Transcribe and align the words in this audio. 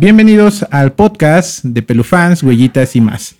bienvenidos 0.00 0.64
al 0.70 0.92
podcast 0.94 1.62
de 1.62 1.82
Pelufans, 1.82 2.42
Huellitas 2.42 2.96
y 2.96 3.02
más. 3.02 3.34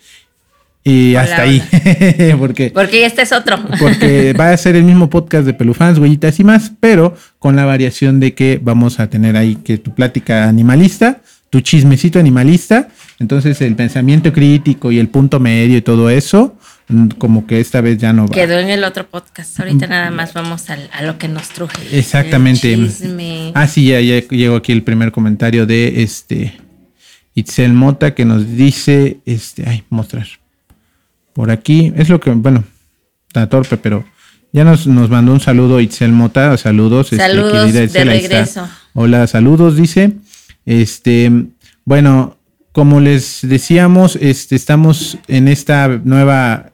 Y 0.85 1.13
Hola, 1.13 1.23
hasta 1.23 1.43
ahí, 1.43 1.63
porque, 2.39 2.71
Porque 2.71 3.07
este 3.07 3.23
es 3.23 3.33
otro. 3.33 3.59
porque 3.81 4.35
va 4.35 4.51
a 4.51 4.57
ser 4.59 4.77
el 4.77 4.85
mismo 4.85 5.09
podcast 5.09 5.47
de 5.47 5.55
Pelufans, 5.55 5.99
Huellitas 5.99 6.39
y 6.39 6.45
más, 6.45 6.71
pero 6.79 7.17
con 7.39 7.57
la 7.57 7.65
variación 7.65 8.21
de 8.21 8.35
que 8.35 8.61
vamos 8.63 9.01
a 9.01 9.09
tener 9.09 9.39
ahí 9.39 9.57
que 9.57 9.79
tu 9.79 9.95
plática 9.95 10.51
animalista, 10.51 11.23
tu 11.49 11.63
chismecito 11.63 12.19
animalista, 12.19 12.89
entonces 13.19 13.59
el 13.63 13.75
pensamiento 13.75 14.31
crítico 14.31 14.93
y 14.93 14.99
el 14.99 15.09
punto 15.09 15.41
medio 15.41 15.79
y 15.79 15.83
todo 15.83 16.11
eso, 16.11 16.57
como 17.19 17.47
que 17.47 17.61
esta 17.61 17.81
vez 17.81 17.99
ya 17.99 18.13
no 18.13 18.27
va. 18.27 18.35
Quedó 18.35 18.59
en 18.59 18.69
el 18.71 18.85
otro 18.85 19.07
podcast. 19.09 19.59
Ahorita 19.61 19.87
nada 19.87 20.11
más 20.11 20.33
vamos 20.35 20.69
al- 20.71 20.91
a 20.93 21.03
lo 21.03 21.19
que 21.19 21.29
nos 21.29 21.49
truje. 21.51 21.99
Exactamente. 21.99 22.77
Ah, 23.55 23.67
sí, 23.67 23.87
ya, 23.89 24.01
ya 24.01 24.21
llegó 24.29 24.57
aquí 24.57 24.73
el 24.73 24.83
primer 24.83 25.13
comentario 25.13 25.67
de 25.67 26.03
este 26.03 26.61
Itzel 27.35 27.73
Mota 27.73 28.15
que 28.15 28.25
nos 28.25 28.57
dice, 28.57 29.21
este, 29.27 29.69
ay, 29.69 29.85
mostrar. 29.91 30.27
Por 31.33 31.51
aquí, 31.51 31.93
es 31.97 32.09
lo 32.09 32.21
que, 32.21 32.31
bueno, 32.31 32.65
está 33.29 33.49
torpe, 33.49 33.77
pero 33.77 34.05
ya 34.53 34.65
nos, 34.65 34.87
nos 34.87 35.09
mandó 35.11 35.33
un 35.33 35.41
saludo 35.41 35.81
Itzel 35.81 36.13
Mota, 36.13 36.57
saludos. 36.57 37.13
este, 37.13 37.19
Saludos 37.25 37.73
de 37.73 37.85
Itzel, 37.85 38.09
regreso. 38.09 38.69
Hola, 38.95 39.27
saludos, 39.29 39.77
dice. 39.77 40.13
Este, 40.67 41.31
bueno, 41.85 42.37
como 42.73 43.01
les 43.01 43.41
decíamos, 43.43 44.17
este, 44.21 44.57
estamos 44.57 45.19
en 45.29 45.49
esta 45.49 45.89
nueva, 46.05 46.70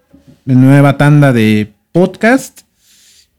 nueva 0.54 0.96
tanda 0.96 1.32
de 1.32 1.72
podcast. 1.92 2.60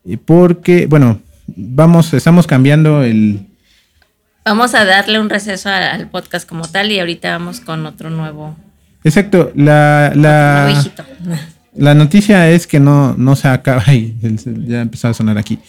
eh, 0.05 0.17
Porque, 0.23 0.87
bueno, 0.87 1.19
vamos, 1.47 2.13
estamos 2.13 2.47
cambiando 2.47 3.03
el. 3.03 3.39
Vamos 4.45 4.75
a 4.75 4.85
darle 4.85 5.19
un 5.19 5.29
receso 5.29 5.69
al 5.69 6.09
podcast 6.09 6.47
como 6.47 6.67
tal 6.67 6.91
y 6.91 6.99
ahorita 6.99 7.31
vamos 7.31 7.59
con 7.59 7.85
otro 7.85 8.09
nuevo, 8.09 8.55
Exacto, 9.03 9.51
la, 9.55 10.11
la, 10.15 10.73
la 11.75 11.93
noticia 11.93 12.49
es 12.49 12.65
que 12.67 12.79
no, 12.79 13.13
no 13.17 13.35
se 13.35 13.47
acaba. 13.47 13.83
ya 14.67 14.81
empezó 14.81 15.09
a 15.09 15.13
sonar 15.13 15.37
aquí. 15.37 15.59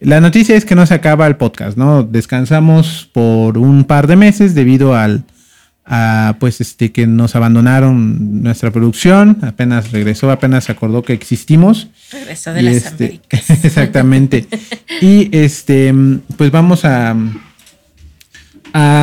La 0.00 0.20
noticia 0.20 0.56
es 0.56 0.64
que 0.64 0.74
no 0.74 0.84
se 0.84 0.94
acaba 0.94 1.26
el 1.26 1.36
podcast, 1.36 1.78
¿no? 1.78 2.02
Descansamos 2.02 3.08
por 3.12 3.56
un 3.56 3.84
par 3.84 4.06
de 4.06 4.16
meses 4.16 4.54
debido 4.54 4.96
al, 4.96 5.24
a, 5.84 6.36
pues, 6.38 6.60
este, 6.60 6.92
que 6.92 7.06
nos 7.06 7.34
abandonaron 7.36 8.42
nuestra 8.42 8.70
producción. 8.70 9.38
Apenas 9.42 9.90
regresó, 9.92 10.30
apenas 10.30 10.70
acordó 10.70 11.02
que 11.02 11.12
existimos. 11.12 11.88
Regreso 12.12 12.52
de 12.52 12.60
Y 12.60 12.64
las 12.64 12.74
este, 12.76 13.04
Américas. 13.04 13.50
exactamente. 13.64 14.46
y 15.00 15.28
este, 15.36 15.92
pues 16.36 16.50
vamos 16.50 16.84
a, 16.84 17.16
a, 18.72 19.02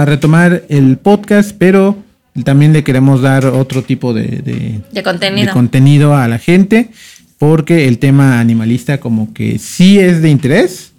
a 0.00 0.04
retomar 0.04 0.64
el 0.68 0.98
podcast, 0.98 1.52
pero 1.58 1.98
también 2.44 2.72
le 2.72 2.84
queremos 2.84 3.22
dar 3.22 3.46
otro 3.46 3.82
tipo 3.82 4.12
de, 4.14 4.22
de- 4.22 4.80
De 4.92 5.02
contenido. 5.02 5.46
de 5.48 5.52
contenido 5.52 6.14
a 6.16 6.28
la 6.28 6.38
gente, 6.38 6.90
porque 7.38 7.88
el 7.88 7.98
tema 7.98 8.38
animalista 8.40 8.98
como 9.00 9.32
que 9.32 9.58
sí 9.58 9.98
es 9.98 10.22
de 10.22 10.30
interés, 10.30 10.92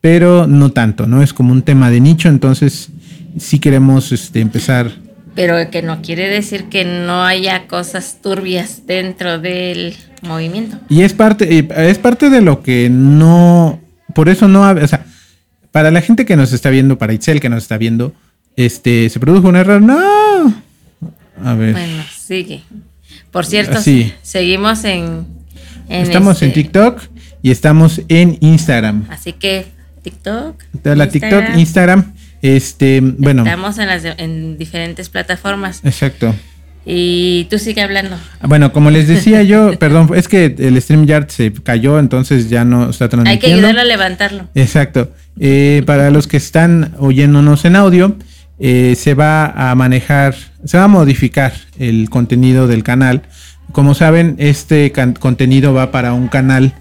pero 0.00 0.46
no 0.46 0.70
tanto, 0.70 1.06
¿no? 1.06 1.22
Es 1.22 1.32
como 1.32 1.52
un 1.52 1.62
tema 1.62 1.90
de 1.90 2.00
nicho, 2.00 2.28
entonces 2.28 2.88
sí 3.38 3.58
queremos 3.58 4.12
este, 4.12 4.40
empezar. 4.40 4.90
Pero 5.34 5.70
que 5.70 5.82
no 5.82 6.02
quiere 6.02 6.28
decir 6.28 6.64
que 6.64 6.84
no 6.84 7.24
haya 7.24 7.66
cosas 7.68 8.18
turbias 8.22 8.86
dentro 8.86 9.38
del 9.38 9.94
movimiento. 10.22 10.78
Y 10.88 11.02
es 11.02 11.12
parte, 11.14 11.58
eh, 11.58 11.68
es 11.88 11.98
parte 11.98 12.30
de 12.30 12.40
lo 12.40 12.62
que 12.62 12.88
no, 12.90 13.80
por 14.14 14.28
eso 14.28 14.48
no, 14.48 14.68
o 14.68 14.86
sea, 14.88 15.06
para 15.70 15.90
la 15.90 16.00
gente 16.00 16.26
que 16.26 16.36
nos 16.36 16.52
está 16.52 16.68
viendo, 16.70 16.98
para 16.98 17.12
Itzel 17.12 17.40
que 17.40 17.48
nos 17.48 17.62
está 17.62 17.78
viendo, 17.78 18.12
este, 18.56 19.08
se 19.08 19.20
produjo 19.20 19.48
un 19.48 19.56
error, 19.56 19.80
no. 19.80 19.98
A 21.44 21.54
ver, 21.54 21.72
Bueno, 21.72 22.02
sigue. 22.14 22.62
Por 23.30 23.46
cierto, 23.46 23.80
Sí. 23.80 24.12
seguimos 24.22 24.84
en, 24.84 25.26
en 25.88 26.02
estamos 26.02 26.42
en 26.42 26.48
este- 26.48 26.62
TikTok 26.62 27.00
y 27.42 27.50
estamos 27.52 28.02
en 28.08 28.36
Instagram. 28.40 29.06
Así 29.10 29.32
que 29.32 29.66
TikTok. 30.02 30.60
La 30.82 31.08
TikTok, 31.08 31.56
Instagram, 31.56 32.12
este, 32.42 33.00
bueno, 33.02 33.42
Estamos 33.44 33.78
en, 33.78 33.86
las 33.88 34.02
de- 34.02 34.14
en 34.18 34.56
diferentes 34.58 35.08
plataformas. 35.08 35.80
exacto. 35.84 36.34
Y 36.86 37.46
tú 37.50 37.58
sigue 37.58 37.82
hablando. 37.82 38.16
Bueno, 38.42 38.72
como 38.72 38.90
les 38.90 39.06
decía 39.06 39.42
yo, 39.52 39.78
perdón, 39.78 40.10
es 40.14 40.28
que 40.28 40.54
el 40.58 40.80
StreamYard 40.80 41.28
se 41.28 41.52
cayó, 41.52 41.98
entonces 41.98 42.48
ya 42.48 42.64
no 42.64 42.88
está 42.90 43.04
Hay 43.04 43.08
que 43.10 43.16
transmitiendo. 43.16 43.56
ayudarlo 43.58 43.80
a 43.80 43.84
levantarlo. 43.84 44.48
Exacto. 44.54 45.12
Eh, 45.38 45.82
para 45.86 46.10
los 46.10 46.26
que 46.26 46.38
están 46.38 46.94
oyéndonos 46.98 47.64
en 47.66 47.76
audio, 47.76 48.16
eh, 48.58 48.94
se 48.96 49.14
va 49.14 49.70
a 49.70 49.74
manejar, 49.74 50.34
se 50.64 50.78
va 50.78 50.84
a 50.84 50.88
modificar 50.88 51.52
el 51.78 52.08
contenido 52.08 52.66
del 52.66 52.82
canal. 52.82 53.22
Como 53.72 53.94
saben, 53.94 54.34
este 54.38 54.90
contenido 55.20 55.72
va 55.74 55.90
para 55.92 56.12
un 56.14 56.28
canal 56.28 56.72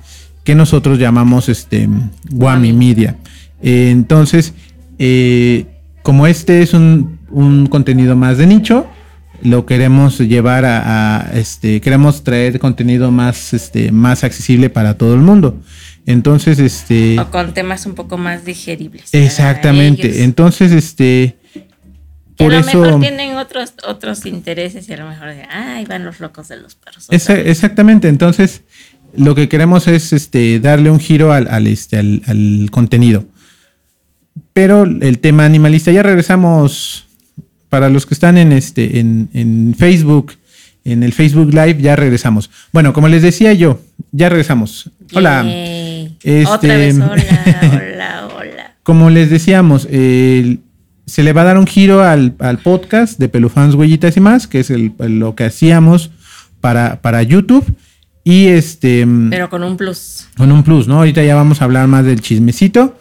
que 0.45 0.55
nosotros 0.55 0.97
llamamos 0.97 1.49
este 1.49 1.87
Wami 2.31 2.73
Media. 2.73 3.17
Eh, 3.61 3.89
entonces, 3.91 4.53
eh, 4.99 5.65
como 6.03 6.27
este 6.27 6.61
es 6.61 6.73
un, 6.73 7.19
un 7.29 7.67
contenido 7.67 8.15
más 8.15 8.37
de 8.37 8.47
nicho, 8.47 8.87
lo 9.41 9.65
queremos 9.65 10.19
llevar 10.19 10.65
a, 10.65 11.19
a, 11.21 11.31
este, 11.39 11.79
queremos 11.81 12.23
traer 12.23 12.59
contenido 12.59 13.09
más, 13.11 13.53
este, 13.53 13.91
más 13.91 14.23
accesible 14.23 14.69
para 14.69 14.97
todo 14.97 15.13
el 15.13 15.21
mundo. 15.21 15.57
Entonces, 16.05 16.59
este. 16.59 17.19
O 17.19 17.29
con 17.31 17.53
temas 17.53 17.85
un 17.85 17.93
poco 17.95 18.17
más 18.17 18.43
digeribles. 18.43 19.13
Exactamente. 19.13 20.23
Entonces, 20.23 20.71
este. 20.71 21.37
Que 21.53 22.45
Por 22.45 22.53
a 22.53 22.61
lo 22.61 22.67
eso. 22.67 22.81
mejor 22.81 22.99
tienen 23.01 23.35
otros, 23.37 23.73
otros 23.87 24.25
intereses 24.25 24.87
y 24.89 24.93
a 24.93 24.97
lo 24.97 25.09
mejor 25.09 25.27
ay, 25.51 25.85
van 25.85 26.05
los 26.05 26.19
locos 26.21 26.47
de 26.47 26.55
los 26.57 26.75
perros. 26.75 27.05
otra 27.05 27.15
Esa- 27.17 27.33
vez". 27.33 27.47
exactamente. 27.47 28.07
Entonces, 28.07 28.61
lo 29.15 29.35
que 29.35 29.49
queremos 29.49 29.87
es 29.87 30.13
este 30.13 30.59
darle 30.61 30.89
un 30.89 30.99
giro 30.99 31.31
al, 31.33 31.47
al, 31.49 31.67
este, 31.67 31.97
al, 31.97 32.21
al 32.27 32.69
contenido. 32.71 33.25
Pero 34.53 34.83
el 34.83 35.19
tema 35.19 35.45
animalista, 35.45 35.91
ya 35.91 36.03
regresamos. 36.03 37.05
Para 37.69 37.87
los 37.89 38.07
que 38.07 38.15
están 38.15 38.37
en 38.39 38.51
este, 38.51 38.99
en, 38.99 39.29
en 39.33 39.75
Facebook, 39.77 40.33
en 40.83 41.03
el 41.03 41.13
Facebook 41.13 41.49
Live, 41.53 41.77
ya 41.79 41.95
regresamos. 41.95 42.49
Bueno, 42.73 42.93
como 42.93 43.07
les 43.07 43.21
decía 43.21 43.53
yo, 43.53 43.79
ya 44.11 44.27
regresamos. 44.29 44.89
Hola. 45.13 45.43
Este- 45.47 46.45
Otra 46.47 46.77
vez, 46.77 46.95
hola, 46.95 47.13
hola, 47.93 48.27
hola. 48.35 48.75
Como 48.81 49.11
les 49.11 49.29
decíamos, 49.29 49.83
se 49.83 51.23
le 51.23 51.33
va 51.33 51.41
a 51.41 51.43
dar 51.45 51.57
un 51.59 51.67
giro 51.67 52.01
al, 52.03 52.33
al 52.39 52.57
podcast 52.57 53.19
de 53.19 53.29
Pelufans, 53.29 53.75
Huellitas 53.75 54.17
y 54.17 54.19
más, 54.19 54.47
que 54.47 54.61
es 54.61 54.71
el- 54.71 54.93
lo 54.97 55.35
que 55.35 55.43
hacíamos 55.45 56.09
para, 56.61 57.01
para 57.01 57.21
YouTube. 57.21 57.65
Y 58.23 58.47
este, 58.47 59.07
Pero 59.29 59.49
con 59.49 59.63
un 59.63 59.77
plus. 59.77 60.27
con 60.37 60.51
un 60.51 60.63
plus, 60.63 60.87
¿no? 60.87 60.95
Ahorita 60.97 61.23
ya 61.23 61.35
vamos 61.35 61.61
a 61.61 61.65
hablar 61.65 61.87
más 61.87 62.03
del 62.05 62.21
chismecito. 62.21 62.97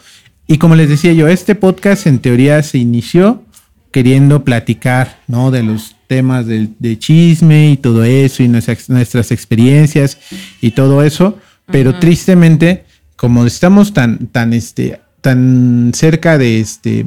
Y 0.50 0.56
como 0.56 0.74
les 0.74 0.88
decía 0.88 1.12
yo, 1.12 1.28
este 1.28 1.54
podcast 1.54 2.06
en 2.06 2.20
teoría 2.20 2.62
se 2.62 2.78
inició 2.78 3.44
queriendo 3.92 4.44
platicar, 4.44 5.20
¿no? 5.28 5.50
De 5.50 5.62
los 5.62 5.94
temas 6.06 6.46
de, 6.46 6.98
chisme 6.98 7.72
y 7.72 7.76
todo 7.76 8.02
eso, 8.02 8.42
y 8.42 8.48
nuestras, 8.48 8.88
nuestras 8.88 9.30
experiencias 9.30 10.18
y 10.62 10.70
todo 10.70 11.02
eso. 11.02 11.38
Pero 11.66 11.98
tristemente, 11.98 12.86
como 13.16 13.44
estamos 13.44 13.92
tan, 13.92 14.28
tan, 14.28 14.54
este, 14.54 15.02
tan 15.20 15.92
cerca 15.94 16.38
de 16.38 16.60
este, 16.60 17.04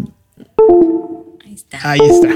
Ahí 1.44 1.53
está. 1.56 1.91
Ahí 1.91 2.00
está. 2.00 2.29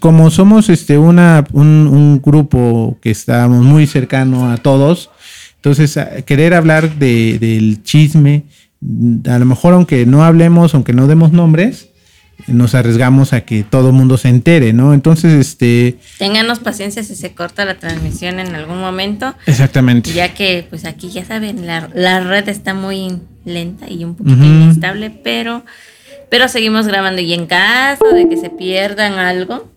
Como 0.00 0.32
somos 0.32 0.68
este 0.68 0.98
una, 0.98 1.44
un, 1.52 1.86
un 1.86 2.20
grupo 2.20 2.98
que 3.00 3.12
estamos 3.12 3.64
muy 3.64 3.86
cercano 3.86 4.50
a 4.50 4.56
todos, 4.56 5.10
entonces 5.54 5.96
querer 6.24 6.54
hablar 6.54 6.98
de, 6.98 7.38
del 7.38 7.84
chisme, 7.84 8.44
a 9.26 9.38
lo 9.38 9.44
mejor 9.44 9.74
aunque 9.74 10.06
no 10.06 10.24
hablemos, 10.24 10.74
aunque 10.74 10.92
no 10.92 11.06
demos 11.06 11.32
nombres, 11.32 11.88
nos 12.46 12.74
arriesgamos 12.74 13.32
a 13.32 13.40
que 13.40 13.64
todo 13.64 13.88
el 13.88 13.94
mundo 13.94 14.16
se 14.16 14.28
entere, 14.28 14.72
¿no? 14.72 14.94
Entonces, 14.94 15.32
este, 15.34 15.98
Ténganos 16.18 16.60
paciencia 16.60 17.02
si 17.02 17.16
se 17.16 17.34
corta 17.34 17.64
la 17.64 17.74
transmisión 17.74 18.38
en 18.38 18.54
algún 18.54 18.80
momento, 18.80 19.34
exactamente. 19.46 20.12
ya 20.12 20.32
que 20.34 20.64
pues 20.70 20.84
aquí 20.84 21.10
ya 21.10 21.24
saben, 21.24 21.66
la, 21.66 21.90
la 21.94 22.20
red 22.20 22.48
está 22.48 22.74
muy 22.74 23.18
lenta 23.44 23.90
y 23.90 24.04
un 24.04 24.14
poquito 24.14 24.44
inestable, 24.44 25.10
pero, 25.10 25.64
pero 26.30 26.48
seguimos 26.48 26.86
grabando 26.86 27.20
y 27.20 27.34
en 27.34 27.46
caso 27.46 28.06
de 28.14 28.28
que 28.28 28.36
se 28.36 28.50
pierdan 28.50 29.14
algo, 29.14 29.68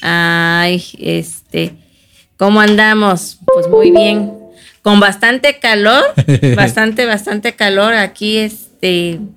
ay, 0.00 0.82
este, 0.98 1.74
¿cómo 2.38 2.60
andamos? 2.60 3.38
Pues 3.54 3.68
muy 3.68 3.90
bien, 3.90 4.32
con 4.82 5.00
bastante 5.00 5.58
calor, 5.58 6.02
bastante, 6.56 7.06
bastante 7.06 7.54
calor 7.54 7.94
aquí, 7.94 8.38
este, 8.38 9.12
en 9.12 9.30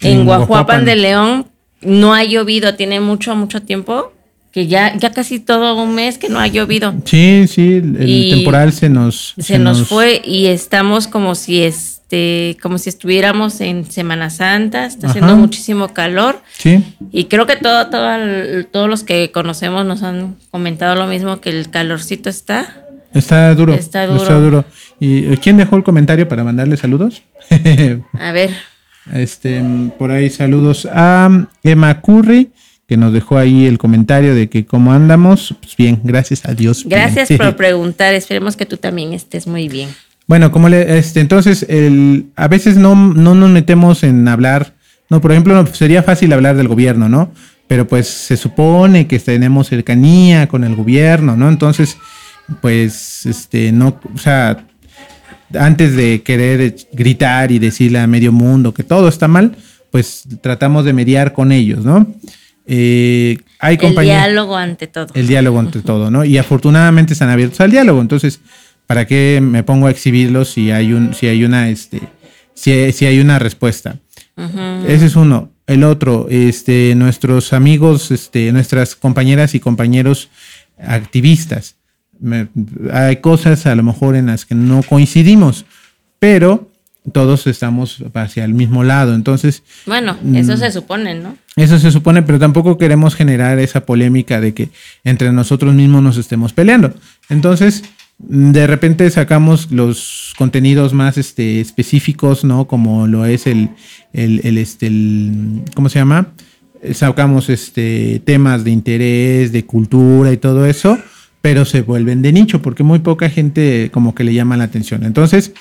En 0.00 0.24
Guajuapan 0.24 0.46
Guajuapan. 0.46 0.84
de 0.84 0.96
León 0.96 1.46
no 1.80 2.14
ha 2.14 2.24
llovido, 2.24 2.74
tiene 2.74 3.00
mucho, 3.00 3.34
mucho 3.34 3.62
tiempo, 3.62 4.12
que 4.52 4.66
ya, 4.66 4.96
ya 4.96 5.12
casi 5.12 5.40
todo 5.40 5.82
un 5.82 5.94
mes 5.94 6.18
que 6.18 6.28
no 6.28 6.38
ha 6.38 6.46
llovido. 6.46 6.94
Sí, 7.04 7.46
sí, 7.48 7.76
el 7.76 8.08
Y 8.08 8.30
temporal 8.30 8.72
se 8.72 8.88
nos... 8.88 9.34
Se, 9.38 9.58
nos, 9.58 9.88
fue 9.88 10.20
y 10.24 10.46
estamos 10.46 11.08
como 11.08 11.34
si 11.34 11.62
este, 11.62 12.58
como 12.62 12.78
si 12.78 12.90
estuviéramos 12.90 13.60
en 13.62 13.90
Semana 13.90 14.28
Santa, 14.28 14.84
está 14.86 15.08
haciendo 15.08 15.36
muchísimo 15.36 15.88
calor. 15.88 16.42
Sí. 16.56 16.84
Y 17.10 17.24
creo 17.24 17.46
que 17.46 17.56
todo, 17.56 17.88
todo 17.88 18.06
todos 18.70 18.88
los 18.90 19.02
que 19.04 19.32
conocemos 19.32 19.86
nos 19.86 20.02
han 20.02 20.36
comentado 20.50 20.94
lo 20.94 21.06
mismo, 21.06 21.40
que 21.40 21.50
el 21.50 21.70
calorcito 21.70 22.28
está. 22.28 22.76
Está 23.14 23.54
duro. 23.54 23.74
Está 23.74 24.06
duro. 24.06 24.22
Está 24.22 24.38
duro. 24.38 24.64
¿Y 24.98 25.32
eh, 25.32 25.38
quién 25.42 25.56
dejó 25.56 25.76
el 25.76 25.82
comentario 25.82 26.28
para 26.28 26.44
mandarle 26.44 26.76
saludos? 26.76 27.22
A 28.18 28.32
ver, 28.32 28.50
Este, 29.12 29.62
por 29.98 30.10
ahí 30.10 30.30
saludos 30.30 30.88
a 30.90 31.28
mm, 31.28 31.46
Emma 31.64 32.00
Curry, 32.00 32.50
que 32.86 32.96
nos 32.96 33.12
dejó 33.12 33.36
ahí 33.36 33.66
el 33.66 33.78
comentario 33.78 34.34
de 34.34 34.48
que 34.48 34.64
cómo 34.64 34.92
andamos. 34.92 35.54
Pues 35.60 35.76
bien, 35.76 36.00
gracias 36.04 36.44
a 36.44 36.54
Dios. 36.54 36.84
gracias 36.88 37.28
bien. 37.28 37.38
por 37.38 37.56
preguntar. 37.56 38.14
Esperemos 38.14 38.56
que 38.56 38.66
tú 38.66 38.76
también 38.76 39.12
estés 39.12 39.46
muy 39.46 39.68
bien. 39.68 39.88
Bueno, 40.26 40.52
como 40.52 40.68
le, 40.68 40.98
este, 40.98 41.20
entonces, 41.20 41.66
el, 41.68 42.26
a 42.36 42.48
veces 42.48 42.76
no, 42.76 42.94
no 42.94 43.34
nos 43.34 43.50
metemos 43.50 44.04
en 44.04 44.26
hablar, 44.28 44.74
no, 45.10 45.20
por 45.20 45.32
ejemplo, 45.32 45.66
sería 45.66 46.02
fácil 46.02 46.32
hablar 46.32 46.56
del 46.56 46.68
gobierno, 46.68 47.08
¿no? 47.08 47.32
Pero 47.66 47.86
pues 47.86 48.06
se 48.08 48.36
supone 48.36 49.06
que 49.06 49.18
tenemos 49.18 49.68
cercanía 49.68 50.46
con 50.46 50.64
el 50.64 50.76
gobierno, 50.76 51.36
¿no? 51.36 51.48
Entonces, 51.48 51.96
pues, 52.60 53.26
este, 53.26 53.72
no, 53.72 54.00
o 54.14 54.18
sea, 54.18 54.66
antes 55.58 55.96
de 55.96 56.22
querer 56.22 56.76
gritar 56.92 57.52
y 57.52 57.58
decirle 57.58 57.98
a 57.98 58.06
medio 58.06 58.32
mundo 58.32 58.72
que 58.72 58.84
todo 58.84 59.08
está 59.08 59.28
mal, 59.28 59.56
pues 59.90 60.24
tratamos 60.40 60.84
de 60.84 60.92
mediar 60.92 61.32
con 61.32 61.52
ellos, 61.52 61.84
¿no? 61.84 62.06
Eh, 62.66 63.38
hay 63.58 63.78
El 63.80 63.94
diálogo 64.00 64.56
ante 64.56 64.86
todo. 64.86 65.08
el 65.14 65.26
diálogo 65.26 65.60
entre 65.60 65.82
todo, 65.82 66.10
¿no? 66.10 66.24
Y 66.24 66.38
afortunadamente 66.38 67.12
están 67.12 67.28
abiertos 67.28 67.60
al 67.60 67.70
diálogo. 67.70 68.00
Entonces, 68.00 68.40
¿para 68.86 69.06
qué 69.06 69.40
me 69.42 69.62
pongo 69.62 69.86
a 69.86 69.90
exhibirlos 69.90 70.50
si 70.50 70.70
hay 70.70 70.92
un, 70.92 71.14
si 71.14 71.26
hay 71.26 71.44
una, 71.44 71.68
este, 71.68 72.00
si, 72.54 72.92
si 72.92 73.06
hay 73.06 73.20
una 73.20 73.38
respuesta? 73.38 73.96
Ese 74.86 75.06
es 75.06 75.14
uno. 75.16 75.50
El 75.66 75.84
otro, 75.84 76.26
este, 76.30 76.94
nuestros 76.96 77.52
amigos, 77.52 78.10
este, 78.10 78.50
nuestras 78.52 78.96
compañeras 78.96 79.54
y 79.54 79.60
compañeros 79.60 80.30
activistas. 80.78 81.76
Me- 82.22 82.48
hay 82.92 83.16
cosas 83.16 83.66
a 83.66 83.74
lo 83.74 83.82
mejor 83.82 84.16
en 84.16 84.26
las 84.26 84.46
que 84.46 84.54
no 84.54 84.82
coincidimos, 84.82 85.64
pero 86.18 86.70
todos 87.12 87.48
estamos 87.48 88.02
hacia 88.14 88.44
el 88.44 88.54
mismo 88.54 88.84
lado. 88.84 89.14
Entonces, 89.16 89.64
Bueno, 89.86 90.16
Mm. 90.22 90.36
eso 90.36 90.56
se 90.56 90.70
supone, 90.70 91.14
¿no? 91.18 91.36
eso 91.56 91.78
se 91.80 91.90
supone, 91.90 92.22
pero 92.22 92.38
tampoco 92.38 92.78
queremos 92.78 93.16
generar 93.16 93.58
esa 93.58 93.84
polémica 93.84 94.40
de 94.40 94.54
que 94.54 94.68
entre 95.02 95.32
nosotros 95.32 95.74
mismos 95.74 96.00
nos 96.02 96.16
estemos 96.16 96.52
peleando. 96.52 96.94
Entonces, 97.28 97.82
de 98.18 98.68
repente 98.68 99.10
sacamos 99.10 99.72
los 99.72 100.32
contenidos 100.38 100.92
más 100.94 101.18
este, 101.18 101.60
específicos, 101.60 102.44
¿no? 102.44 102.68
Como 102.68 103.08
lo 103.08 103.24
es 103.26 103.48
el, 103.48 103.70
el, 104.12 104.40
el, 104.44 104.58
este, 104.58 104.86
el- 104.86 105.62
¿cómo 105.74 105.88
se 105.88 105.98
llama? 105.98 106.28
Sacamos 106.94 107.48
este, 107.50 108.20
temas 108.24 108.62
de 108.64 108.70
interés, 108.70 109.50
de 109.52 109.64
cultura 109.64 110.32
y 110.32 110.36
todo 110.36 110.66
eso, 110.66 110.98
pero 111.42 111.64
se 111.64 111.82
vuelven 111.82 112.22
de 112.22 112.32
nicho 112.32 112.62
porque 112.62 112.84
muy 112.84 113.00
poca 113.00 113.28
gente 113.28 113.90
como 113.92 114.14
que 114.14 114.24
le 114.24 114.32
llama 114.32 114.56
la 114.56 114.64
atención. 114.64 115.04
Entonces, 115.04 115.52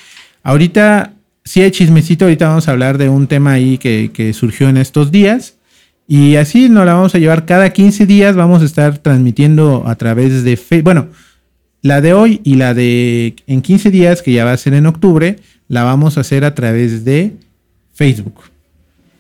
ahorita 0.44 1.16
sí 1.44 1.62
hay 1.62 1.72
chismecito, 1.72 2.26
ahorita 2.26 2.48
vamos 2.48 2.68
a 2.68 2.72
hablar 2.72 2.98
de 2.98 3.10
un 3.10 3.28
tema 3.28 3.54
ahí 3.54 3.78
que, 3.78 4.12
que 4.14 4.32
surgió 4.32 4.70
en 4.70 4.78
estos 4.78 5.12
días. 5.12 5.56
Y 6.08 6.36
así 6.36 6.70
nos 6.70 6.86
la 6.86 6.94
vamos 6.94 7.16
a 7.16 7.20
llevar 7.20 7.46
cada 7.46 7.72
15 7.72 8.06
días. 8.06 8.36
Vamos 8.36 8.62
a 8.62 8.66
estar 8.66 9.00
transmitiendo 9.00 9.84
a 9.88 9.96
través 9.96 10.44
de 10.44 10.56
Facebook. 10.56 10.84
Bueno, 10.84 11.08
la 11.82 12.00
de 12.00 12.14
hoy 12.14 12.42
y 12.44 12.56
la 12.56 12.74
de 12.74 13.36
en 13.48 13.62
15 13.62 13.90
días, 13.90 14.22
que 14.22 14.34
ya 14.34 14.46
va 14.46 14.52
a 14.52 14.58
ser 14.58 14.74
en 14.74 14.86
octubre, 14.86 15.38
la 15.68 15.84
vamos 15.84 16.18
a 16.18 16.22
hacer 16.22 16.46
a 16.46 16.54
través 16.54 17.06
de 17.06 17.34
Facebook. 17.94 18.42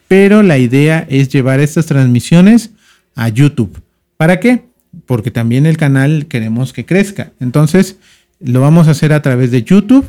Pero 0.07 0.43
la 0.43 0.57
idea 0.57 1.07
es 1.09 1.29
llevar 1.29 1.59
estas 1.59 1.87
transmisiones 1.87 2.71
a 3.15 3.29
YouTube. 3.29 3.81
¿Para 4.17 4.39
qué? 4.39 4.70
Porque 5.11 5.29
también 5.29 5.65
el 5.65 5.75
canal 5.75 6.25
queremos 6.27 6.71
que 6.71 6.85
crezca. 6.85 7.33
Entonces, 7.41 7.97
lo 8.39 8.61
vamos 8.61 8.87
a 8.87 8.91
hacer 8.91 9.11
a 9.11 9.21
través 9.21 9.51
de 9.51 9.61
YouTube. 9.63 10.05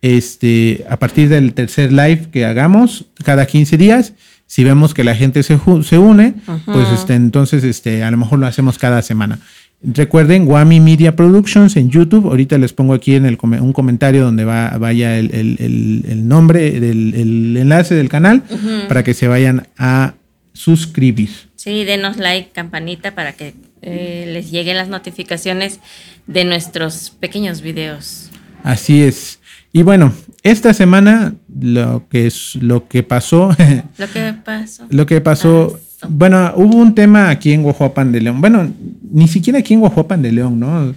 Este, 0.00 0.86
a 0.88 0.98
partir 0.98 1.28
del 1.28 1.52
tercer 1.52 1.92
live 1.92 2.28
que 2.32 2.46
hagamos 2.46 3.04
cada 3.22 3.44
15 3.44 3.76
días, 3.76 4.14
si 4.46 4.64
vemos 4.64 4.94
que 4.94 5.04
la 5.04 5.14
gente 5.14 5.42
se, 5.42 5.58
se 5.82 5.98
une, 5.98 6.34
pues 6.64 6.88
este, 6.94 7.12
entonces 7.14 7.64
este, 7.64 8.02
a 8.02 8.10
lo 8.10 8.16
mejor 8.16 8.38
lo 8.38 8.46
hacemos 8.46 8.78
cada 8.78 9.02
semana. 9.02 9.40
Recuerden, 9.82 10.48
Wami 10.48 10.80
Media 10.80 11.14
Productions 11.16 11.76
en 11.76 11.90
YouTube. 11.90 12.26
Ahorita 12.26 12.56
les 12.56 12.72
pongo 12.72 12.94
aquí 12.94 13.14
en 13.14 13.26
el 13.26 13.36
un 13.42 13.74
comentario 13.74 14.24
donde 14.24 14.46
va, 14.46 14.70
vaya 14.78 15.18
el, 15.18 15.34
el- 15.34 16.02
el- 16.08 16.26
nombre, 16.28 16.78
el, 16.78 16.84
el 17.14 17.56
enlace 17.58 17.94
del 17.94 18.08
canal 18.08 18.42
para 18.88 19.04
que 19.04 19.12
se 19.12 19.28
vayan 19.28 19.66
a 19.76 20.14
suscribir. 20.54 21.28
Sí, 21.56 21.84
denos 21.84 22.16
like, 22.16 22.50
campanita 22.52 23.14
para 23.14 23.32
que 23.34 23.52
eh, 23.82 24.28
les 24.32 24.50
lleguen 24.50 24.76
las 24.76 24.88
notificaciones 24.88 25.80
de 26.26 26.44
nuestros 26.44 27.10
pequeños 27.20 27.60
videos. 27.62 28.30
Así 28.62 29.02
es. 29.02 29.38
Y 29.72 29.82
bueno, 29.82 30.12
esta 30.42 30.72
semana 30.74 31.34
lo 31.60 32.08
que 32.08 32.26
es 32.26 32.56
lo 32.56 32.88
que 32.88 33.02
pasó, 33.02 33.50
Lo 33.98 34.10
que 34.10 34.32
pasó. 34.44 34.86
lo 34.90 35.06
que 35.06 35.20
pasó, 35.20 35.78
Pasó. 36.00 36.08
bueno, 36.12 36.52
hubo 36.56 36.76
un 36.76 36.94
tema 36.94 37.30
aquí 37.30 37.52
en 37.52 37.62
Guajuapan 37.62 38.10
de 38.12 38.20
León. 38.22 38.40
Bueno, 38.40 38.72
ni 39.12 39.28
siquiera 39.28 39.58
aquí 39.60 39.74
en 39.74 39.80
Guajuapan 39.80 40.22
de 40.22 40.32
León, 40.32 40.58
¿no? 40.58 40.94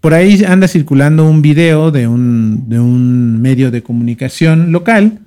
Por 0.00 0.14
ahí 0.14 0.42
anda 0.44 0.66
circulando 0.68 1.28
un 1.28 1.42
video 1.42 1.90
de 1.90 2.06
un, 2.06 2.68
de 2.68 2.78
un 2.80 3.40
medio 3.42 3.70
de 3.70 3.82
comunicación 3.82 4.72
local 4.72 5.18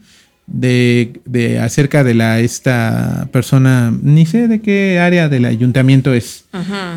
de, 0.45 1.21
de 1.25 1.59
acerca 1.59 2.03
de 2.03 2.13
la 2.13 2.39
esta 2.39 3.27
persona, 3.31 3.93
ni 4.01 4.25
sé 4.25 4.47
de 4.47 4.61
qué 4.61 4.99
área 4.99 5.29
del 5.29 5.45
ayuntamiento 5.45 6.13
es, 6.13 6.45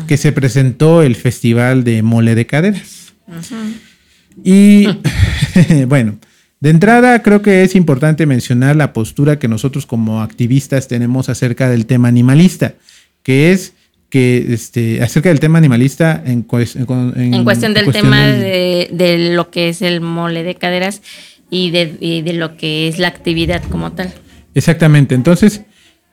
que 0.07 0.17
se 0.17 0.31
presentó 0.31 1.01
el 1.01 1.15
festival 1.15 1.83
de 1.83 2.01
mole 2.03 2.35
de 2.35 2.45
caderas. 2.45 3.13
Y 4.43 4.87
bueno, 5.87 6.17
de 6.59 6.69
entrada 6.69 7.21
creo 7.23 7.41
que 7.41 7.63
es 7.63 7.75
importante 7.75 8.25
mencionar 8.25 8.75
la 8.75 8.93
postura 8.93 9.39
que 9.39 9.47
nosotros 9.47 9.85
como 9.85 10.21
activistas 10.21 10.87
tenemos 10.87 11.29
acerca 11.29 11.69
del 11.69 11.85
tema 11.85 12.07
animalista, 12.07 12.75
que 13.23 13.51
es 13.51 13.73
que 14.09 14.53
este, 14.53 15.03
acerca 15.03 15.29
del 15.29 15.39
tema 15.41 15.57
animalista 15.57 16.21
en, 16.25 16.45
en- 16.49 17.33
En 17.33 17.43
cuestión 17.43 17.73
del 17.73 17.83
cuestión 17.85 18.05
tema 18.05 18.25
del- 18.27 18.39
de, 18.41 18.89
de 18.93 19.35
lo 19.35 19.49
que 19.51 19.67
es 19.69 19.81
el 19.81 19.99
mole 19.99 20.43
de 20.43 20.55
caderas 20.55 21.01
y 21.49 21.71
de, 21.71 22.21
de 22.23 22.33
lo 22.33 22.57
que 22.57 22.87
es 22.87 22.99
la 22.99 23.07
actividad 23.07 23.63
como 23.63 23.91
tal. 23.93 24.13
Exactamente. 24.53 25.15
Entonces, 25.15 25.63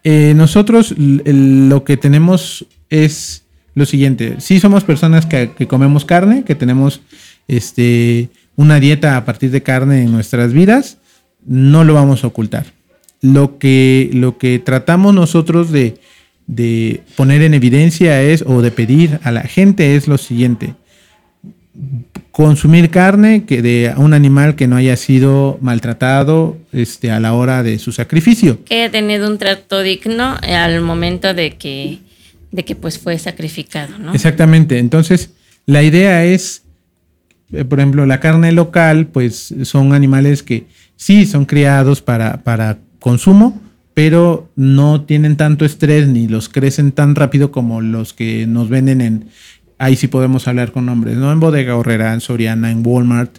eh, 0.04 0.34
nosotros 0.36 0.94
lo 0.96 1.84
que 1.84 1.96
tenemos 1.96 2.66
es 2.90 3.44
lo 3.75 3.87
siguiente. 3.87 4.37
Sí 4.38 4.61
somos 4.61 4.85
personas 4.85 5.26
que, 5.26 5.50
que 5.56 5.66
comemos 5.66 6.04
carne, 6.04 6.44
que 6.44 6.54
tenemos 6.54 7.00
este, 7.49 8.28
una 8.56 8.80
dieta 8.80 9.16
a 9.16 9.25
partir 9.25 9.50
de 9.50 9.62
carne 9.62 10.02
en 10.02 10.12
nuestras 10.12 10.52
vidas, 10.52 10.99
no 11.47 11.85
lo 11.85 11.94
vamos 11.94 12.25
a 12.25 12.28
ocultar. 12.28 12.66
Lo 13.20 13.59
que, 13.59 14.11
lo 14.12 14.38
que 14.38 14.59
tratamos 14.59 15.14
nosotros 15.14 15.73
de, 15.73 15.97
de 16.47 17.02
poner 17.16 17.42
en 17.42 17.54
evidencia 17.54 18.23
es, 18.23 18.42
o 18.47 18.62
de 18.62 18.70
pedir 18.70 19.18
a 19.23 19.32
la 19.32 19.42
gente 19.42 19.97
es 19.97 20.06
lo 20.06 20.18
siguiente. 20.18 20.75
Consumir 22.35 22.91
carne 22.91 23.45
que 23.45 23.62
de 23.62 23.95
un 23.97 24.12
animal 24.12 24.57
que 24.57 24.67
no 24.67 24.75
haya 24.75 24.97
sido 24.97 25.57
maltratado 25.61 26.59
este, 26.73 27.12
a 27.12 27.21
la 27.21 27.33
hora 27.33 27.62
de 27.62 27.79
su 27.79 27.93
sacrificio. 27.93 28.59
Que 28.64 28.83
haya 28.83 28.91
tenido 28.91 29.31
un 29.31 29.38
trato 29.38 29.83
digno 29.83 30.37
al 30.43 30.81
momento 30.81 31.33
de 31.33 31.53
que, 31.53 32.00
de 32.50 32.64
que 32.64 32.75
pues 32.75 32.99
fue 32.99 33.21
sacrificado, 33.21 34.00
¿no? 34.00 34.12
Exactamente. 34.14 34.81
Entonces, 34.81 35.31
la 35.64 35.85
idea 35.85 36.25
es, 36.25 36.64
eh, 37.53 37.64
por 37.64 37.79
ejemplo, 37.79 38.05
la 38.05 38.19
carne 38.19 38.50
local, 38.50 39.07
pues 39.07 39.55
son 39.62 39.93
animales 39.93 40.43
que 40.43 40.67
sí 40.97 41.26
son 41.26 41.45
criados 41.45 42.03
para, 42.03 42.43
para 42.43 42.79
consumo, 42.99 43.62
pero 43.95 44.50
no 44.57 45.03
tienen 45.03 45.37
tanto 45.37 45.64
estrés 45.64 46.09
ni 46.09 46.26
los 46.26 46.49
crecen 46.49 46.91
tan 46.91 47.14
rápido 47.14 47.53
como 47.53 47.81
los 47.81 48.12
que 48.12 48.45
nos 48.49 48.69
venden 48.69 49.00
en, 49.00 49.29
ahí 49.85 49.97
sí 49.97 50.09
podemos 50.09 50.49
hablar 50.49 50.73
con 50.73 50.87
nombres, 50.87 51.17
¿no? 51.17 51.31
En 51.33 51.41
Bodega 51.41 51.76
Horrera, 51.76 52.12
en 52.14 52.21
Soriana, 52.21 52.71
en 52.71 52.83
Walmart. 52.87 53.37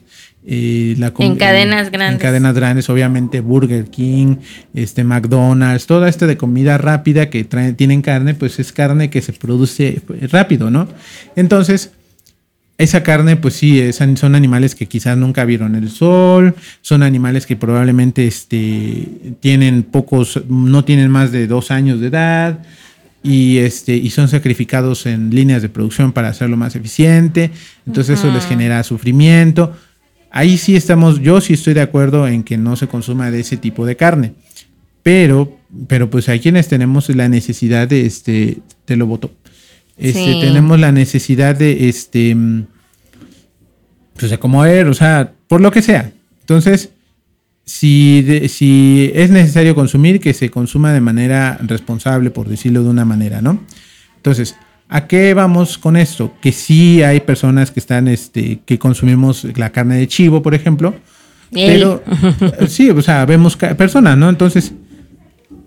eh, 0.48 0.94
la 1.00 1.12
En 1.18 1.36
cadenas 1.38 1.90
grandes. 1.92 2.14
En 2.14 2.22
cadenas 2.22 2.54
grandes, 2.54 2.88
obviamente 2.92 3.42
Burger 3.42 3.86
King, 3.86 4.36
este 4.75 5.04
McDonald's, 5.04 5.88
toda 5.88 6.08
esta 6.08 6.28
de 6.28 6.38
comida 6.38 6.78
rápida 6.78 7.32
que 7.32 7.44
traen, 7.46 7.75
tienen 7.75 8.04
carne, 8.04 8.36
pues 8.36 8.60
es 8.60 8.72
carne 8.72 9.10
que 9.10 9.24
se 9.24 9.34
produce 9.34 10.02
pues, 10.06 10.32
rápido, 10.32 10.70
¿no? 10.70 10.88
Entonces, 11.36 11.94
esa 12.78 13.02
carne, 13.02 13.38
pues 13.38 13.56
sí, 13.56 13.80
es- 13.80 13.96
son 13.96 14.36
animales 14.36 14.75
que 14.75 14.86
quizás 14.86 15.18
nunca 15.18 15.46
vieron 15.46 15.75
el 15.75 15.90
sol, 15.90 16.54
son 16.82 17.02
animales 17.02 17.48
que 17.48 17.56
probablemente 17.56 18.28
este, 18.28 19.08
tienen 19.40 19.82
pocos, 19.82 20.42
no 20.48 20.84
tienen 20.86 21.10
más 21.10 21.32
de 21.32 21.48
dos 21.48 21.72
años 21.72 22.00
de 22.02 22.08
edad 22.08 22.60
y, 23.25 23.58
este, 23.58 23.96
y 23.96 24.12
son 24.12 24.27
sacrificados 24.27 25.08
en 25.08 25.34
líneas 25.34 25.62
de 25.62 25.70
producción 25.70 26.12
para 26.12 26.29
hacerlo 26.29 26.58
más 26.58 26.75
eficiente, 26.75 27.50
entonces 27.88 28.20
eso 28.20 28.32
les 28.32 28.46
genera 28.46 28.84
sufrimiento. 28.84 29.75
Ahí 30.29 30.58
sí 30.58 30.75
estamos, 30.75 31.20
yo 31.22 31.41
sí 31.41 31.53
estoy 31.53 31.74
de 31.74 31.82
acuerdo 31.82 32.27
en 32.27 32.44
que 32.44 32.58
no 32.58 32.75
se 32.75 32.88
consuma 32.88 33.32
de 33.32 33.39
ese 33.39 33.58
tipo 33.58 33.86
de 33.86 33.96
carne, 33.96 34.34
pero 35.01 35.58
pero 35.88 36.10
pues 36.10 36.29
hay 36.29 36.39
quienes 36.39 36.67
tenemos 36.67 37.10
la 37.10 37.27
necesidad 37.27 37.88
de, 37.88 38.05
este, 38.05 38.60
te 38.86 38.96
lo 38.96 39.08
voto, 39.08 39.32
este, 39.98 40.39
tenemos 40.39 40.79
la 40.79 40.91
necesidad 40.91 41.55
de, 41.55 41.89
este, 41.89 42.36
pues 44.17 44.32
de 44.32 44.39
comer, 44.39 44.88
o 44.88 44.94
sea, 44.94 45.34
por 45.48 45.62
lo 45.62 45.72
que 45.72 45.82
sea. 45.82 46.12
Entonces, 46.41 46.89
si, 47.65 48.48
si 48.48 49.12
es 49.13 49.31
necesario 49.31 49.75
consumir, 49.75 50.19
que 50.19 50.34
se 50.34 50.50
consuma 50.50 50.93
de 50.93 51.01
manera 51.01 51.57
responsable, 51.63 52.29
por 52.29 52.48
decirlo 52.48 52.84
de 52.84 52.89
una 52.89 53.05
manera, 53.05 53.41
¿no? 53.41 53.60
Entonces, 54.17 54.55
¿a 54.88 55.07
qué 55.07 55.34
vamos 55.34 55.77
con 55.77 55.98
esto? 55.98 56.34
Que 56.41 56.51
sí 56.51 57.01
hay 57.01 57.19
personas 57.22 57.72
que 57.72 57.79
están, 57.79 58.07
este, 58.07 58.60
que 58.65 58.77
consumimos 58.77 59.45
la 59.57 59.72
carne 59.72 59.98
de 59.98 60.07
chivo, 60.07 60.41
por 60.41 60.53
ejemplo, 60.53 60.95
pero 61.51 62.03
sí, 62.67 62.89
o 62.89 63.01
sea, 63.01 63.25
vemos 63.25 63.57
personas, 63.57 64.17
¿no? 64.17 64.29
Entonces, 64.29 64.74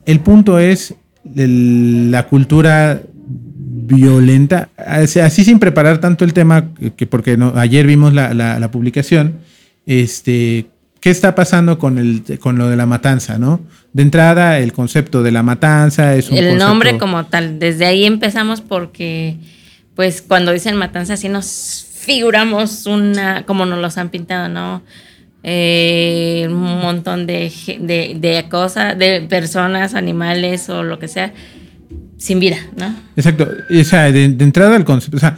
el 0.07 0.21
punto 0.21 0.59
es 0.59 0.95
la 1.35 2.27
cultura 2.27 3.03
violenta, 3.89 4.69
así 4.77 5.45
sin 5.45 5.59
preparar 5.59 5.99
tanto 5.99 6.25
el 6.25 6.33
tema, 6.33 6.71
que 6.97 7.07
porque 7.07 7.37
no, 7.37 7.53
ayer 7.57 7.87
vimos 7.87 8.13
la, 8.13 8.35
la, 8.35 8.71
publicación, 8.71 9.39
este, 9.87 10.67
¿qué 11.01 11.11
está 11.11 11.35
pasando 11.35 11.79
con, 11.79 11.99
el, 11.99 12.39
con 12.41 12.59
lo 12.59 12.69
de 12.69 12.77
la 12.77 12.87
matanza, 12.87 13.39
no? 13.39 13.61
De 13.93 14.03
entrada, 14.03 14.59
el 14.59 14.73
concepto 14.73 15.23
de 15.23 15.33
la 15.33 15.43
matanza 15.43 16.15
es 16.15 16.31
un 16.31 16.39
El 16.39 16.59
nombre 16.59 16.99
como 16.99 17.27
tal, 17.27 17.59
desde 17.59 17.87
ahí 17.87 18.05
empezamos 18.05 18.61
porque, 18.61 19.37
pues, 19.95 20.23
cuando 20.23 20.53
dicen 20.53 20.77
matanza, 20.77 21.17
sí 21.17 21.29
nos 21.29 21.87
figuramos 21.99 22.87
una, 22.87 23.45
como 23.45 23.67
nos 23.67 23.81
los 23.81 23.99
han 23.99 24.09
pintado, 24.09 24.49
¿no? 24.49 24.83
Eh, 25.43 26.47
un 26.49 26.81
montón 26.81 27.27
de, 27.27 27.53
de, 27.81 28.47
cosas, 28.51 28.99
de 28.99 29.23
personas, 29.29 29.95
animales 29.95 30.69
o 30.69 30.83
lo 30.83 30.99
que 30.99 31.09
sea, 31.09 31.33
sin 32.17 32.41
vida, 32.41 32.59
¿no? 32.77 32.95
Exacto. 33.17 33.49
O 33.71 33.85
sea, 33.85 34.11
de, 34.11 34.25
entrada 34.25 34.77
el 34.77 34.85
concepto, 34.85 35.17
o 35.17 35.21
sea, 35.21 35.37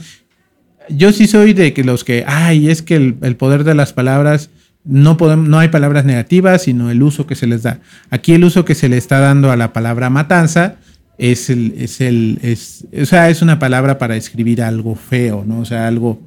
yo 0.89 1.13
sí 1.13 1.27
soy 1.27 1.53
de 1.53 1.73
que 1.73 1.85
los 1.85 2.05
que, 2.05 2.25
ay, 2.27 2.71
es 2.71 2.83
que 2.83 2.97
el, 2.97 3.37
poder 3.37 3.65
de 3.65 3.75
las 3.75 3.93
palabras, 3.93 4.51
no, 4.85 5.17
podemos, 5.17 5.49
no 5.49 5.59
hay 5.59 5.69
palabras 5.69 6.05
negativas, 6.05 6.63
sino 6.63 6.91
el 6.91 7.03
uso 7.03 7.27
que 7.27 7.35
se 7.35 7.47
les 7.47 7.63
da. 7.63 7.81
Aquí 8.11 8.33
el 8.33 8.45
uso 8.45 8.65
que 8.65 8.75
se 8.75 8.89
le 8.89 8.97
está 8.97 9.21
dando 9.21 9.51
a 9.51 9.57
la 9.57 9.73
palabra 9.73 10.11
matanza 10.11 10.77
es 11.19 11.51
el, 11.51 11.75
es 11.77 12.01
el, 12.01 12.39
es, 12.43 12.87
o 12.99 13.05
sea, 13.05 13.29
es 13.29 13.43
una 13.43 13.59
palabra 13.59 13.99
para 13.99 14.17
escribir 14.17 14.63
algo 14.63 14.95
feo, 14.95 15.45
¿no? 15.47 15.61
O 15.61 15.65
sea, 15.65 15.87
algo 15.87 16.21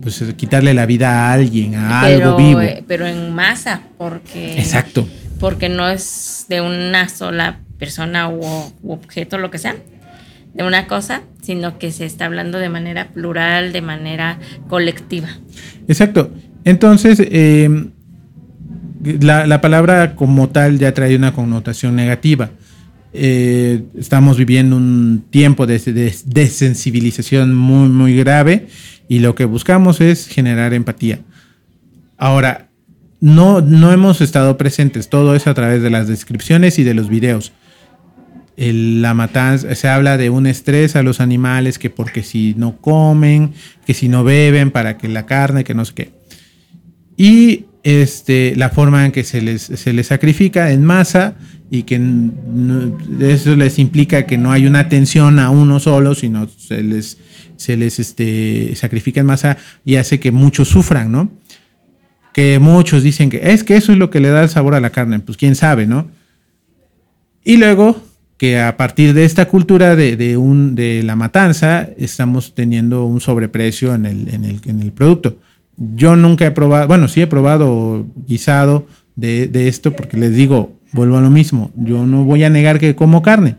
pues 0.00 0.22
quitarle 0.36 0.74
la 0.74 0.86
vida 0.86 1.10
a 1.10 1.32
alguien, 1.32 1.74
a 1.74 2.00
algo 2.00 2.36
vivo. 2.36 2.60
Eh, 2.60 2.84
pero 2.86 3.06
en 3.06 3.34
masa, 3.34 3.82
porque. 3.98 4.58
Exacto. 4.58 5.08
Porque 5.38 5.68
no 5.68 5.88
es 5.88 6.46
de 6.48 6.60
una 6.60 7.08
sola 7.08 7.60
persona 7.78 8.28
u, 8.28 8.42
objeto, 8.88 9.38
lo 9.38 9.50
que 9.50 9.58
sea, 9.58 9.76
de 10.54 10.64
una 10.64 10.86
cosa, 10.86 11.22
sino 11.42 11.78
que 11.78 11.92
se 11.92 12.06
está 12.06 12.24
hablando 12.24 12.58
de 12.58 12.68
manera 12.68 13.08
plural, 13.08 13.72
de 13.72 13.82
manera 13.82 14.38
colectiva. 14.68 15.28
Exacto. 15.86 16.32
Entonces, 16.66 17.22
em, 17.30 17.90
la, 19.20 19.60
palabra 19.60 20.16
como 20.16 20.48
tal 20.48 20.80
ya 20.80 20.92
trae 20.92 21.14
una 21.14 21.32
connotación 21.32 21.94
negativa. 21.94 22.50
Eh, 23.12 23.84
estamos 23.96 24.36
viviendo 24.36 24.76
un 24.76 25.24
tiempo 25.30 25.68
de, 25.68 25.78
de 25.78 26.12
desensibilización 26.24 27.54
muy, 27.54 27.88
muy 27.88 28.16
grave 28.16 28.66
y 29.08 29.20
lo 29.20 29.36
que 29.36 29.44
buscamos 29.44 30.00
es 30.00 30.26
generar 30.26 30.74
empatía. 30.74 31.20
Ahora, 32.18 32.66
no, 33.20 33.60
no 33.60 33.92
hemos 33.92 34.20
estado 34.20 34.58
presentes, 34.58 35.08
todo 35.08 35.36
es 35.36 35.46
a 35.46 35.54
través 35.54 35.82
de 35.82 35.90
las 35.90 36.08
descripciones 36.08 36.80
y 36.80 36.82
de 36.82 36.94
los 36.94 37.08
videos. 37.08 37.52
la 38.56 39.14
matanza, 39.14 39.72
se 39.76 39.86
habla 39.86 40.16
de 40.16 40.30
un 40.30 40.48
estrés 40.48 40.96
a 40.96 41.04
los 41.04 41.20
animales, 41.20 41.78
que 41.78 41.90
porque 41.90 42.24
si 42.24 42.54
no 42.58 42.78
comen, 42.78 43.52
que 43.86 43.94
si 43.94 44.08
no 44.08 44.24
beben, 44.24 44.72
para 44.72 44.98
que 44.98 45.06
la 45.06 45.26
carne, 45.26 45.62
que 45.62 45.72
no 45.72 45.84
sé 45.84 45.94
qué. 45.94 46.25
Y 47.16 47.66
este, 47.82 48.54
la 48.56 48.70
forma 48.70 49.06
en 49.06 49.12
que 49.12 49.24
se 49.24 49.40
les, 49.40 49.62
se 49.62 49.92
les 49.92 50.08
sacrifica 50.08 50.72
en 50.72 50.84
masa 50.84 51.36
y 51.70 51.84
que 51.84 52.00
eso 53.20 53.56
les 53.56 53.78
implica 53.78 54.26
que 54.26 54.38
no 54.38 54.52
hay 54.52 54.66
una 54.66 54.80
atención 54.80 55.38
a 55.38 55.50
uno 55.50 55.80
solo, 55.80 56.14
sino 56.14 56.48
se 56.48 56.82
les 56.82 57.18
se 57.56 57.76
les 57.76 57.98
este, 57.98 58.74
sacrifica 58.76 59.20
en 59.20 59.26
masa 59.26 59.56
y 59.84 59.96
hace 59.96 60.20
que 60.20 60.30
muchos 60.30 60.68
sufran, 60.68 61.10
¿no? 61.10 61.30
Que 62.32 62.58
muchos 62.58 63.02
dicen 63.02 63.30
que 63.30 63.52
es 63.52 63.64
que 63.64 63.76
eso 63.76 63.92
es 63.92 63.98
lo 63.98 64.10
que 64.10 64.20
le 64.20 64.28
da 64.28 64.42
el 64.42 64.48
sabor 64.48 64.74
a 64.74 64.80
la 64.80 64.90
carne, 64.90 65.20
pues 65.20 65.38
quién 65.38 65.54
sabe, 65.54 65.86
¿no? 65.86 66.08
Y 67.44 67.56
luego 67.56 68.02
que 68.36 68.60
a 68.60 68.76
partir 68.76 69.14
de 69.14 69.24
esta 69.24 69.46
cultura 69.46 69.96
de, 69.96 70.36
un, 70.36 70.74
de 70.74 71.02
la 71.02 71.16
matanza 71.16 71.88
estamos 71.96 72.54
teniendo 72.54 73.06
un 73.06 73.20
sobreprecio 73.20 73.94
en 73.94 74.04
el, 74.04 74.28
en, 74.28 74.44
el, 74.44 74.60
en 74.66 74.82
el 74.82 74.92
producto. 74.92 75.38
Yo 75.76 76.16
nunca 76.16 76.46
he 76.46 76.50
probado, 76.50 76.88
bueno, 76.88 77.08
sí 77.08 77.20
he 77.20 77.26
probado 77.26 78.06
guisado 78.26 78.86
de, 79.14 79.46
de 79.46 79.68
esto 79.68 79.92
porque 79.92 80.16
les 80.16 80.34
digo, 80.34 80.76
vuelvo 80.92 81.18
a 81.18 81.20
lo 81.20 81.30
mismo, 81.30 81.70
yo 81.76 82.06
no 82.06 82.24
voy 82.24 82.44
a 82.44 82.50
negar 82.50 82.78
que 82.78 82.94
como 82.94 83.22
carne, 83.22 83.56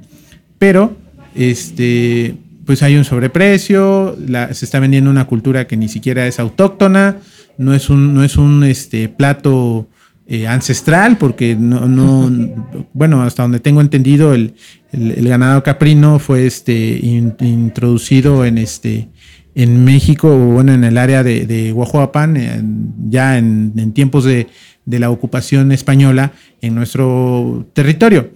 pero 0.58 0.96
este 1.36 2.36
pues 2.68 2.84
hay 2.84 2.98
un 2.98 3.06
sobreprecio, 3.06 4.18
se 4.52 4.66
está 4.66 4.82
vendiendo 4.82 5.10
una 5.10 5.26
cultura 5.26 5.66
que 5.68 5.78
ni 5.78 5.88
siquiera 5.88 6.28
es 6.28 6.38
autóctona, 6.38 7.16
no 7.58 7.74
es 7.74 7.90
un, 7.90 8.14
no 8.14 8.26
es 8.26 8.36
un 8.36 8.62
este, 8.66 9.08
plato 9.08 9.88
eh, 10.28 10.48
ancestral, 10.48 11.18
porque 11.18 11.56
no, 11.56 11.88
no, 11.88 12.30
bueno, 12.92 13.24
hasta 13.24 13.44
donde 13.44 13.62
tengo 13.62 13.80
entendido, 13.80 14.34
el, 14.34 14.54
ganado 14.92 15.64
caprino 15.64 16.20
fue 16.20 16.46
este, 16.46 17.00
introducido 17.40 18.44
en, 18.44 18.58
este, 18.58 19.08
en 19.58 19.84
México, 19.84 20.38
bueno, 20.38 20.72
en 20.72 20.84
el 20.84 21.00
área 21.00 21.24
de, 21.24 21.48
de 21.48 21.74
ya 23.10 23.40
en, 23.40 23.92
tiempos 23.92 24.24
de, 24.24 24.48
la 24.86 25.10
ocupación 25.10 25.72
española 25.72 26.32
en 26.62 26.76
nuestro 26.76 27.66
territorio. 27.74 28.30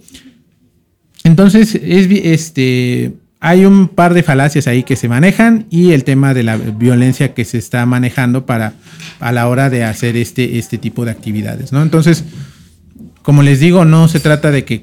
Entonces, 1.22 1.76
es 1.76 2.08
este 2.10 3.12
hay 3.38 3.64
un 3.64 3.88
par 3.88 4.14
de 4.14 4.24
falacias 4.24 4.66
ahí 4.66 4.82
que 4.82 4.96
se 4.96 5.08
manejan 5.08 5.66
y 5.70 5.92
el 5.92 6.02
tema 6.02 6.34
de 6.34 6.42
la 6.42 6.56
violencia 6.56 7.34
que 7.34 7.44
se 7.44 7.58
está 7.58 7.86
manejando 7.86 8.44
para 8.44 8.74
a 9.20 9.30
la 9.30 9.48
hora 9.48 9.70
de 9.70 9.84
hacer 9.84 10.16
este, 10.16 10.58
este 10.58 10.76
tipo 10.76 11.04
de 11.04 11.12
actividades, 11.12 11.72
¿no? 11.72 11.82
Entonces, 11.82 12.24
como 13.22 13.44
les 13.44 13.60
digo, 13.60 13.84
no 13.84 14.08
se 14.08 14.18
trata 14.18 14.50
de 14.50 14.64
que 14.64 14.80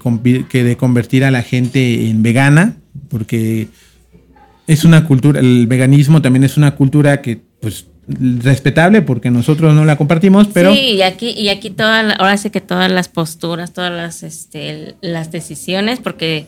de 0.63 0.77
convertir 0.77 1.25
a 1.25 1.31
la 1.31 1.41
gente 1.41 2.09
en 2.09 2.23
vegana, 2.23 2.77
porque 3.09 3.67
es 4.69 4.85
una 4.85 5.03
cultura, 5.03 5.39
el 5.39 5.65
veganismo 5.65 6.21
también 6.21 6.43
es 6.43 6.55
una 6.55 6.75
cultura 6.75 7.23
que, 7.23 7.41
pues, 7.59 7.87
respetable 8.07 9.01
porque 9.01 9.31
nosotros 9.31 9.73
no 9.73 9.83
la 9.83 9.97
compartimos, 9.97 10.47
pero... 10.53 10.71
Sí, 10.71 10.91
y 10.91 11.01
aquí, 11.01 11.31
y 11.31 11.49
aquí 11.49 11.71
todas, 11.71 12.13
ahora 12.19 12.37
sí 12.37 12.51
que 12.51 12.61
todas 12.61 12.91
las 12.91 13.07
posturas, 13.07 13.73
todas 13.73 13.91
las, 13.91 14.21
este, 14.21 14.95
las 15.01 15.31
decisiones, 15.31 15.99
porque 15.99 16.45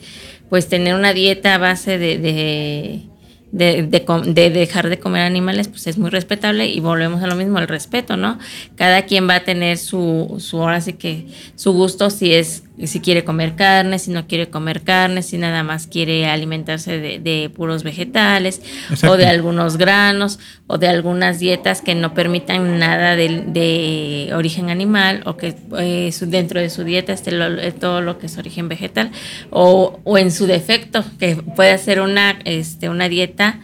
pues 0.49 0.69
tener 0.69 0.93
una 0.93 1.13
dieta 1.13 1.55
a 1.55 1.57
base 1.57 1.97
de, 1.97 2.19
de 2.19 3.11
de, 3.51 3.83
de, 3.83 4.49
dejar 4.49 4.89
de 4.89 4.99
comer 4.99 5.23
animales, 5.23 5.67
pues 5.67 5.85
es 5.87 5.97
muy 5.97 6.09
respetable 6.09 6.67
y 6.67 6.79
volvemos 6.79 7.21
a 7.21 7.27
lo 7.27 7.35
mismo, 7.35 7.59
el 7.59 7.67
respeto, 7.67 8.17
¿no? 8.17 8.39
Cada 8.75 9.03
quien 9.03 9.27
va 9.27 9.35
a 9.35 9.43
tener 9.43 9.77
su, 9.77 10.37
su 10.39 10.61
ahora 10.61 10.81
sí 10.81 10.93
que 10.93 11.27
su 11.55 11.73
gusto 11.73 12.09
si 12.09 12.33
es 12.33 12.63
si 12.87 12.99
quiere 12.99 13.23
comer 13.23 13.55
carne, 13.55 13.99
si 13.99 14.11
no 14.11 14.27
quiere 14.27 14.49
comer 14.49 14.81
carne, 14.81 15.23
si 15.23 15.37
nada 15.37 15.63
más 15.63 15.87
quiere 15.87 16.27
alimentarse 16.27 16.99
de, 16.99 17.51
puros 17.55 17.83
vegetales 17.83 18.61
o 19.07 19.17
de 19.17 19.25
algunos 19.25 19.77
granos 19.77 20.39
o 20.67 20.77
de 20.77 20.87
algunas 20.87 21.39
dietas 21.39 21.81
que 21.81 21.95
no 21.95 22.13
permitan 22.13 22.79
nada 22.79 23.15
de, 23.15 24.31
origen 24.33 24.69
animal 24.69 25.21
o 25.25 25.37
que 25.37 25.55
eh, 25.77 26.13
dentro 26.27 26.59
de 26.59 26.69
su 26.69 26.83
dieta 26.83 27.13
esté 27.13 27.31
eh, 27.31 27.71
todo 27.71 28.01
lo 28.01 28.17
que 28.17 28.27
es 28.27 28.37
origen 28.37 28.69
vegetal 28.69 29.11
o, 29.49 29.99
o 30.03 30.17
en 30.17 30.31
su 30.31 30.45
defecto 30.47 31.03
que 31.19 31.35
puede 31.35 31.77
ser 31.77 32.01
una, 32.01 32.39
este, 32.45 32.89
una 32.89 33.09
dieta 33.09 33.59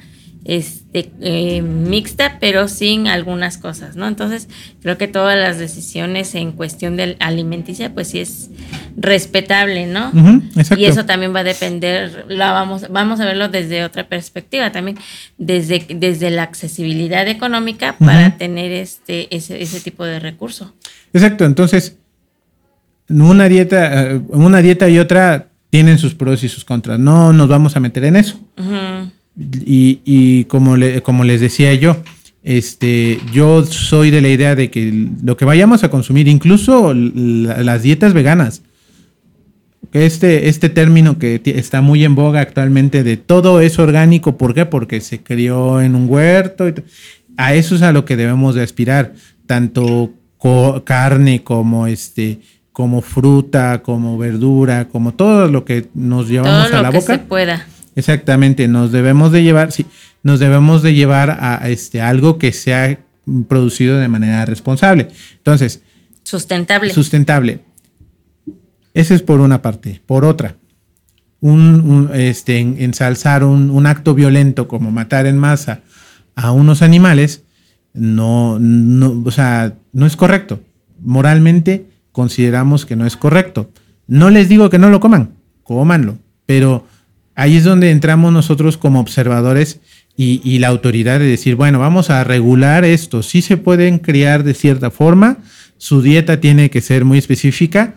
este, 0.47 1.11
eh, 1.19 1.61
mixta, 1.61 2.37
pero 2.39 2.69
sin 2.69 3.07
algunas 3.07 3.57
cosas, 3.57 3.97
¿no? 3.97 4.07
Entonces, 4.07 4.47
creo 4.81 4.97
que 4.97 5.09
todas 5.09 5.37
las 5.37 5.59
decisiones 5.59 6.33
en 6.35 6.53
cuestión 6.53 6.95
de 6.95 7.17
alimenticia, 7.19 7.93
pues 7.93 8.07
sí 8.07 8.19
es 8.19 8.49
respetable, 8.95 9.87
¿no? 9.87 10.11
y 10.77 10.85
eso 10.85 11.05
también 11.05 11.35
va 11.35 11.41
a 11.41 11.43
depender, 11.43 12.25
la 12.29 12.53
vamos, 12.53 12.85
vamos 12.89 13.19
a 13.19 13.25
verlo 13.25 13.49
desde 13.49 13.83
otra 13.83 14.07
perspectiva 14.07 14.71
también, 14.71 14.97
desde, 15.37 15.85
desde 15.89 16.31
la 16.31 16.43
accesibilidad 16.43 17.27
económica 17.27 17.97
para 17.99 18.37
tener 18.37 18.71
este, 18.71 19.35
ese, 19.35 19.61
ese 19.61 19.81
tipo 19.81 20.05
de 20.05 20.21
recurso. 20.21 20.73
Exacto, 21.11 21.43
entonces, 21.43 21.97
una 23.09 23.49
dieta, 23.49 24.11
eh, 24.11 24.21
una 24.29 24.61
dieta 24.61 24.87
y 24.87 24.97
otra 24.97 25.47
tienen 25.69 25.97
sus 25.97 26.15
pros 26.15 26.41
y 26.43 26.49
sus 26.49 26.63
contras. 26.63 26.99
No 26.99 27.33
nos 27.33 27.49
vamos 27.49 27.75
a 27.75 27.81
meter 27.81 28.05
en 28.05 28.15
eso. 28.15 28.39
Y, 29.37 30.45
como, 30.45 30.75
como 31.03 31.23
les 31.23 31.41
decía 31.41 31.73
yo, 31.75 31.97
este, 32.43 33.19
yo 33.31 33.65
soy 33.65 34.09
de 34.09 34.21
la 34.21 34.29
idea 34.29 34.55
de 34.55 34.71
que 34.71 35.09
lo 35.23 35.37
que 35.37 35.45
vayamos 35.45 35.83
a 35.83 35.89
consumir, 35.89 36.27
incluso 36.27 36.93
las 36.93 37.83
dietas 37.83 38.13
veganas, 38.13 38.63
que 39.91 40.05
este, 40.05 40.49
este 40.49 40.69
término 40.69 41.19
que 41.19 41.41
está 41.45 41.81
muy 41.81 42.03
en 42.03 42.15
boga 42.15 42.41
actualmente 42.41 43.03
de 43.03 43.17
todo 43.17 43.61
es 43.61 43.79
orgánico, 43.79 44.37
¿por 44.37 44.53
qué? 44.53 44.65
Porque 44.65 45.01
se 45.01 45.21
crió 45.21 45.81
en 45.81 45.95
un 45.95 46.09
huerto. 46.09 46.67
Y 46.67 46.73
a 47.37 47.53
eso 47.53 47.75
es 47.75 47.83
a 47.83 47.91
lo 47.91 48.05
que 48.05 48.17
debemos 48.17 48.55
de 48.55 48.63
aspirar, 48.63 49.13
tanto 49.45 50.11
carne 50.83 51.43
como 51.43 51.87
este 51.87 52.39
como 52.71 53.01
fruta, 53.01 53.81
como 53.81 54.19
verdura, 54.19 54.87
como 54.87 55.15
todo 55.15 55.47
lo 55.47 55.65
que 55.65 55.87
nos 55.95 56.29
llevamos 56.29 56.71
a 56.71 56.81
la 56.83 56.91
boca. 56.91 57.13
Se 57.13 57.17
pueda. 57.17 57.65
Exactamente, 57.97 58.67
nos 58.67 58.91
debemos 58.91 59.31
de 59.31 59.43
llevar, 59.43 59.71
sí, 59.71 59.85
nos 60.23 60.39
debemos 60.39 60.83
de 60.83 60.93
llevar 60.93 61.37
a 61.41 61.67
este 61.67 61.99
algo 61.99 62.37
que 62.37 62.53
sea 62.53 62.99
producido 63.47 63.97
de 63.97 64.07
manera 64.07 64.45
responsable. 64.45 65.09
Entonces, 65.37 65.81
sustentable. 66.23 66.93
Sustentable. 66.93 67.59
Ese 68.93 69.15
es 69.15 69.21
por 69.21 69.41
una 69.41 69.61
parte. 69.61 70.01
Por 70.05 70.25
otra, 70.25 70.55
un, 71.41 72.09
este, 72.13 72.59
ensalzar 72.59 73.43
un, 73.43 73.85
acto 73.85 74.13
violento 74.15 74.67
como 74.67 74.91
matar 74.91 75.25
en 75.25 75.37
masa 75.37 75.81
a 76.35 76.51
unos 76.51 76.81
animales, 76.81 77.43
no, 77.93 78.59
no, 78.59 79.23
o 79.25 79.31
sea, 79.31 79.73
no 79.91 80.05
es 80.05 80.15
correcto. 80.15 80.61
Moralmente 80.99 81.87
consideramos 82.11 82.85
que 82.85 82.95
no 82.95 83.05
es 83.05 83.17
correcto. 83.17 83.71
No 84.07 84.29
les 84.29 84.49
digo 84.49 84.69
que 84.69 84.79
no 84.79 84.89
lo 84.89 84.99
coman, 84.99 85.33
cómanlo, 85.63 86.17
pero 86.45 86.85
ahí 87.37 87.55
es 87.55 87.63
donde 87.63 87.91
entramos 87.91 88.33
nosotros 88.33 88.75
como 88.77 88.99
observadores 88.99 89.79
y, 90.17 90.41
y, 90.43 90.57
la 90.57 90.67
autoridad 90.67 91.19
de 91.19 91.27
decir, 91.27 91.55
bueno, 91.55 91.77
vamos 91.77 92.09
a 92.09 92.23
regular 92.23 92.83
esto. 92.83 93.21
Sí 93.21 93.43
se 93.43 93.55
pueden 93.55 93.99
criar 93.99 94.43
de 94.43 94.55
cierta 94.55 94.89
forma, 94.89 95.37
su 95.77 96.01
dieta 96.01 96.39
tiene 96.41 96.71
que 96.71 96.81
ser 96.81 97.05
muy 97.05 97.19
específica, 97.19 97.93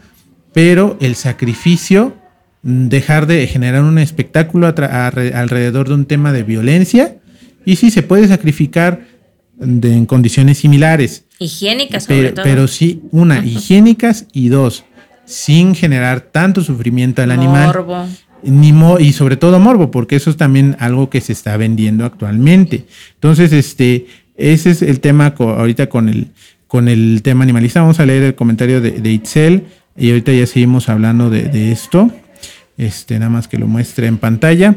pero 0.52 0.98
el 1.00 1.14
sacrificio, 1.14 2.14
mm, 2.62 2.88
dejar 2.88 3.26
de 3.26 3.46
generar 3.46 3.82
un 3.82 3.98
espectáculo 3.98 4.66
alrededor 4.66 5.88
de 5.88 5.94
un 5.94 6.04
tema 6.04 6.32
de 6.32 6.42
violencia, 6.42 7.16
y 7.64 7.76
sí 7.76 7.90
se 7.90 8.02
puede 8.02 8.28
sacrificar 8.28 9.06
en 9.60 10.04
condiciones 10.04 10.58
similares. 10.58 11.24
Higiénicas, 11.38 12.04
sobre 12.04 12.22
pero, 12.22 12.34
todo. 12.34 12.44
Pero 12.44 12.68
sí, 12.68 13.02
una, 13.10 13.44
higiénicas 13.44 14.26
y 14.34 14.50
dos, 14.50 14.84
sin 15.24 15.74
generar 15.74 16.20
tanto 16.20 16.62
sufrimiento 16.62 17.22
al 17.22 17.30
animal. 17.30 17.72
Ni 18.42 18.72
y 19.00 19.12
sobre 19.12 19.36
todo 19.36 19.58
morbo, 19.58 19.90
porque 19.90 20.16
eso 20.16 20.30
es 20.30 20.36
también 20.36 20.76
algo 20.78 21.10
que 21.10 21.20
se 21.20 21.32
está 21.32 21.56
vendiendo 21.56 22.04
actualmente. 22.04 22.84
Entonces, 23.14 23.52
este, 23.52 24.06
ese 24.36 24.70
es 24.70 24.82
el 24.82 25.00
tema 25.00 25.34
ahorita 25.38 25.88
con 25.88 26.08
el, 26.08 26.28
con 26.66 26.88
el 26.88 27.22
tema 27.22 27.44
animalista. 27.44 27.80
Vamos 27.80 28.00
a 28.00 28.06
leer 28.06 28.22
el 28.22 28.34
comentario 28.34 28.80
de, 28.80 28.92
de 28.92 29.10
Itzel. 29.10 29.64
Y 29.96 30.10
ahorita 30.10 30.32
ya 30.32 30.46
seguimos 30.46 30.88
hablando 30.88 31.28
de, 31.30 31.72
esto. 31.72 32.10
Este, 32.78 33.18
nada 33.18 33.30
más 33.30 33.48
que 33.48 33.58
lo 33.58 33.66
muestre 33.66 34.06
en 34.06 34.16
pantalla. 34.16 34.76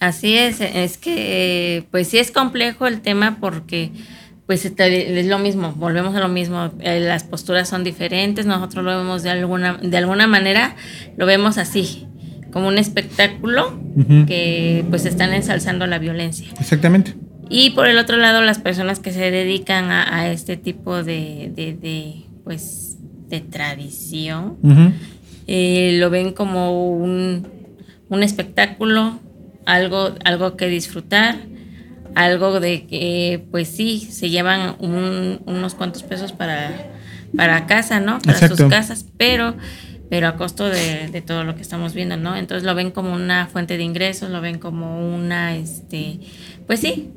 Así 0.00 0.36
es, 0.36 0.60
es 0.60 0.98
que 0.98 1.84
pues 1.90 2.08
sí 2.08 2.18
es 2.18 2.30
complejo 2.30 2.86
el 2.86 3.00
tema 3.00 3.38
porque 3.40 3.92
pues 4.46 4.64
es 4.64 5.26
lo 5.26 5.38
mismo, 5.38 5.72
volvemos 5.72 6.14
a 6.14 6.20
lo 6.20 6.28
mismo, 6.28 6.70
eh, 6.80 7.00
las 7.00 7.24
posturas 7.24 7.68
son 7.68 7.82
diferentes, 7.82 8.46
nosotros 8.46 8.84
lo 8.84 8.96
vemos 8.96 9.22
de 9.24 9.30
alguna, 9.30 9.78
de 9.82 9.96
alguna 9.96 10.28
manera, 10.28 10.76
lo 11.16 11.26
vemos 11.26 11.58
así, 11.58 12.06
como 12.52 12.68
un 12.68 12.78
espectáculo 12.78 13.80
que 14.26 14.84
pues 14.90 15.04
están 15.06 15.32
ensalzando 15.32 15.86
la 15.86 15.98
violencia. 15.98 16.48
Exactamente. 16.60 17.14
Y 17.48 17.70
por 17.70 17.86
el 17.86 17.98
otro 17.98 18.16
lado, 18.16 18.42
las 18.42 18.58
personas 18.58 18.98
que 18.98 19.12
se 19.12 19.30
dedican 19.30 19.90
a, 19.90 20.30
este 20.30 20.56
tipo 20.56 21.02
de, 21.04 21.52
de 21.54 22.24
pues 22.44 22.96
de 23.28 23.40
tradición, 23.40 24.56
eh, 25.46 25.96
lo 25.98 26.10
ven 26.10 26.32
como 26.32 26.96
un, 26.96 27.46
espectáculo, 28.22 29.18
algo, 29.64 30.14
algo 30.24 30.56
que 30.56 30.68
disfrutar, 30.68 31.36
algo 32.14 32.60
de 32.60 32.86
que, 32.86 33.44
pues 33.50 33.68
sí, 33.68 34.08
se 34.10 34.30
llevan 34.30 34.76
unos 34.78 35.74
cuantos 35.74 36.02
pesos 36.02 36.32
para, 36.32 36.90
para 37.36 37.66
casa, 37.66 38.00
¿no? 38.00 38.20
Para 38.20 38.48
sus 38.48 38.62
casas, 38.62 39.06
pero 39.16 39.56
pero 40.08 40.28
a 40.28 40.36
costo 40.36 40.68
de, 40.68 41.22
todo 41.26 41.44
lo 41.44 41.56
que 41.56 41.62
estamos 41.62 41.94
viendo, 41.94 42.16
¿no? 42.16 42.36
Entonces 42.36 42.64
lo 42.64 42.74
ven 42.74 42.90
como 42.90 43.14
una 43.14 43.46
fuente 43.46 43.76
de 43.76 43.82
ingresos, 43.82 44.30
lo 44.30 44.40
ven 44.40 44.58
como 44.58 45.14
una, 45.14 45.56
este, 45.56 46.20
pues 46.66 46.80
sí, 46.80 47.10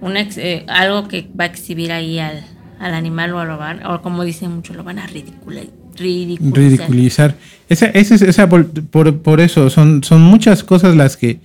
una, 0.00 0.20
eh, 0.20 0.64
algo 0.68 1.08
que 1.08 1.28
va 1.38 1.44
a 1.44 1.46
exhibir 1.46 1.92
ahí 1.92 2.18
al, 2.18 2.44
al 2.80 2.94
animal 2.94 3.32
o 3.32 3.44
lo 3.44 3.58
van, 3.58 3.84
o 3.86 4.02
como 4.02 4.24
dicen 4.24 4.52
muchos, 4.52 4.76
lo 4.76 4.84
van 4.84 4.98
a 4.98 5.06
ridiculizar. 5.06 5.70
Ridiculizar. 5.98 7.34
Esa, 7.68 7.86
esa, 7.86 8.48
por, 8.48 9.40
eso, 9.40 9.70
son, 9.70 10.04
son 10.04 10.20
muchas 10.20 10.62
cosas 10.62 10.94
las 10.94 11.16
que, 11.16 11.40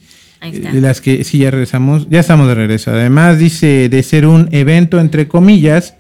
las 0.74 1.00
que 1.00 1.24
sí 1.24 1.40
ya 1.40 1.52
regresamos, 1.52 2.08
ya 2.10 2.20
estamos 2.20 2.48
de 2.48 2.56
regreso. 2.56 2.92
Además, 2.92 3.40
dice 3.40 3.88
de 3.88 4.04
ser 4.04 4.26
un 4.26 4.50
evento, 4.52 5.00
entre 5.00 5.28
comillas, 5.28 5.96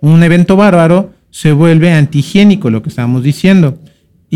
un 0.00 0.22
evento 0.22 0.56
bárbaro, 0.56 1.12
se 1.30 1.52
vuelve 1.52 1.92
antihigiénico, 1.92 2.70
lo 2.70 2.82
que 2.82 2.90
estábamos 2.90 3.22
diciendo. 3.22 3.78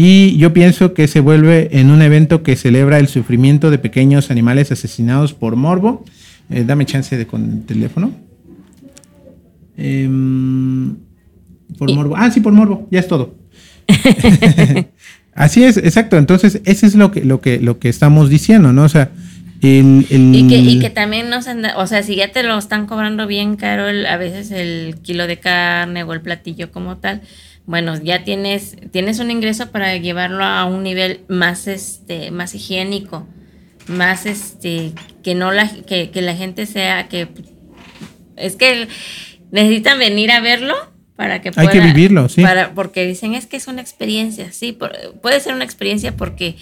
Y 0.03 0.39
yo 0.39 0.55
pienso 0.55 0.95
que 0.95 1.07
se 1.09 1.21
vuelve 1.21 1.79
en 1.79 1.91
un 1.91 2.01
evento 2.01 2.43
que 2.43 2.57
celebra 2.57 2.99
el 2.99 3.07
sufrimiento 3.07 3.71
de 3.71 3.77
pequeños 3.77 4.31
animales 4.31 4.73
asesinados 4.73 5.35
por 5.35 5.57
morbo. 5.57 6.07
Eh, 6.49 6.65
dame 6.67 6.87
chance 6.87 7.19
de 7.19 7.27
con 7.27 7.45
el 7.45 7.67
teléfono. 7.67 8.11
Em, 9.77 10.97
por 11.77 11.95
morbo. 11.95 12.17
Ah, 12.17 12.31
sí, 12.31 12.41
por 12.41 12.55
morbo, 12.55 12.89
ya 12.91 13.01
es 13.01 13.09
todo. 13.09 13.35
Así 15.35 15.65
es, 15.65 15.77
exacto. 15.77 16.17
Entonces, 16.17 16.63
ese 16.65 16.87
es 16.87 16.95
lo 16.95 17.11
que, 17.11 17.23
lo 17.23 17.43
que, 17.43 17.61
lo 17.61 17.79
que 17.79 17.91
estamos 17.91 18.31
diciendo, 18.31 18.73
¿no? 18.73 18.85
O 18.85 18.89
sea, 18.89 19.11
el, 19.61 20.07
Y, 20.11 20.79
que, 20.81 20.89
también 20.89 21.29
nos 21.29 21.47
anda, 21.47 21.77
o 21.77 21.87
sea, 21.87 22.03
si 22.03 22.17
ya 22.17 22.33
te 22.33 22.43
lo 22.43 22.57
están 22.57 22.87
cobrando 22.87 23.27
bien 23.27 23.57
caro, 23.57 23.85
a 23.85 24.17
veces 24.17 24.51
el 24.51 24.97
kilo 25.03 25.27
de 25.27 25.39
carne 25.39 26.05
o 26.05 26.15
el 26.15 26.23
platillo 26.23 26.73
como 26.73 26.97
tal, 26.97 27.21
bueno, 27.71 27.95
ya 28.03 28.25
tienes, 28.25 28.77
tienes 28.91 29.21
un 29.21 29.31
ingreso 29.31 29.71
para 29.71 29.97
llevarlo 29.97 30.43
a 30.43 30.65
un 30.65 30.83
nivel 30.83 31.21
más, 31.29 31.69
este, 31.69 32.33
más 32.33 32.53
higiénico, 32.53 33.29
más, 33.87 34.27
este, 34.27 34.93
que 35.23 35.37
no 35.37 35.53
la, 35.53 35.69
que, 35.69 36.11
que 36.11 36.21
la 36.21 36.35
gente 36.35 36.67
sea, 36.67 37.07
que 37.07 37.29
es 38.35 38.57
que 38.57 38.89
necesitan 39.53 40.01
venir 40.01 40.33
a 40.33 40.41
verlo 40.41 40.75
para 41.15 41.43
que 41.43 41.53
puedan. 41.53 41.69
Hay 41.69 41.73
que 41.73 41.87
vivirlo, 41.87 42.29
sí. 42.29 42.43
Para, 42.43 42.75
porque 42.75 43.07
dicen, 43.07 43.35
es 43.35 43.47
que 43.47 43.59
es 43.59 43.69
una 43.69 43.83
experiencia, 43.83 44.51
sí, 44.51 44.77
puede 45.23 45.39
ser 45.39 45.55
una 45.55 45.63
experiencia 45.63 46.17
porque 46.17 46.57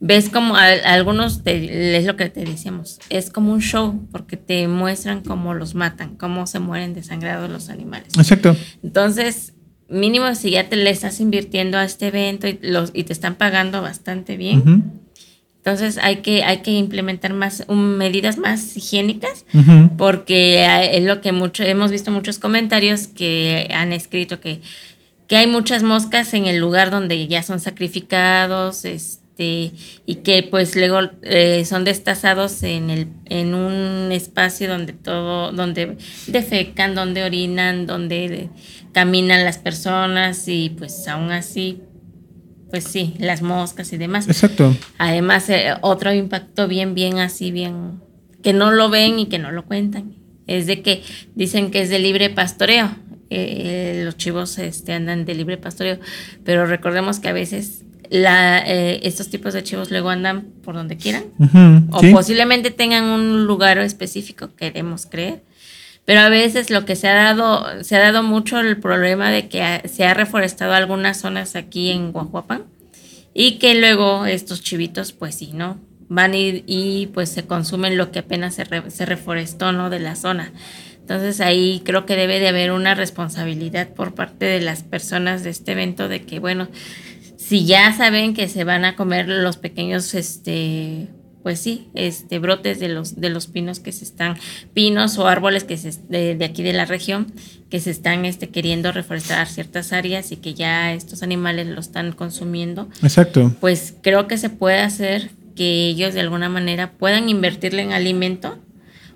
ves 0.00 0.28
como 0.28 0.56
a, 0.56 0.66
algunos, 0.66 1.42
es 1.44 2.04
lo 2.04 2.16
que 2.16 2.28
te 2.30 2.44
decíamos, 2.44 2.98
es 3.10 3.30
como 3.30 3.52
un 3.52 3.60
show, 3.60 4.08
porque 4.10 4.36
te 4.36 4.66
muestran 4.66 5.22
cómo 5.22 5.54
los 5.54 5.76
matan, 5.76 6.16
cómo 6.16 6.48
se 6.48 6.58
mueren 6.58 6.94
desangrados 6.94 7.48
los 7.48 7.68
animales. 7.68 8.08
Exacto. 8.18 8.56
Entonces, 8.82 9.52
mínimo 9.92 10.34
si 10.34 10.50
ya 10.50 10.68
te 10.68 10.76
le 10.76 10.90
estás 10.90 11.20
invirtiendo 11.20 11.78
a 11.78 11.84
este 11.84 12.08
evento 12.08 12.48
y, 12.48 12.58
los, 12.62 12.90
y 12.94 13.04
te 13.04 13.12
están 13.12 13.36
pagando 13.36 13.82
bastante 13.82 14.36
bien, 14.36 14.92
entonces 15.58 15.98
hay 15.98 16.16
que, 16.16 16.42
hay 16.42 16.58
que 16.58 16.72
implementar 16.72 17.34
más 17.34 17.68
medidas 17.68 18.38
más 18.38 18.76
higiénicas 18.76 19.44
porque 19.96 20.66
es 20.92 21.04
lo 21.04 21.20
que 21.20 21.32
mucho, 21.32 21.62
hemos 21.62 21.90
visto 21.90 22.10
muchos 22.10 22.38
comentarios 22.38 23.06
que 23.06 23.68
han 23.72 23.92
escrito 23.92 24.40
que, 24.40 24.60
que 25.28 25.36
hay 25.36 25.46
muchas 25.46 25.82
moscas 25.82 26.34
en 26.34 26.46
el 26.46 26.58
lugar 26.58 26.90
donde 26.90 27.28
ya 27.28 27.42
son 27.42 27.60
sacrificados 27.60 28.84
este, 29.42 29.72
y 30.06 30.16
que 30.16 30.42
pues 30.42 30.76
luego 30.76 31.00
eh, 31.22 31.64
son 31.64 31.84
destazados 31.84 32.62
en, 32.62 32.90
el, 32.90 33.08
en 33.26 33.54
un 33.54 34.12
espacio 34.12 34.68
donde 34.68 34.92
todo, 34.92 35.52
donde 35.52 35.96
defecan, 36.26 36.94
donde 36.94 37.24
orinan, 37.24 37.86
donde 37.86 38.50
caminan 38.92 39.44
las 39.44 39.58
personas 39.58 40.46
y 40.48 40.70
pues 40.70 41.06
aún 41.08 41.30
así 41.30 41.80
pues 42.70 42.84
sí, 42.84 43.14
las 43.18 43.42
moscas 43.42 43.92
y 43.92 43.98
demás. 43.98 44.26
Exacto. 44.28 44.74
Además, 44.96 45.50
eh, 45.50 45.74
otro 45.82 46.10
impacto 46.10 46.68
bien, 46.68 46.94
bien 46.94 47.18
así, 47.18 47.50
bien, 47.50 48.00
que 48.42 48.54
no 48.54 48.70
lo 48.70 48.88
ven 48.88 49.18
y 49.18 49.26
que 49.26 49.38
no 49.38 49.52
lo 49.52 49.66
cuentan, 49.66 50.14
es 50.46 50.66
de 50.66 50.80
que 50.80 51.02
dicen 51.34 51.70
que 51.70 51.82
es 51.82 51.90
de 51.90 51.98
libre 51.98 52.30
pastoreo. 52.30 52.90
Eh, 53.28 54.02
los 54.04 54.16
chivos 54.16 54.58
este, 54.58 54.92
andan 54.92 55.26
de 55.26 55.34
libre 55.34 55.58
pastoreo, 55.58 55.98
pero 56.44 56.64
recordemos 56.66 57.18
que 57.18 57.28
a 57.28 57.32
veces 57.32 57.84
la, 58.12 58.62
eh, 58.66 59.00
estos 59.04 59.30
tipos 59.30 59.54
de 59.54 59.62
chivos 59.62 59.90
luego 59.90 60.10
andan 60.10 60.42
por 60.62 60.74
donde 60.74 60.96
quieran, 60.98 61.24
o 61.90 62.00
posiblemente 62.12 62.70
tengan 62.70 63.04
un 63.04 63.46
lugar 63.46 63.78
específico, 63.78 64.50
queremos 64.54 65.06
creer, 65.06 65.42
pero 66.04 66.20
a 66.20 66.28
veces 66.28 66.68
lo 66.70 66.84
que 66.84 66.94
se 66.94 67.08
ha 67.08 67.14
dado, 67.14 67.82
se 67.82 67.96
ha 67.96 68.00
dado 68.00 68.22
mucho 68.22 68.60
el 68.60 68.76
problema 68.78 69.30
de 69.30 69.48
que 69.48 69.88
se 69.88 70.04
ha 70.04 70.14
reforestado 70.14 70.74
algunas 70.74 71.20
zonas 71.20 71.56
aquí 71.56 71.90
en 71.90 72.12
Guajuapan 72.12 72.64
y 73.32 73.52
que 73.58 73.74
luego 73.74 74.26
estos 74.26 74.62
chivitos, 74.62 75.12
pues 75.12 75.36
sí, 75.36 75.52
¿no? 75.54 75.78
Van 76.08 76.34
y, 76.34 76.64
y 76.66 77.06
pues 77.14 77.30
se 77.30 77.46
consumen 77.46 77.96
lo 77.96 78.10
que 78.10 78.18
apenas 78.18 78.54
se, 78.54 78.66
se 78.90 79.06
reforestó, 79.06 79.72
¿no? 79.72 79.88
De 79.88 80.00
la 80.00 80.16
zona. 80.16 80.52
Entonces 81.00 81.40
ahí 81.40 81.80
creo 81.84 82.04
que 82.04 82.14
debe 82.14 82.38
de 82.40 82.48
haber 82.48 82.72
una 82.72 82.94
responsabilidad 82.94 83.88
por 83.88 84.14
parte 84.14 84.44
de 84.44 84.60
las 84.60 84.82
personas 84.82 85.42
de 85.42 85.50
este 85.50 85.72
evento 85.72 86.08
de 86.08 86.22
que, 86.22 86.38
bueno, 86.38 86.68
si 87.52 87.66
ya 87.66 87.92
saben 87.94 88.32
que 88.32 88.48
se 88.48 88.64
van 88.64 88.86
a 88.86 88.96
comer 88.96 89.28
los 89.28 89.58
pequeños, 89.58 90.14
este, 90.14 91.08
pues 91.42 91.58
sí, 91.60 91.90
este, 91.92 92.38
brotes 92.38 92.80
de 92.80 92.88
los, 92.88 93.20
de 93.20 93.28
los 93.28 93.46
pinos 93.46 93.78
que 93.78 93.92
se 93.92 94.04
están, 94.04 94.38
pinos 94.72 95.18
o 95.18 95.26
árboles 95.26 95.64
que 95.64 95.76
se, 95.76 95.92
de, 96.08 96.34
de 96.34 96.44
aquí 96.46 96.62
de 96.62 96.72
la 96.72 96.86
región, 96.86 97.30
que 97.68 97.78
se 97.78 97.90
están 97.90 98.24
este, 98.24 98.48
queriendo 98.48 98.90
reforestar 98.90 99.48
ciertas 99.48 99.92
áreas 99.92 100.32
y 100.32 100.38
que 100.38 100.54
ya 100.54 100.94
estos 100.94 101.22
animales 101.22 101.66
lo 101.66 101.78
están 101.78 102.12
consumiendo. 102.12 102.88
Exacto. 103.02 103.54
Pues 103.60 103.96
creo 104.00 104.26
que 104.28 104.38
se 104.38 104.48
puede 104.48 104.78
hacer 104.78 105.28
que 105.54 105.88
ellos 105.88 106.14
de 106.14 106.20
alguna 106.20 106.48
manera 106.48 106.92
puedan 106.92 107.28
invertirle 107.28 107.82
en 107.82 107.92
alimento 107.92 108.56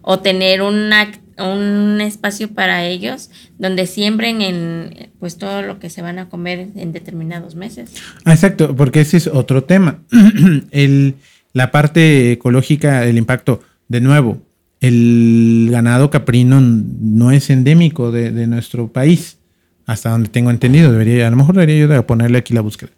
o 0.03 0.18
tener 0.18 0.61
una, 0.61 1.11
un 1.38 2.01
espacio 2.01 2.49
para 2.49 2.85
ellos 2.87 3.31
donde 3.59 3.87
siembren 3.87 4.42
en 4.42 5.11
pues 5.18 5.37
todo 5.37 5.62
lo 5.62 5.79
que 5.79 5.90
se 5.90 6.03
van 6.03 6.18
a 6.18 6.29
comer 6.29 6.68
en 6.77 6.92
determinados 6.92 7.55
meses. 7.55 7.90
Exacto, 8.25 8.75
porque 8.75 9.01
ese 9.01 9.16
es 9.16 9.27
otro 9.27 9.64
tema. 9.64 10.01
el 10.70 11.16
la 11.57 11.70
parte 11.70 12.33
ecológica, 12.33 13.07
el 13.07 13.16
impacto, 13.16 13.62
de 13.88 14.03
nuevo, 14.03 14.42
el 14.83 15.68
ganado 15.70 16.11
caprino 16.11 16.61
no 16.61 17.31
es 17.31 17.49
endémico 17.49 18.12
de, 18.12 18.46
nuestro 18.46 18.88
país, 18.88 19.38
hasta 19.87 20.11
donde 20.11 20.29
tengo 20.29 20.51
entendido. 20.51 20.92
Debería, 20.92 21.27
a 21.27 21.31
lo 21.31 21.37
mejor 21.38 21.55
debería 21.55 21.87
yo 21.87 22.07
ponerle 22.07 22.37
aquí 22.37 22.53
la 22.53 22.61
búsqueda. 22.61 22.90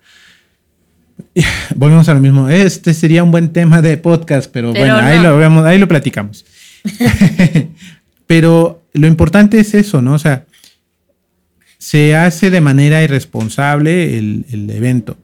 Volvemos 1.77 2.09
a 2.09 2.15
lo 2.15 2.21
mismo. 2.21 2.49
Este 2.49 2.95
sería 2.95 3.23
un 3.23 3.31
buen 3.31 3.51
tema 3.53 3.81
de 3.81 3.97
podcast, 3.97 4.51
pero, 4.53 4.73
bueno, 4.73 4.97
ahí 4.97 5.21
lo 5.23 5.39
vemos, 5.39 5.65
ahí 5.65 5.79
lo 5.79 5.87
platicamos. 5.87 6.45
pero 8.29 8.85
lo 8.93 9.07
importante 9.07 9.59
es 9.59 9.75
eso, 9.75 10.03
¿no? 10.03 10.13
O 10.13 10.19
sea, 10.19 10.45
se 11.79 12.15
hace 12.15 12.51
de 12.51 12.61
manera 12.61 13.03
irresponsable 13.03 14.19
el, 14.19 14.71
evento 14.71 15.17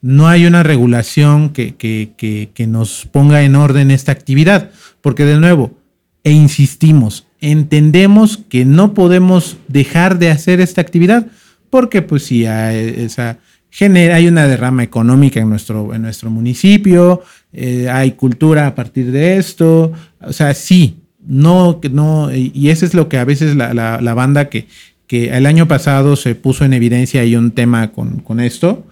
no 0.00 0.28
hay 0.28 0.44
una 0.44 0.62
regulación 0.62 1.50
que, 1.50 2.66
nos 2.68 3.06
ponga 3.10 3.42
en 3.42 3.56
orden 3.56 3.90
esta 3.90 4.12
actividad, 4.12 4.70
porque 5.00 5.24
de 5.24 5.40
nuevo, 5.40 5.78
e 6.22 6.30
insistimos, 6.30 7.26
entendemos 7.40 8.36
que 8.36 8.66
no 8.66 8.92
podemos 8.92 9.56
dejar 9.66 10.18
de 10.18 10.30
hacer 10.30 10.60
esta 10.60 10.82
actividad, 10.82 11.26
porque 11.70 12.02
pues 12.02 12.24
si 12.24 12.44
hay, 12.44 12.94
esa, 12.98 13.38
genera, 13.70 14.16
hay 14.16 14.28
una 14.28 14.46
derrama 14.46 14.82
económica 14.82 15.40
en 15.40 15.48
nuestro, 15.48 15.94
en 15.94 16.02
nuestro 16.02 16.30
municipio, 16.30 17.22
eh, 17.54 17.88
hay 17.90 18.12
cultura 18.12 18.66
a 18.66 18.74
partir 18.74 19.10
de 19.10 19.38
esto, 19.38 19.90
o 20.20 20.32
sea, 20.34 20.52
sí, 20.52 21.03
no, 21.26 21.80
no, 21.90 22.34
y 22.34 22.68
eso 22.68 22.84
es 22.84 22.94
lo 22.94 23.08
que 23.08 23.18
a 23.18 23.24
veces 23.24 23.56
la, 23.56 23.72
la, 23.72 24.14
banda 24.14 24.48
que, 24.48 24.66
que 25.06 25.36
el 25.36 25.46
año 25.46 25.68
pasado 25.68 26.16
se 26.16 26.34
puso 26.34 26.64
en 26.64 26.72
evidencia 26.72 27.24
y 27.24 27.36
un 27.36 27.50
tema 27.52 27.92
con, 27.92 28.20
con 28.20 28.40
esto, 28.40 28.84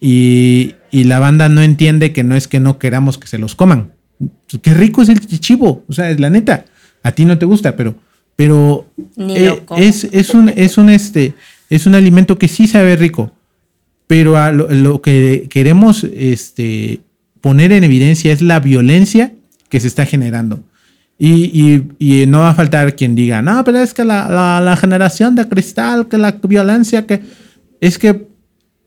y, 0.00 0.74
la 0.92 1.18
banda 1.18 1.48
no 1.48 1.62
entiende 1.62 2.12
que 2.12 2.24
no 2.24 2.34
es 2.34 2.48
que 2.48 2.60
no 2.60 2.78
queramos 2.78 3.18
que 3.18 3.26
se 3.26 3.38
los 3.38 3.54
coman. 3.54 3.92
Qué 4.62 4.74
rico 4.74 5.02
es 5.02 5.08
el 5.08 5.20
chivo, 5.20 5.84
o 5.86 5.92
sea, 5.92 6.10
es 6.10 6.18
la 6.18 6.30
neta. 6.30 6.64
A 7.02 7.12
ti 7.12 7.24
no 7.24 7.38
te 7.38 7.46
gusta, 7.46 7.76
pero, 7.76 7.94
pero 8.36 8.86
eh, 9.16 9.62
es, 9.76 10.04
es, 10.04 10.34
un, 10.34 10.48
es 10.48 10.78
un 10.78 10.88
este, 10.90 11.34
es 11.70 11.86
un 11.86 11.94
alimento 11.94 12.38
que 12.38 12.48
sí 12.48 12.66
sabe 12.66 12.96
rico, 12.96 13.32
pero 14.06 14.36
a 14.36 14.50
lo, 14.50 15.02
que 15.02 15.46
queremos 15.50 16.04
este, 16.04 17.00
poner 17.40 17.72
en 17.72 17.84
evidencia 17.84 18.32
es 18.32 18.42
la 18.42 18.60
violencia 18.60 19.34
que 19.68 19.80
se 19.80 19.86
está 19.86 20.06
generando. 20.06 20.64
Y, 21.20 21.82
y, 21.98 22.26
no 22.26 22.40
va 22.40 22.50
a 22.50 22.54
faltar 22.54 22.94
quien 22.94 23.16
diga, 23.16 23.42
no, 23.42 23.64
pero 23.64 23.80
es 23.80 23.92
que 23.92 24.04
la, 24.04 24.60
la, 24.60 24.76
generación 24.76 25.34
de 25.34 25.48
cristal, 25.48 26.06
que 26.06 26.16
la 26.16 26.30
violencia, 26.30 27.06
que 27.06 27.22
es 27.80 27.98
que 27.98 28.28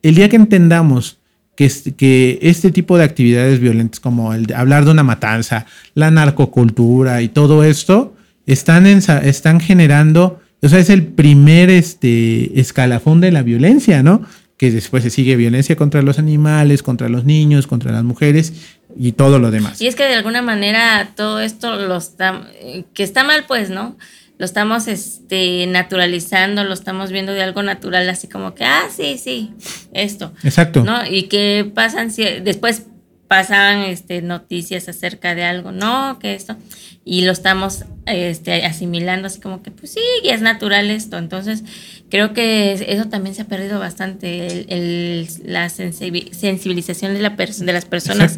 el 0.02 0.14
día 0.14 0.30
que 0.30 0.36
entendamos 0.36 1.18
que, 1.56 1.70
que 1.94 2.38
este 2.40 2.70
tipo 2.70 2.96
de 2.96 3.04
actividades 3.04 3.60
violentas, 3.60 4.00
como 4.00 4.32
el 4.32 4.46
de 4.46 4.54
hablar 4.54 4.86
de 4.86 4.92
una 4.92 5.02
matanza, 5.02 5.66
la 5.92 6.10
narcocultura 6.10 7.20
y 7.20 7.28
todo 7.28 7.64
esto, 7.64 8.14
están, 8.46 8.86
están 8.86 9.60
generando, 9.60 10.40
o 10.62 10.68
sea, 10.68 10.78
es 10.78 10.88
el 10.88 11.04
primer 11.04 11.68
este, 11.68 12.58
escalafón 12.58 13.20
de 13.20 13.30
la 13.30 13.42
violencia, 13.42 14.02
¿no? 14.02 14.22
Que 14.56 14.70
después 14.70 15.02
se 15.02 15.10
sigue 15.10 15.36
violencia 15.36 15.76
contra 15.76 16.02
los 16.02 16.18
animales, 16.18 16.82
contra 16.82 17.08
los 17.10 17.24
niños, 17.24 17.66
contra 17.66 17.92
las 17.92 18.04
mujeres 18.04 18.54
y 18.96 19.12
todo 19.12 19.38
lo 19.38 19.50
demás. 19.50 19.80
Y 19.80 19.86
es 19.86 19.96
que 19.96 20.04
de 20.04 20.14
alguna 20.14 20.42
manera 20.42 21.12
todo 21.14 21.40
esto 21.40 21.76
lo 21.76 21.96
está, 21.96 22.48
que 22.94 23.02
está 23.02 23.24
mal, 23.24 23.44
pues, 23.46 23.70
¿no? 23.70 23.96
lo 24.42 24.46
estamos 24.46 24.88
este, 24.88 25.68
naturalizando, 25.68 26.64
lo 26.64 26.74
estamos 26.74 27.12
viendo 27.12 27.32
de 27.32 27.44
algo 27.44 27.62
natural, 27.62 28.08
así 28.08 28.26
como 28.26 28.56
que, 28.56 28.64
ah, 28.64 28.88
sí, 28.90 29.16
sí, 29.16 29.52
esto. 29.92 30.32
Exacto. 30.42 30.82
¿no? 30.82 31.06
Y 31.06 31.28
que 31.28 31.70
pasan, 31.72 32.10
después 32.42 32.86
pasan 33.32 33.78
este, 33.84 34.20
noticias 34.20 34.90
acerca 34.90 35.34
de 35.34 35.42
algo, 35.42 35.72
no, 35.72 36.18
que 36.18 36.34
esto, 36.34 36.54
y 37.02 37.22
lo 37.22 37.32
estamos 37.32 37.86
este, 38.04 38.66
asimilando 38.66 39.28
así 39.28 39.40
como 39.40 39.62
que, 39.62 39.70
pues 39.70 39.92
sí, 39.92 40.00
es 40.22 40.42
natural 40.42 40.90
esto. 40.90 41.16
Entonces, 41.16 41.64
creo 42.10 42.34
que 42.34 42.72
eso 42.72 43.06
también 43.06 43.34
se 43.34 43.40
ha 43.40 43.46
perdido 43.46 43.78
bastante, 43.78 44.66
el, 44.68 45.26
la 45.46 45.70
sensibilización 45.70 47.14
de, 47.14 47.20
la 47.20 47.30
de 47.30 47.72
las 47.72 47.86
personas 47.86 48.34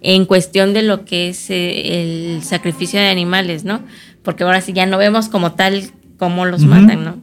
en 0.00 0.26
cuestión 0.26 0.74
de 0.74 0.82
lo 0.82 1.04
que 1.04 1.30
es 1.30 1.50
eh, 1.50 2.36
el 2.36 2.44
sacrificio 2.44 3.00
de 3.00 3.08
animales, 3.08 3.64
¿no? 3.64 3.82
porque 4.26 4.42
ahora 4.42 4.60
sí 4.60 4.72
ya 4.72 4.86
no 4.86 4.98
vemos 4.98 5.28
como 5.28 5.52
tal 5.52 5.84
cómo 6.18 6.46
los 6.46 6.62
matan, 6.64 7.04
¿no? 7.04 7.22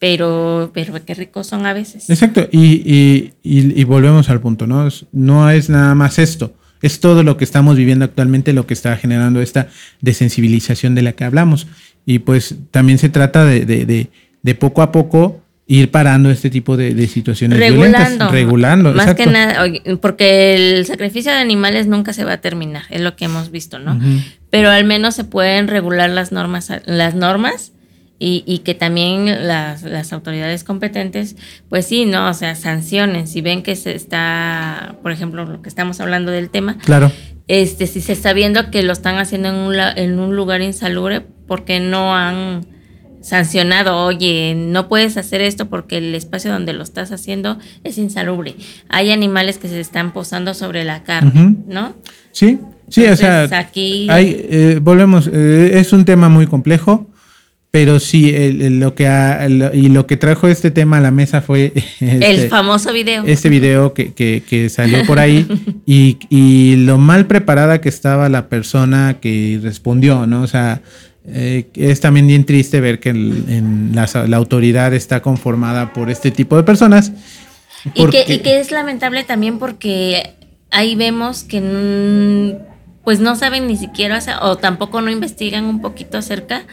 Pero, 0.00 0.72
pero 0.74 0.92
qué 1.04 1.14
ricos 1.14 1.46
son 1.46 1.64
a 1.64 1.72
veces. 1.72 2.10
Exacto, 2.10 2.48
y, 2.50 3.32
y, 3.44 3.84
volvemos 3.84 4.28
al 4.30 4.40
punto, 4.40 4.66
¿no? 4.66 4.88
No 5.12 5.48
es 5.48 5.70
nada 5.70 5.94
más 5.94 6.18
esto, 6.18 6.52
es 6.82 7.00
todo 7.00 7.22
lo 7.22 7.36
que 7.36 7.44
estamos 7.44 7.76
viviendo 7.76 8.04
actualmente 8.04 8.52
lo 8.52 8.66
que 8.66 8.74
está 8.74 8.96
generando 8.96 9.40
esta 9.40 9.68
desensibilización 10.00 10.94
de 10.94 11.02
la 11.02 11.12
que 11.12 11.24
hablamos. 11.24 11.66
Y 12.06 12.20
pues 12.20 12.54
también 12.70 12.98
se 12.98 13.08
trata 13.08 13.44
de, 13.44 13.66
de, 13.66 14.08
de, 14.42 14.54
poco 14.54 14.82
a 14.82 14.90
poco 14.90 15.40
ir 15.66 15.90
parando 15.90 16.30
este 16.30 16.50
tipo 16.50 16.76
de, 16.76 17.06
situaciones 17.06 17.58
regulando, 17.58 17.98
violentas, 17.98 18.32
regulando. 18.32 18.92
Más 18.94 19.14
que 19.14 19.26
nada, 19.26 19.64
porque 20.00 20.54
el 20.54 20.86
sacrificio 20.86 21.30
de 21.30 21.38
animales 21.38 21.86
nunca 21.86 22.12
se 22.12 22.24
va 22.24 22.34
a 22.34 22.40
terminar, 22.40 22.84
es 22.90 23.00
lo 23.00 23.14
que 23.14 23.26
hemos 23.26 23.50
visto, 23.50 23.78
¿no? 23.78 24.00
pero 24.50 24.70
al 24.70 24.84
menos 24.84 25.14
se 25.14 25.22
pueden 25.22 25.68
regular 25.68 26.10
las 26.10 26.32
normas, 26.32 26.72
las 26.86 27.14
normas 27.14 27.72
y, 28.22 28.58
que 28.58 28.74
también 28.74 29.46
las, 29.46 30.12
autoridades 30.12 30.62
competentes, 30.62 31.36
pues 31.70 31.86
sí, 31.86 32.04
¿no? 32.04 32.28
O 32.28 32.34
sea, 32.34 32.54
sancionen. 32.54 33.26
Si 33.26 33.40
ven 33.40 33.62
que 33.62 33.76
se 33.76 33.94
está, 33.94 34.96
por 35.02 35.10
ejemplo, 35.10 35.46
lo 35.46 35.62
que 35.62 35.70
estamos 35.70 36.00
hablando 36.00 36.30
del 36.30 36.50
tema. 36.50 36.76
Claro. 36.78 37.10
Este, 37.48 37.86
si 37.86 38.02
se 38.02 38.12
está 38.12 38.34
viendo 38.34 38.70
que 38.70 38.82
lo 38.82 38.92
están 38.92 39.16
haciendo 39.16 39.48
en 39.48 39.54
un, 39.54 39.74
en 39.74 40.18
un 40.18 40.36
lugar 40.36 40.60
insalubre, 40.60 41.22
porque 41.46 41.80
no 41.80 42.14
han 42.14 42.66
sancionado, 43.22 44.04
oye, 44.04 44.54
no 44.54 44.88
puedes 44.88 45.16
hacer 45.16 45.40
esto 45.40 45.68
porque 45.70 45.98
el 45.98 46.14
espacio 46.14 46.52
donde 46.52 46.74
lo 46.74 46.82
estás 46.82 47.12
haciendo 47.12 47.58
es 47.84 47.96
insalubre. 47.96 48.54
Hay 48.90 49.12
animales 49.12 49.56
que 49.56 49.68
se 49.68 49.80
están 49.80 50.12
posando 50.12 50.52
sobre 50.52 50.84
la 50.84 51.04
carne, 51.04 51.56
¿no? 51.66 51.94
Sí, 52.32 52.58
Sí, 52.90 53.06
o 53.06 53.16
sea, 53.16 53.48
aquí... 53.52 54.08
hay, 54.10 54.46
eh, 54.50 54.80
volvemos, 54.82 55.30
eh, 55.32 55.70
es 55.74 55.92
un 55.92 56.04
tema 56.04 56.28
muy 56.28 56.48
complejo, 56.48 57.08
pero 57.70 58.00
sí, 58.00 58.32
lo 58.52 58.94
que 58.96 59.70
y 59.74 59.88
lo 59.90 60.06
que 60.06 60.16
trajo 60.16 60.48
este 60.48 60.72
tema 60.72 60.96
a 60.96 61.00
la 61.00 61.12
mesa 61.12 61.40
fue... 61.40 61.72
el 62.00 62.22
este, 62.22 62.48
famoso 62.48 62.92
video. 62.92 63.24
Este 63.24 63.48
video 63.48 63.94
que, 63.94 64.12
que, 64.12 64.68
salió 64.68 65.06
por 65.06 65.20
ahí 65.20 65.46
y, 65.86 66.18
y, 66.30 66.76
lo 66.76 66.98
mal 66.98 67.26
preparada 67.26 67.80
que 67.80 67.88
estaba 67.88 68.28
la 68.28 68.48
persona 68.48 69.18
que 69.20 69.60
respondió, 69.62 70.26
¿no? 70.26 70.42
O 70.42 70.46
sea, 70.48 70.82
eh, 71.26 71.68
es 71.74 72.00
también 72.00 72.26
bien 72.26 72.44
triste 72.44 72.80
ver 72.80 72.98
que 72.98 73.10
en 73.10 73.92
la, 73.94 74.08
la, 74.26 74.36
autoridad 74.36 74.92
está 74.92 75.22
conformada 75.22 75.92
por 75.92 76.10
este 76.10 76.32
tipo 76.32 76.56
de 76.56 76.64
personas. 76.64 77.12
Y, 77.94 78.06
que, 78.06 78.24
y 78.26 78.38
que 78.38 78.58
es 78.58 78.72
lamentable 78.72 79.22
también 79.22 79.58
porque 79.58 80.34
ahí 80.70 80.96
vemos 80.96 81.44
que 81.44 82.58
pues 83.04 83.20
no 83.20 83.36
saben 83.36 83.66
ni 83.66 83.76
siquiera 83.76 84.20
o 84.42 84.56
tampoco 84.56 85.00
no 85.00 85.10
investigan 85.10 85.64
un 85.64 85.80
poquito 85.80 86.18
acerca 86.18 86.64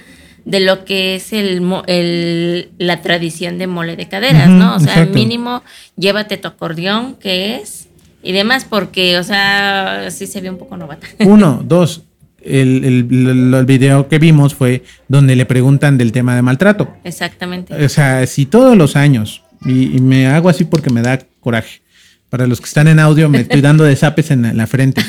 de 0.47 0.61
lo 0.61 0.85
que 0.85 1.15
es 1.15 1.33
el, 1.33 2.69
la 2.77 3.01
tradición 3.01 3.57
de 3.57 3.67
mole 3.67 3.97
de 3.97 4.07
caderas, 4.07 4.47
¿no? 4.47 4.77
O 4.77 4.79
sea, 4.79 5.05
mínimo 5.05 5.61
llévate 5.97 6.37
tu 6.37 6.47
acordeón, 6.47 7.15
que 7.15 7.57
es, 7.57 7.89
y 8.23 8.31
demás, 8.31 8.63
porque, 8.63 9.17
o 9.17 9.23
sea, 9.23 10.07
sí 10.09 10.25
se 10.25 10.39
ve 10.39 10.49
un 10.49 10.57
poco 10.57 10.77
novata. 10.77 11.05
Uno, 11.19 11.61
dos, 11.65 12.03
el, 12.41 12.85
el, 12.85 13.65
video 13.65 14.07
que 14.07 14.19
vimos 14.19 14.55
fue 14.55 14.85
donde 15.09 15.35
le 15.35 15.45
preguntan 15.45 15.97
del 15.97 16.13
tema 16.13 16.33
de 16.33 16.41
maltrato. 16.41 16.95
Exactamente. 17.03 17.73
O 17.83 17.89
sea, 17.89 18.25
si 18.25 18.45
todos 18.45 18.77
los 18.77 18.95
años, 18.95 19.43
y, 19.65 19.99
me 19.99 20.27
hago 20.27 20.47
así 20.47 20.63
porque 20.63 20.89
me 20.89 21.01
da 21.01 21.19
coraje, 21.41 21.81
para 22.29 22.47
los 22.47 22.61
que 22.61 22.67
están 22.67 22.87
en 22.87 22.99
audio 22.99 23.27
me 23.27 23.41
estoy 23.41 23.59
dando 23.59 23.83
de 23.83 23.97
zapes 23.97 24.31
en 24.31 24.55
la 24.55 24.65
frente. 24.65 25.01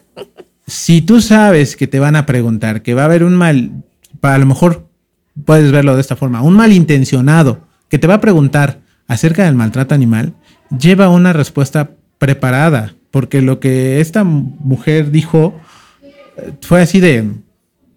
si 0.66 1.02
tú 1.02 1.20
sabes 1.20 1.76
que 1.76 1.86
te 1.86 1.98
van 1.98 2.16
a 2.16 2.24
preguntar, 2.24 2.80
que 2.80 2.94
va 2.94 3.02
a 3.02 3.04
haber 3.04 3.24
un 3.24 3.34
mal, 3.34 3.72
para 4.20 4.34
a 4.34 4.38
lo 4.38 4.46
mejor 4.46 4.88
puedes 5.44 5.72
verlo 5.72 5.94
de 5.94 6.00
esta 6.00 6.16
forma, 6.16 6.42
un 6.42 6.54
malintencionado 6.54 7.66
que 7.88 7.98
te 7.98 8.06
va 8.06 8.14
a 8.14 8.20
preguntar 8.20 8.80
acerca 9.06 9.44
del 9.44 9.54
maltrato 9.54 9.94
animal, 9.94 10.34
lleva 10.76 11.08
una 11.08 11.32
respuesta 11.32 11.90
preparada, 12.18 12.94
porque 13.10 13.42
lo 13.42 13.58
que 13.58 14.00
esta 14.00 14.22
mujer 14.22 15.10
dijo 15.10 15.58
eh, 16.02 16.52
fue 16.60 16.82
así 16.82 17.00
de, 17.00 17.24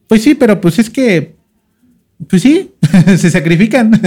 pues 0.07 0.23
sí, 0.23 0.33
pero 0.33 0.59
pues 0.59 0.79
es 0.79 0.89
que, 0.89 1.35
pues 2.27 2.41
sí, 2.41 2.71
se 3.17 3.29
sacrifican. 3.29 4.01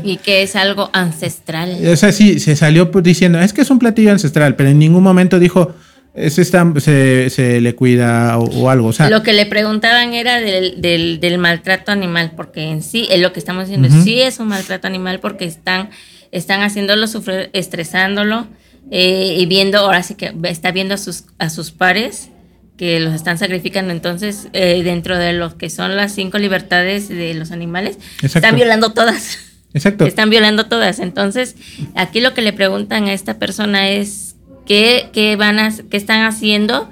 y 0.04 0.16
que 0.16 0.42
es 0.42 0.56
algo 0.56 0.90
ancestral. 0.92 1.78
O 1.86 1.96
sea, 1.96 2.10
sí, 2.10 2.40
se 2.40 2.56
salió 2.56 2.86
diciendo, 2.86 3.38
es 3.38 3.52
que 3.52 3.60
es 3.60 3.70
un 3.70 3.78
platillo 3.78 4.10
ancestral, 4.10 4.56
pero 4.56 4.70
en 4.70 4.78
ningún 4.78 5.02
momento 5.02 5.38
dijo, 5.38 5.74
está, 6.14 6.72
se, 6.78 7.30
se, 7.30 7.60
le 7.60 7.74
cuida 7.74 8.38
o, 8.38 8.68
algo. 8.68 8.88
O 8.88 8.92
sea, 8.92 9.08
lo 9.10 9.22
que 9.22 9.32
le 9.32 9.46
preguntaban 9.46 10.12
era 10.14 10.40
del, 10.40 10.80
del, 11.20 11.38
maltrato 11.38 11.92
animal, 11.92 12.32
porque 12.36 12.62
en 12.62 12.82
sí, 12.82 13.08
es 13.10 13.20
lo 13.20 13.32
que 13.32 13.40
estamos 13.40 13.68
diciendo, 13.68 13.88
sí 14.02 14.20
es 14.20 14.38
un 14.38 14.48
maltrato 14.48 14.86
animal 14.86 15.20
porque 15.20 15.44
están, 15.44 15.90
están 16.30 16.62
haciéndolo 16.62 17.06
sufrir, 17.06 17.50
estresándolo 17.52 18.46
eh, 18.90 19.36
y 19.38 19.46
viendo, 19.46 19.78
ahora 19.78 20.02
sí 20.02 20.14
que 20.14 20.34
está 20.44 20.70
viendo 20.70 20.94
a 20.94 20.98
sus, 20.98 21.24
a 21.38 21.50
sus 21.50 21.70
pares 21.70 22.30
que 22.76 23.00
los 23.00 23.14
están 23.14 23.38
sacrificando. 23.38 23.92
Entonces, 23.92 24.48
eh, 24.52 24.82
dentro 24.82 25.16
de 25.16 25.32
lo 25.32 25.56
que 25.56 25.70
son 25.70 25.96
las 25.96 26.14
cinco 26.14 26.38
libertades 26.38 27.08
de 27.08 27.34
los 27.34 27.52
animales, 27.52 27.98
están 28.22 28.56
violando 28.56 28.92
todas. 28.92 29.38
Exacto. 29.74 30.04
Están 30.04 30.30
violando 30.30 30.66
todas. 30.66 30.98
Entonces, 30.98 31.56
aquí 31.94 32.20
lo 32.20 32.34
que 32.34 32.42
le 32.42 32.52
preguntan 32.52 33.04
a 33.04 33.12
esta 33.12 33.38
persona 33.38 33.88
es 33.88 34.31
¿Qué, 34.66 35.36
van 35.38 35.58
a, 35.58 35.70
qué 35.90 35.96
están 35.96 36.24
haciendo 36.24 36.90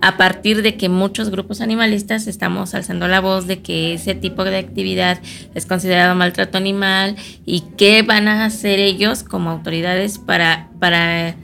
a 0.00 0.16
partir 0.16 0.62
de 0.62 0.76
que 0.76 0.88
muchos 0.88 1.30
grupos 1.30 1.60
animalistas 1.60 2.26
estamos 2.26 2.74
alzando 2.74 3.06
la 3.06 3.20
voz 3.20 3.46
de 3.46 3.60
que 3.60 3.94
ese 3.94 4.14
tipo 4.14 4.44
de 4.44 4.56
actividad 4.56 5.20
es 5.54 5.66
considerado 5.66 6.14
maltrato 6.14 6.56
animal 6.56 7.16
y 7.44 7.64
qué 7.76 8.02
van 8.02 8.28
a 8.28 8.44
hacer 8.46 8.78
ellos 8.78 9.22
como 9.22 9.50
autoridades 9.50 10.18
para, 10.18 10.68
para 10.78 11.34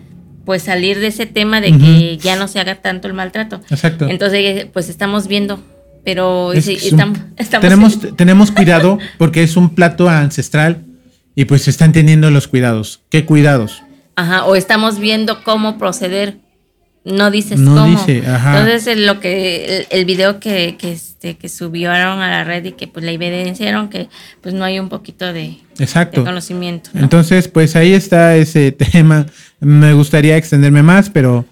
pues 0.46 0.62
salir 0.62 1.00
de 1.00 1.08
ese 1.08 1.26
tema 1.26 1.60
de 1.60 1.76
que 1.76 2.16
ya 2.16 2.36
no 2.36 2.48
se 2.48 2.60
haga 2.60 2.76
tanto 2.76 3.08
el 3.08 3.14
maltrato. 3.14 3.60
Exacto. 3.68 4.08
Entonces, 4.08 4.66
pues 4.72 4.88
estamos 4.88 5.26
viendo, 5.26 5.60
pero 6.04 6.52
estamos, 6.52 7.18
tenemos, 7.60 8.16
tenemos 8.16 8.52
cuidado 8.52 8.98
porque 9.18 9.42
es 9.42 9.56
un 9.56 9.74
plato 9.74 10.08
ancestral 10.08 10.84
y 11.34 11.44
pues 11.44 11.62
se 11.62 11.70
están 11.70 11.92
teniendo 11.92 12.30
los 12.30 12.48
cuidados. 12.48 13.02
¿Qué 13.10 13.26
cuidados? 13.26 13.82
Ajá, 14.16 14.44
o 14.46 14.56
estamos 14.56 14.98
viendo 14.98 15.44
cómo 15.44 15.78
proceder. 15.78 16.38
No 17.04 17.30
dices 17.30 17.60
no 17.60 17.76
cómo. 17.76 17.86
Dice, 17.86 18.26
ajá. 18.26 18.58
Entonces, 18.58 18.98
lo 18.98 19.20
que 19.20 19.86
el, 19.90 20.04
video 20.06 20.40
que, 20.40 20.76
que, 20.76 20.90
este, 20.90 21.36
que 21.36 21.48
subieron 21.48 22.20
a 22.20 22.30
la 22.30 22.42
red 22.42 22.64
y 22.64 22.72
que 22.72 22.88
pues 22.88 23.04
la 23.04 23.12
evidenciaron 23.12 23.88
que 23.88 24.08
pues 24.40 24.54
no 24.54 24.64
hay 24.64 24.80
un 24.80 24.88
poquito 24.88 25.32
de, 25.32 25.58
Exacto. 25.78 26.24
conocimiento. 26.24 26.90
Entonces, 26.94 27.46
pues 27.46 27.76
ahí 27.76 27.92
está 27.92 28.34
ese 28.34 28.72
tema. 28.92 29.26
Me 29.60 29.92
gustaría 29.92 30.36
extenderme 30.36 30.82
más, 30.82 31.08
pero 31.08 31.44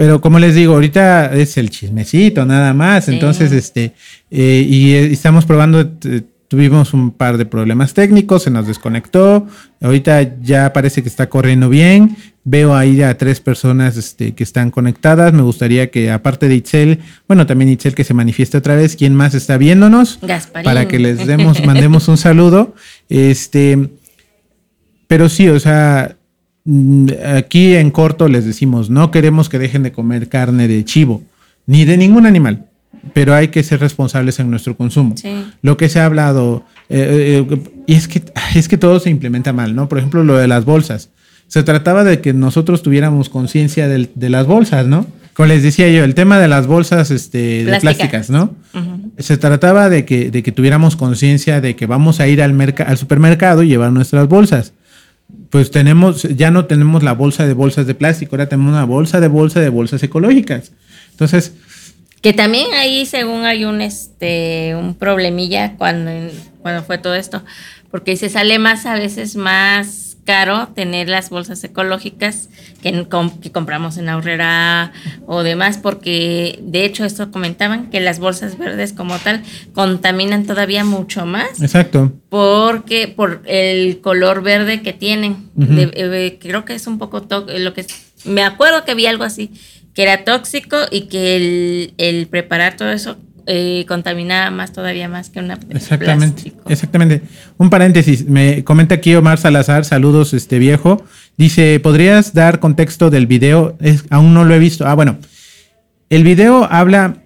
pero 0.00 0.22
como 0.22 0.38
les 0.38 0.54
digo, 0.54 0.72
ahorita 0.72 1.34
es 1.34 1.58
el 1.58 1.68
chismecito 1.68 2.46
nada 2.46 2.72
más. 2.72 3.08
Entonces, 3.08 3.52
este, 3.52 3.92
eh, 4.30 4.64
y, 4.66 4.94
eh, 4.94 5.12
estamos 5.12 5.44
probando 5.44 5.82
eh, 5.82 6.22
Tuvimos 6.50 6.94
un 6.94 7.12
par 7.12 7.38
de 7.38 7.46
problemas 7.46 7.94
técnicos, 7.94 8.42
se 8.42 8.50
nos 8.50 8.66
desconectó. 8.66 9.46
Ahorita 9.80 10.36
ya 10.42 10.72
parece 10.72 11.00
que 11.00 11.08
está 11.08 11.28
corriendo 11.28 11.68
bien. 11.68 12.16
Veo 12.42 12.74
ahí 12.74 13.02
a 13.02 13.16
tres 13.16 13.38
personas 13.38 13.96
este, 13.96 14.34
que 14.34 14.42
están 14.42 14.72
conectadas. 14.72 15.32
Me 15.32 15.42
gustaría 15.42 15.92
que, 15.92 16.10
aparte 16.10 16.48
de 16.48 16.56
Itzel, 16.56 16.98
bueno, 17.28 17.46
también 17.46 17.70
Itzel 17.70 17.94
que 17.94 18.02
se 18.02 18.14
manifieste 18.14 18.58
otra 18.58 18.74
vez, 18.74 18.96
quién 18.96 19.14
más 19.14 19.34
está 19.34 19.58
viéndonos. 19.58 20.18
Gasparín. 20.22 20.64
Para 20.64 20.88
que 20.88 20.98
les 20.98 21.24
demos, 21.24 21.64
mandemos 21.64 22.08
un 22.08 22.16
saludo. 22.16 22.74
Este, 23.08 23.90
pero 25.06 25.28
sí, 25.28 25.48
o 25.48 25.60
sea, 25.60 26.16
mm, 26.64 27.10
aquí 27.36 27.76
en 27.76 27.92
corto 27.92 28.26
les 28.26 28.44
decimos, 28.44 28.90
no 28.90 29.12
queremos 29.12 29.48
que 29.48 29.60
dejen 29.60 29.84
de 29.84 29.92
comer 29.92 30.28
carne 30.28 30.66
de 30.66 30.84
chivo, 30.84 31.22
ni 31.66 31.84
de 31.84 31.96
ningún 31.96 32.26
animal 32.26 32.69
pero 33.12 33.34
hay 33.34 33.48
que 33.48 33.62
ser 33.62 33.80
responsables 33.80 34.38
en 34.38 34.50
nuestro 34.50 34.76
consumo. 34.76 35.14
Lo 35.62 35.76
que 35.76 35.88
se 35.88 36.00
ha 36.00 36.06
hablado, 36.06 36.64
eh, 36.88 37.46
eh, 37.48 37.58
y 37.86 37.94
es 37.94 38.08
que, 38.08 38.22
es 38.54 38.68
que 38.68 38.78
todo 38.78 39.00
se 39.00 39.10
implementa 39.10 39.52
mal, 39.52 39.74
¿no? 39.74 39.88
Por 39.88 39.98
ejemplo, 39.98 40.24
lo 40.24 40.36
de 40.36 40.48
las 40.48 40.64
bolsas. 40.64 41.10
Se 41.48 41.62
trataba 41.62 42.04
de 42.04 42.20
que 42.20 42.32
nosotros 42.32 42.82
tuviéramos 42.82 43.28
conciencia 43.28 43.88
de, 43.88 44.08
las 44.30 44.46
bolsas, 44.46 44.86
¿no? 44.86 45.06
Como 45.34 45.48
les 45.48 45.62
decía 45.62 45.88
yo, 45.88 46.04
el 46.04 46.14
tema 46.14 46.38
de 46.38 46.48
las 46.48 46.66
bolsas 46.66 47.10
este, 47.10 47.64
de 47.64 47.80
plásticas, 47.80 48.30
¿no? 48.30 48.54
Se 49.18 49.36
trataba 49.36 49.88
de 49.88 50.04
que, 50.04 50.30
de 50.30 50.42
que 50.42 50.52
tuviéramos 50.52 50.96
conciencia 50.96 51.60
de 51.60 51.76
que 51.76 51.86
vamos 51.86 52.20
a 52.20 52.28
ir 52.28 52.42
al, 52.42 52.74
al 52.86 52.98
supermercado 52.98 53.62
y 53.62 53.68
llevar 53.68 53.92
nuestras 53.92 54.28
bolsas. 54.28 54.72
Pues 55.48 55.70
tenemos, 55.70 56.22
ya 56.22 56.50
no 56.50 56.66
tenemos 56.66 57.02
la 57.02 57.12
bolsa 57.12 57.46
de 57.46 57.54
bolsas 57.54 57.86
de 57.86 57.94
plástico, 57.94 58.36
ahora 58.36 58.48
tenemos 58.48 58.72
una 58.72 58.84
bolsa 58.84 59.20
de 59.20 59.28
bolsa 59.28 59.60
de 59.60 59.68
bolsas 59.68 60.02
ecológicas. 60.02 60.72
Entonces, 61.10 61.52
que 62.20 62.32
también 62.32 62.72
ahí, 62.74 63.06
según 63.06 63.44
hay 63.44 63.64
un 63.64 63.80
este 63.80 64.74
un 64.74 64.94
problemilla 64.94 65.76
cuando, 65.76 66.10
cuando 66.60 66.82
fue 66.82 66.98
todo 66.98 67.14
esto, 67.14 67.42
porque 67.90 68.16
se 68.16 68.28
sale 68.28 68.58
más 68.58 68.86
a 68.86 68.94
veces 68.94 69.36
más 69.36 70.10
caro 70.24 70.68
tener 70.74 71.08
las 71.08 71.30
bolsas 71.30 71.64
ecológicas 71.64 72.50
que, 72.82 73.06
que 73.42 73.52
compramos 73.52 73.96
en 73.96 74.08
Aurrera 74.08 74.92
o 75.26 75.42
demás, 75.42 75.78
porque 75.78 76.60
de 76.62 76.84
hecho 76.84 77.04
esto 77.04 77.30
comentaban 77.30 77.90
que 77.90 78.00
las 78.00 78.20
bolsas 78.20 78.58
verdes 78.58 78.92
como 78.92 79.18
tal 79.18 79.42
contaminan 79.72 80.44
todavía 80.44 80.84
mucho 80.84 81.26
más. 81.26 81.60
Exacto. 81.60 82.12
Porque 82.28 83.08
por 83.08 83.42
el 83.46 84.00
color 84.00 84.42
verde 84.42 84.82
que 84.82 84.92
tienen. 84.92 85.48
Eh, 85.58 86.38
creo 86.40 86.64
que 86.64 86.74
es 86.74 86.86
un 86.86 86.98
poco 86.98 87.26
lo 87.58 87.74
que 87.74 87.86
me 88.24 88.44
acuerdo 88.44 88.84
que 88.84 88.94
vi 88.94 89.06
algo 89.06 89.24
así 89.24 89.50
que 90.00 90.04
era 90.04 90.24
tóxico 90.24 90.78
y 90.90 91.02
que 91.02 91.92
el, 91.98 92.26
preparar 92.28 92.74
todo 92.74 92.90
eso 92.90 93.18
eh, 93.46 93.84
contaminaba 93.86 94.50
más 94.50 94.72
todavía 94.72 95.10
más 95.10 95.28
que 95.28 95.40
una 95.40 95.58
exactamente 95.68 96.54
exactamente. 96.70 97.20
Un 97.58 97.68
paréntesis 97.68 98.24
me 98.24 98.64
comenta 98.64 98.94
aquí 98.94 99.14
Omar 99.14 99.36
Salazar 99.36 99.84
saludos 99.84 100.32
este 100.32 100.58
viejo. 100.58 101.04
Dice 101.36 101.78
podrías 101.80 102.32
dar 102.32 102.60
contexto 102.60 103.10
del 103.10 103.26
video 103.26 103.76
aún 104.08 104.32
no 104.32 104.46
lo 104.46 104.54
he 104.54 104.58
visto. 104.58 104.86
Ah 104.86 104.94
bueno. 104.94 105.18
El 106.08 106.24
video 106.24 106.66
habla 106.70 107.16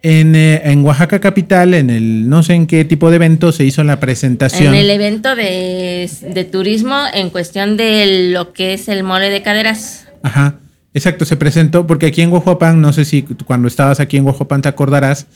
en, 0.00 0.34
eh, 0.34 0.62
en, 0.64 0.86
Oaxaca 0.86 1.20
capital 1.20 1.74
en 1.74 1.90
el 1.90 2.30
no 2.30 2.42
sé 2.42 2.54
en 2.54 2.66
qué 2.66 2.86
tipo 2.86 3.10
de 3.10 3.16
evento 3.16 3.52
se 3.52 3.66
hizo 3.66 3.84
la 3.84 4.00
presentación. 4.00 4.72
En 4.72 4.80
el 4.80 4.88
evento 4.88 5.36
de, 5.36 6.08
de 6.30 6.44
turismo 6.44 6.96
en 7.12 7.28
cuestión 7.28 7.76
de 7.76 8.30
lo 8.32 8.54
que 8.54 8.72
es 8.72 8.88
el 8.88 9.02
mole 9.02 9.28
de 9.28 9.42
caderas. 9.42 10.08
Ajá 10.22 10.61
Exacto, 10.94 11.24
se 11.24 11.36
presentó 11.36 11.86
porque 11.86 12.06
aquí 12.06 12.22
en 12.22 12.30
Guajuapan, 12.30 12.80
no 12.80 12.92
sé 12.92 13.04
si 13.04 13.22
cuando 13.22 13.68
estabas 13.68 14.00
aquí 14.00 14.18
en 14.18 14.24
Guajuapan 14.24 14.62
te 14.62 14.68
acordarás 14.68 15.26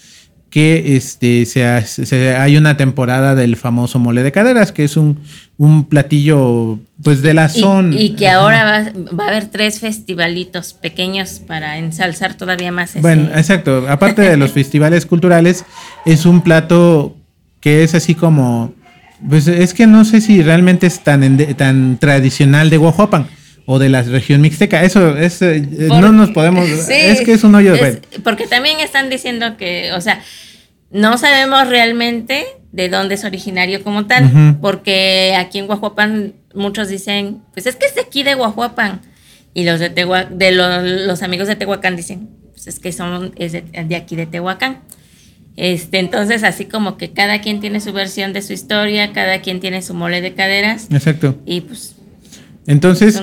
que 0.50 0.96
este 0.96 1.44
se, 1.44 2.36
hay 2.36 2.56
una 2.56 2.76
temporada 2.76 3.34
del 3.34 3.56
famoso 3.56 3.98
mole 3.98 4.22
de 4.22 4.32
caderas, 4.32 4.72
que 4.72 4.84
es 4.84 4.96
un, 4.96 5.18
un 5.58 5.84
platillo 5.84 6.78
pues 7.02 7.20
de 7.22 7.34
la 7.34 7.48
zona. 7.48 7.96
Y, 7.96 8.10
que 8.10 8.28
ahora 8.28 8.64
va, 9.12 9.24
a 9.24 9.28
haber 9.28 9.46
tres 9.48 9.80
festivalitos 9.80 10.72
pequeños 10.72 11.40
para 11.46 11.78
ensalzar 11.78 12.34
todavía 12.34 12.70
más. 12.70 13.00
Bueno, 13.00 13.28
exacto. 13.34 13.86
Aparte 13.88 14.22
de 14.22 14.36
los 14.36 14.52
festivales 14.52 15.04
culturales, 15.04 15.64
es 16.04 16.26
un 16.26 16.42
plato 16.42 17.16
que 17.60 17.82
es 17.82 17.94
así 17.94 18.14
como, 18.14 18.72
pues 19.28 19.48
es 19.48 19.74
que 19.74 19.86
no 19.86 20.04
sé 20.04 20.20
si 20.20 20.42
realmente 20.42 20.86
es 20.86 21.00
tan, 21.00 21.36
tan 21.56 21.98
tradicional 21.98 22.70
de 22.70 22.76
Guajuapan 22.76 23.26
o 23.66 23.78
de 23.78 23.88
la 23.88 24.02
región 24.02 24.40
mixteca. 24.40 24.82
Eso 24.82 25.16
es, 25.16 25.42
eh, 25.42 25.60
no 25.60 26.12
nos 26.12 26.30
podemos, 26.30 26.68
es 26.88 27.20
que 27.20 27.32
es 27.32 27.44
un 27.44 27.54
hoyo 27.54 27.74
de 27.74 28.00
Porque 28.24 28.46
también 28.46 28.80
están 28.80 29.10
diciendo 29.10 29.56
que, 29.56 29.92
o 29.92 30.00
sea, 30.00 30.22
no 30.90 31.18
sabemos 31.18 31.68
realmente 31.68 32.46
de 32.72 32.88
dónde 32.88 33.16
es 33.16 33.24
originario 33.24 33.82
como 33.82 34.06
tal, 34.06 34.58
porque 34.60 35.34
aquí 35.36 35.58
en 35.58 35.66
Guajuapan 35.66 36.34
muchos 36.54 36.88
dicen, 36.88 37.42
pues 37.52 37.66
es 37.66 37.76
que 37.76 37.86
es 37.86 37.94
de 37.94 38.02
aquí 38.02 38.22
de 38.22 38.34
Guajuapan, 38.34 39.00
y 39.52 39.64
los 39.64 39.80
de 39.80 39.88
de 39.88 40.52
los, 40.52 41.22
amigos 41.22 41.48
de 41.48 41.56
Tehuacán 41.56 41.96
dicen, 41.96 42.28
pues 42.52 42.66
es 42.66 42.78
que 42.78 42.92
son 42.92 43.32
es 43.36 43.52
de, 43.52 43.62
de, 43.62 43.96
aquí 43.96 44.14
de 44.14 44.26
Tehuacán. 44.26 44.80
Este, 45.56 45.98
entonces, 45.98 46.44
así 46.44 46.66
como 46.66 46.98
que 46.98 47.12
cada 47.12 47.40
quien 47.40 47.60
tiene 47.60 47.80
su 47.80 47.94
versión 47.94 48.34
de 48.34 48.42
su 48.42 48.52
historia, 48.52 49.14
cada 49.14 49.40
quien 49.40 49.60
tiene 49.60 49.80
su 49.80 49.94
mole 49.94 50.20
de 50.20 50.34
caderas. 50.34 50.88
Exacto. 50.90 51.40
Y 51.46 51.62
pues 51.62 51.95
entonces, 52.66 53.22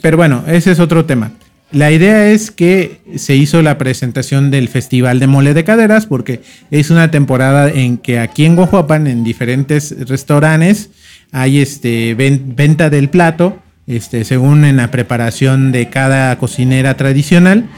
pero 0.00 0.16
bueno, 0.16 0.44
ese 0.46 0.72
es 0.72 0.80
otro 0.80 1.04
tema. 1.04 1.32
La 1.74 1.90
idea 1.90 2.30
es 2.30 2.52
que 2.52 3.00
se 3.16 3.34
hizo 3.34 3.60
la 3.60 3.78
presentación 3.78 4.52
del 4.52 4.68
Festival 4.68 5.18
de 5.18 5.26
Mole 5.26 5.54
de 5.54 5.64
Caderas 5.64 6.06
porque 6.06 6.40
es 6.70 6.90
una 6.90 7.10
temporada 7.10 7.68
en 7.68 7.98
que 7.98 8.20
aquí 8.20 8.44
en 8.44 8.54
Guajuapan, 8.54 9.08
en 9.08 9.24
diferentes 9.24 9.92
restaurantes, 10.08 10.90
hay 11.32 11.58
este 11.58 12.14
venta 12.14 12.90
del 12.90 13.08
plato, 13.08 13.58
este, 13.88 14.24
según 14.24 14.64
en 14.64 14.76
la 14.76 14.92
preparación 14.92 15.72
de 15.72 15.88
cada 15.88 16.38
cocinera 16.38 16.96
tradicional. 16.96 17.68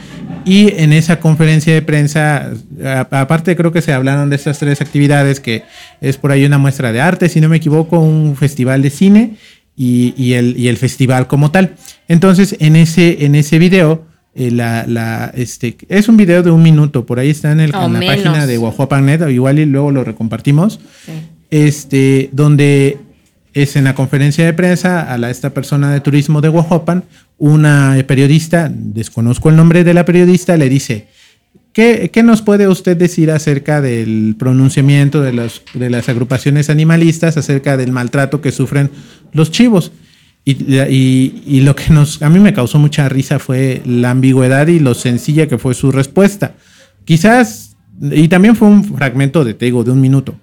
Y 0.45 0.73
en 0.77 0.93
esa 0.93 1.19
conferencia 1.19 1.73
de 1.73 1.81
prensa, 1.81 2.51
aparte 3.11 3.55
creo 3.55 3.71
que 3.71 3.81
se 3.81 3.93
hablaron 3.93 4.29
de 4.29 4.35
estas 4.35 4.59
tres 4.59 4.79
actividades, 4.79 5.39
que 5.39 5.63
es 6.01 6.17
por 6.17 6.31
ahí 6.31 6.45
una 6.45 6.57
muestra 6.57 6.91
de 6.91 7.01
arte, 7.01 7.29
si 7.29 7.41
no 7.41 7.49
me 7.49 7.57
equivoco, 7.57 7.99
un 7.99 8.35
festival 8.35 8.81
de 8.81 8.89
cine 8.91 9.37
y, 9.77 10.33
el, 10.33 10.57
y 10.57 10.67
el 10.67 10.77
festival 10.77 11.27
como 11.27 11.51
tal. 11.51 11.75
Entonces, 12.07 12.55
en 12.59 12.75
ese, 12.75 13.25
en 13.25 13.35
ese 13.35 13.59
video, 13.59 14.05
eh, 14.33 14.49
la, 14.49 14.85
la, 14.87 15.31
este, 15.35 15.77
es 15.87 16.09
un 16.09 16.17
video 16.17 16.41
de 16.41 16.49
un 16.49 16.63
minuto, 16.63 17.05
por 17.05 17.19
ahí 17.19 17.29
está 17.29 17.51
en, 17.51 17.59
el, 17.59 17.73
en 17.73 17.93
la 17.93 17.99
página 17.99 18.47
de 18.47 18.57
Guajuapanet, 18.57 19.29
igual 19.29 19.59
y 19.59 19.65
luego 19.65 19.91
lo 19.91 20.03
recompartimos, 20.03 20.79
este, 21.51 22.29
donde 22.33 22.97
es 23.53 23.75
en 23.75 23.83
la 23.83 23.93
conferencia 23.95 24.45
de 24.45 24.53
prensa 24.53 25.01
a 25.01 25.17
la, 25.17 25.29
esta 25.29 25.51
persona 25.51 25.91
de 25.91 26.01
turismo 26.01 26.41
de 26.41 26.49
Guajuapan, 26.49 27.03
una 27.37 27.95
periodista, 28.07 28.71
desconozco 28.73 29.49
el 29.49 29.55
nombre 29.55 29.83
de 29.83 29.93
la 29.93 30.05
periodista, 30.05 30.57
le 30.57 30.69
dice, 30.69 31.07
¿qué, 31.77 32.23
nos 32.23 32.41
puede 32.41 32.67
usted 32.67 32.97
decir 32.97 33.29
acerca 33.29 33.81
del 33.81 34.35
pronunciamiento 34.37 35.21
de, 35.21 35.31
las 35.31 36.09
agrupaciones 36.09 36.71
animalistas, 36.71 37.37
acerca 37.37 37.77
del 37.77 37.91
maltrato 37.91 38.41
que 38.41 38.51
sufren 38.51 38.89
los 39.31 39.51
chivos? 39.51 39.91
Y, 40.43 41.61
lo 41.61 41.75
que 41.75 41.93
nos, 41.93 42.21
a 42.23 42.29
mí 42.29 42.39
me 42.39 42.53
causó 42.53 42.79
mucha 42.79 43.07
risa 43.09 43.37
fue 43.37 43.83
la 43.85 44.09
ambigüedad 44.11 44.65
y 44.67 44.79
lo 44.79 44.95
sencilla 44.95 45.47
que 45.47 45.59
fue 45.59 45.75
su 45.75 45.91
respuesta. 45.91 46.55
Quizás, 47.05 47.75
y 48.01 48.27
también 48.27 48.55
fue 48.55 48.67
un 48.69 48.83
fragmento 48.83 49.43
de 49.43 49.53
Tego 49.53 49.83
de 49.83 49.91
un 49.91 50.01
minuto. 50.01 50.33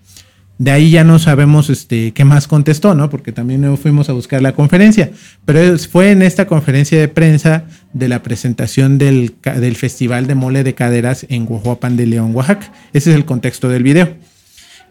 De 0.59 0.71
ahí 0.71 0.91
ya 0.91 1.03
no 1.03 1.19
sabemos 1.19 1.69
este, 1.69 2.13
qué 2.13 2.25
más 2.25 2.47
contestó, 2.47 2.95
¿no? 2.95 3.11
Porque 3.11 3.33
también 3.33 3.77
fuimos 3.77 4.09
a 4.09 4.13
buscar 4.13 4.41
la 4.41 4.53
conferencia. 4.53 5.11
Pero 5.45 5.77
fue 5.79 6.13
en 6.13 6.23
esta 6.23 6.47
conferencia 6.47 6.99
de 6.99 7.09
prensa 7.09 7.65
de 7.93 8.09
la 8.09 8.23
presentación 8.23 8.99
del, 8.99 9.35
del 9.43 9.77
Festival 9.77 10.27
de 10.27 10.37
Mole 10.37 10.63
de 10.63 10.75
Caderas 10.75 11.27
en 11.29 11.45
Guajuapan 11.45 11.97
de 11.97 12.07
León, 12.07 12.35
Oaxaca. 12.35 12.73
Ese 12.93 13.11
es 13.11 13.17
el 13.17 13.25
contexto 13.25 13.69
del 13.69 13.83
video. 13.83 14.15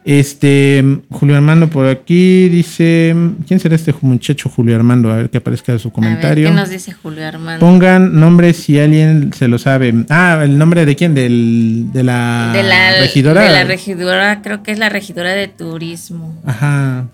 Este, 0.06 0.84
Julio 1.12 1.38
Armando 1.38 1.70
por 1.70 1.88
aquí 1.88 2.50
dice, 2.50 3.16
¿quién 3.48 3.60
será 3.60 3.76
este 3.76 3.94
muchacho 4.02 4.50
Julio 4.50 4.76
Armando? 4.76 5.10
A 5.10 5.16
ver 5.16 5.30
que 5.30 5.38
aparezca 5.38 5.80
su 5.80 5.92
comentario. 5.92 6.50
¿Qué 6.50 6.56
nos 6.56 6.70
dice 6.70 6.92
Julio 6.92 7.26
Armando? 7.26 7.66
Pongan 7.66 8.20
nombres 8.20 8.58
si 8.58 8.80
alguien 8.80 9.32
se 9.34 9.48
lo 9.48 9.58
sabe. 9.58 9.94
Ah, 10.10 10.42
¿el 10.44 10.58
nombre 10.58 10.86
de 10.86 10.96
quién? 10.98 11.16
Del, 11.16 11.88
de 11.94 12.04
la, 12.04 12.52
regidora. 13.00 13.44
De 13.44 13.54
la 13.54 13.64
regidora, 13.64 14.42
creo 14.42 14.62
que 14.62 14.72
es 14.72 14.80
la 14.80 14.90
regidora 14.90 15.34
de 15.34 15.48
turismo. 15.48 16.38
Ajá. 16.46 17.08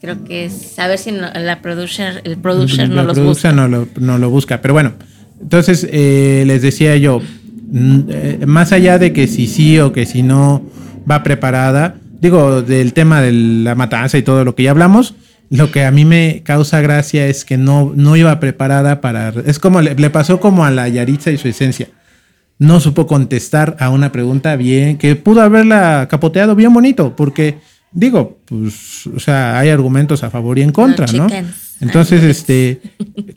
Creo 0.00 0.24
que 0.24 0.46
es, 0.46 0.78
a 0.78 0.88
ver 0.88 0.98
si 0.98 1.10
la 1.10 1.60
producer, 1.60 2.22
el 2.24 2.38
producer 2.38 2.88
no 2.88 3.02
lo 3.04 3.14
busca. 3.14 3.52
No 3.52 3.68
lo, 3.68 3.86
no 3.98 4.16
lo 4.16 4.30
busca, 4.30 4.62
pero 4.62 4.72
bueno. 4.72 4.94
Entonces, 5.42 5.86
eh, 5.90 6.44
les 6.46 6.62
decía 6.62 6.96
yo, 6.96 7.20
mm, 7.70 8.00
eh, 8.08 8.38
más 8.46 8.72
allá 8.72 8.98
de 8.98 9.12
que 9.12 9.26
si 9.26 9.46
sí 9.46 9.78
o 9.78 9.92
que 9.92 10.06
si 10.06 10.22
no 10.22 10.62
va 11.10 11.22
preparada, 11.22 11.96
digo, 12.20 12.62
del 12.62 12.92
tema 12.92 13.20
de 13.20 13.32
la 13.32 13.74
matanza 13.74 14.18
y 14.18 14.22
todo 14.22 14.44
lo 14.44 14.54
que 14.54 14.64
ya 14.64 14.70
hablamos, 14.70 15.14
lo 15.48 15.72
que 15.72 15.84
a 15.84 15.90
mí 15.90 16.04
me 16.04 16.42
causa 16.44 16.80
gracia 16.80 17.26
es 17.26 17.44
que 17.44 17.56
no, 17.56 17.92
no 17.94 18.16
iba 18.16 18.38
preparada 18.38 19.00
para... 19.00 19.32
Es 19.46 19.58
como 19.58 19.80
le, 19.80 20.10
pasó 20.10 20.38
como 20.38 20.64
a 20.64 20.70
la 20.70 20.88
Yaritza 20.88 21.30
y 21.30 21.38
su 21.38 21.48
esencia. 21.48 21.88
No 22.58 22.78
supo 22.78 23.06
contestar 23.06 23.76
a 23.80 23.90
una 23.90 24.12
pregunta 24.12 24.54
bien, 24.56 24.98
que 24.98 25.16
pudo 25.16 25.40
haberla 25.40 26.06
capoteado 26.08 26.54
bien 26.54 26.72
bonito, 26.72 27.16
porque 27.16 27.58
digo, 27.90 28.38
pues, 28.44 29.06
o 29.06 29.18
sea, 29.18 29.58
hay 29.58 29.70
argumentos 29.70 30.22
a 30.22 30.30
favor 30.30 30.58
y 30.58 30.62
en 30.62 30.70
contra, 30.70 31.06
¿no? 31.06 31.26
Entonces, 31.80 32.22
este, 32.22 32.80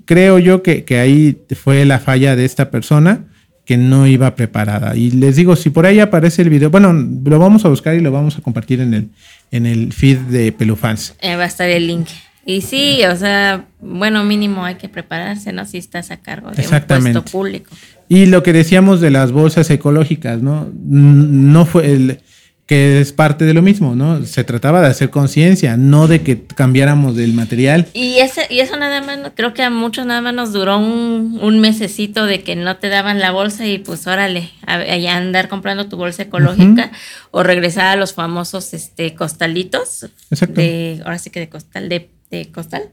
creo 0.06 0.40
yo 0.40 0.62
que, 0.62 0.84
que 0.84 1.00
ahí 1.00 1.42
fue 1.56 1.86
la 1.86 2.00
falla 2.00 2.36
de 2.36 2.44
esta 2.44 2.70
persona 2.70 3.28
que 3.66 3.78
no 3.78 4.08
iba 4.08 4.36
preparada. 4.36 4.96
Y 4.96 5.12
les 5.12 5.36
digo, 5.36 5.56
si 5.56 5.70
por 5.70 5.86
ahí 5.86 6.00
aparece 6.00 6.42
el 6.42 6.50
video, 6.50 6.70
bueno, 6.70 6.94
lo 6.94 7.40
vamos 7.40 7.66
a 7.66 7.70
buscar 7.70 7.96
y 7.96 8.02
lo 8.02 8.12
vamos 8.12 8.38
a 8.38 8.42
compartir 8.42 8.82
en 8.82 8.94
el, 8.94 9.10
en 9.52 9.66
el 9.66 9.94
feed 9.94 10.18
de 10.18 10.52
Pelufans. 10.52 11.16
Eh, 11.22 11.36
va 11.36 11.44
a 11.44 11.48
estar 11.48 11.70
el 11.70 11.88
link. 11.88 12.08
Y 12.46 12.62
sí, 12.62 13.00
o 13.06 13.16
sea, 13.16 13.68
bueno, 13.80 14.26
mínimo 14.26 14.66
hay 14.66 14.76
que 14.76 14.90
prepararse, 14.90 15.54
¿no? 15.54 15.66
Si 15.66 15.78
estás 15.78 16.12
a 16.12 16.18
cargo 16.18 16.52
de 16.52 16.68
un 16.68 16.82
puesto 16.82 17.24
público. 17.24 17.72
Y 18.10 18.26
lo 18.26 18.44
que 18.44 18.52
decíamos 18.52 19.00
de 19.00 19.12
las 19.12 19.32
bolsas 19.32 19.70
ecológicas, 19.70 20.42
¿no? 20.42 20.70
No 20.76 21.66
fue 21.66 21.94
el 21.94 22.20
que 22.66 23.02
es 23.02 23.12
parte 23.12 23.44
de 23.44 23.54
lo 23.54 23.62
mismo, 23.62 23.94
¿no? 23.94 24.26
Se 24.26 24.46
trataba 24.46 24.80
de 24.82 24.88
hacer 24.88 25.10
conciencia, 25.10 25.76
no 25.76 26.08
de 26.08 26.22
que 26.22 26.46
cambiáramos 26.46 27.16
del 27.16 27.34
material. 27.34 27.88
Y, 27.94 28.20
ese, 28.20 28.48
y 28.50 28.62
eso 28.62 28.78
nada 28.78 29.02
más, 29.02 29.32
creo 29.36 29.54
que 29.54 29.64
a 29.64 29.70
muchos 29.70 30.06
nada 30.06 30.22
más 30.22 30.34
nos 30.34 30.54
duró 30.54 30.78
un, 30.78 31.40
un 31.42 31.60
mesecito 31.60 32.26
de 32.26 32.42
que 32.42 32.56
no 32.56 32.78
te 32.78 32.88
daban 32.88 33.20
la 33.20 33.32
bolsa 33.32 33.68
y 33.68 33.80
pues 33.80 34.08
órale, 34.08 34.50
a, 34.66 34.78
andar 35.16 35.50
comprando 35.50 35.88
tu 35.88 35.98
bolsa 35.98 36.24
ecológica 36.24 36.92
o 37.32 37.44
regresar 37.44 37.88
a 37.88 37.96
los 37.98 38.14
famosos 38.14 38.74
este, 38.74 39.14
costalitos. 39.14 40.08
Exacto. 40.32 40.62
De, 40.62 41.02
ahora 41.04 41.20
sí 41.20 41.32
que 41.32 41.42
de 41.42 41.50
costal, 41.50 41.90
de, 41.90 42.10
costal. 42.54 42.84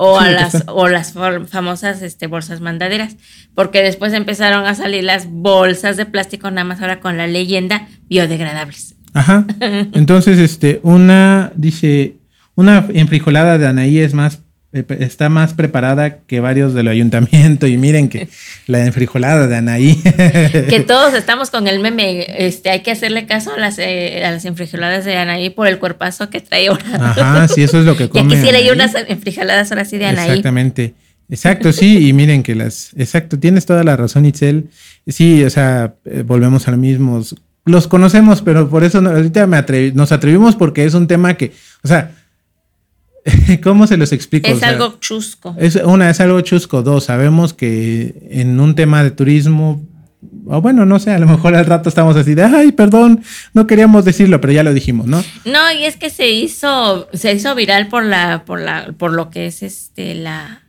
O, 0.00 0.20
a 0.20 0.30
las, 0.30 0.62
o 0.68 0.86
las 0.86 1.12
famosas 1.12 2.02
este, 2.02 2.28
bolsas 2.28 2.60
mandaderas, 2.60 3.16
porque 3.56 3.82
después 3.82 4.12
empezaron 4.12 4.64
a 4.64 4.76
salir 4.76 5.02
las 5.02 5.26
bolsas 5.28 5.96
de 5.96 6.06
plástico 6.06 6.48
nada 6.52 6.62
más 6.62 6.80
ahora 6.80 7.00
con 7.00 7.16
la 7.16 7.26
leyenda 7.26 7.88
biodegradables. 8.08 8.94
Ajá. 9.14 9.46
Entonces, 9.60 10.38
este, 10.38 10.80
una, 10.82 11.52
dice, 11.56 12.14
una 12.54 12.86
enfrijolada 12.92 13.58
de 13.58 13.66
Anaí 13.66 13.98
es 13.98 14.14
más, 14.14 14.40
eh, 14.72 14.84
está 15.00 15.28
más 15.28 15.54
preparada 15.54 16.18
que 16.20 16.40
varios 16.40 16.74
del 16.74 16.88
ayuntamiento. 16.88 17.66
Y 17.66 17.76
miren 17.76 18.08
que 18.08 18.28
la 18.66 18.84
enfrijolada 18.84 19.46
de 19.46 19.56
Anaí. 19.56 19.96
que 20.02 20.80
todos 20.86 21.14
estamos 21.14 21.50
con 21.50 21.66
el 21.68 21.80
meme. 21.80 22.26
Este, 22.46 22.70
hay 22.70 22.80
que 22.80 22.90
hacerle 22.90 23.26
caso 23.26 23.54
a 23.54 23.58
las, 23.58 23.78
eh, 23.78 24.22
a 24.24 24.30
las 24.30 24.44
enfrijoladas 24.44 25.04
de 25.04 25.16
Anaí 25.16 25.50
por 25.50 25.66
el 25.66 25.78
cuerpazo 25.78 26.30
que 26.30 26.40
trae 26.40 26.68
ahora. 26.68 26.84
Ajá, 26.94 27.48
sí, 27.48 27.62
eso 27.62 27.80
es 27.80 27.86
lo 27.86 27.96
que 27.96 28.08
come. 28.10 28.34
Ya 28.34 28.36
quisiera 28.36 28.60
yo 28.60 28.72
unas 28.72 28.94
enfrijoladas 28.94 29.70
ahora 29.72 29.84
sí 29.84 29.98
de 29.98 30.06
Anaí. 30.06 30.28
Exactamente. 30.28 30.94
Exacto, 31.30 31.72
sí, 31.72 32.08
y 32.08 32.14
miren 32.14 32.42
que 32.42 32.54
las, 32.54 32.94
exacto, 32.96 33.38
tienes 33.38 33.66
toda 33.66 33.84
la 33.84 33.96
razón, 33.96 34.24
Itzel. 34.24 34.70
Sí, 35.06 35.44
o 35.44 35.50
sea, 35.50 35.94
eh, 36.06 36.22
volvemos 36.26 36.66
a 36.68 36.70
lo 36.70 36.78
mismo 36.78 37.22
los 37.68 37.86
conocemos, 37.88 38.42
pero 38.42 38.68
por 38.68 38.84
eso 38.84 38.98
ahorita 38.98 39.46
me 39.46 39.62
nos 39.92 40.12
atrevimos 40.12 40.56
porque 40.56 40.84
es 40.84 40.94
un 40.94 41.06
tema 41.06 41.34
que, 41.34 41.52
o 41.82 41.88
sea, 41.88 42.12
¿cómo 43.62 43.86
se 43.86 43.96
los 43.96 44.12
explico? 44.12 44.48
Es 44.48 44.62
algo 44.62 44.96
chusco. 45.00 45.54
Es, 45.58 45.76
una, 45.76 46.10
es 46.10 46.20
algo 46.20 46.40
chusco. 46.40 46.82
Dos, 46.82 47.04
sabemos 47.04 47.54
que 47.54 48.14
en 48.30 48.58
un 48.60 48.74
tema 48.74 49.02
de 49.02 49.10
turismo, 49.10 49.86
o 50.46 50.60
bueno, 50.60 50.86
no 50.86 50.98
sé, 50.98 51.12
a 51.12 51.18
lo 51.18 51.26
mejor 51.26 51.54
al 51.54 51.66
rato 51.66 51.88
estamos 51.88 52.16
así 52.16 52.34
de, 52.34 52.44
ay, 52.44 52.72
perdón, 52.72 53.22
no 53.54 53.66
queríamos 53.66 54.04
decirlo, 54.04 54.40
pero 54.40 54.52
ya 54.52 54.62
lo 54.62 54.72
dijimos, 54.72 55.06
¿no? 55.06 55.22
No, 55.44 55.72
y 55.72 55.84
es 55.84 55.96
que 55.96 56.10
se 56.10 56.30
hizo, 56.30 57.08
se 57.12 57.32
hizo 57.32 57.54
viral 57.54 57.88
por 57.88 58.04
la, 58.04 58.44
por 58.44 58.60
la, 58.60 58.92
por 58.96 59.12
lo 59.12 59.30
que 59.30 59.46
es 59.46 59.62
este 59.62 60.14
la 60.14 60.62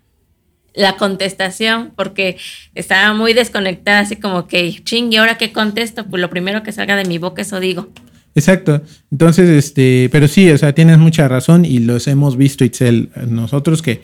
la 0.73 0.95
contestación 0.97 1.91
porque 1.95 2.37
estaba 2.75 3.13
muy 3.13 3.33
desconectada, 3.33 3.99
así 3.99 4.15
como 4.15 4.47
que, 4.47 4.81
ching, 4.83 5.11
¿y 5.11 5.17
ahora 5.17 5.37
qué 5.37 5.51
contesto? 5.51 6.05
Pues 6.05 6.21
lo 6.21 6.29
primero 6.29 6.63
que 6.63 6.71
salga 6.71 6.95
de 6.95 7.05
mi 7.05 7.17
boca, 7.17 7.41
eso 7.41 7.59
digo. 7.59 7.89
Exacto. 8.35 8.81
Entonces, 9.11 9.49
este, 9.49 10.09
pero 10.11 10.27
sí, 10.27 10.49
o 10.51 10.57
sea, 10.57 10.73
tienes 10.73 10.97
mucha 10.97 11.27
razón 11.27 11.65
y 11.65 11.79
los 11.79 12.07
hemos 12.07 12.37
visto, 12.37 12.63
Itzel, 12.63 13.09
nosotros 13.27 13.81
que 13.81 14.01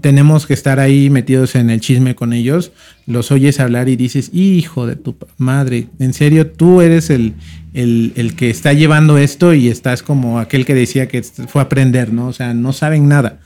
tenemos 0.00 0.46
que 0.46 0.54
estar 0.54 0.80
ahí 0.80 1.10
metidos 1.10 1.54
en 1.54 1.68
el 1.68 1.80
chisme 1.80 2.14
con 2.14 2.32
ellos, 2.32 2.72
los 3.06 3.30
oyes 3.30 3.60
hablar 3.60 3.88
y 3.88 3.96
dices, 3.96 4.30
hijo 4.32 4.86
de 4.86 4.96
tu 4.96 5.16
madre, 5.36 5.88
en 5.98 6.14
serio, 6.14 6.50
tú 6.50 6.80
eres 6.80 7.10
el, 7.10 7.34
el, 7.74 8.12
el 8.16 8.34
que 8.34 8.48
está 8.48 8.72
llevando 8.72 9.18
esto 9.18 9.52
y 9.52 9.68
estás 9.68 10.02
como 10.02 10.38
aquel 10.38 10.64
que 10.64 10.74
decía 10.74 11.08
que 11.08 11.22
fue 11.22 11.60
a 11.60 11.66
aprender, 11.66 12.12
¿no? 12.12 12.28
O 12.28 12.32
sea, 12.32 12.54
no 12.54 12.72
saben 12.72 13.06
nada. 13.06 13.40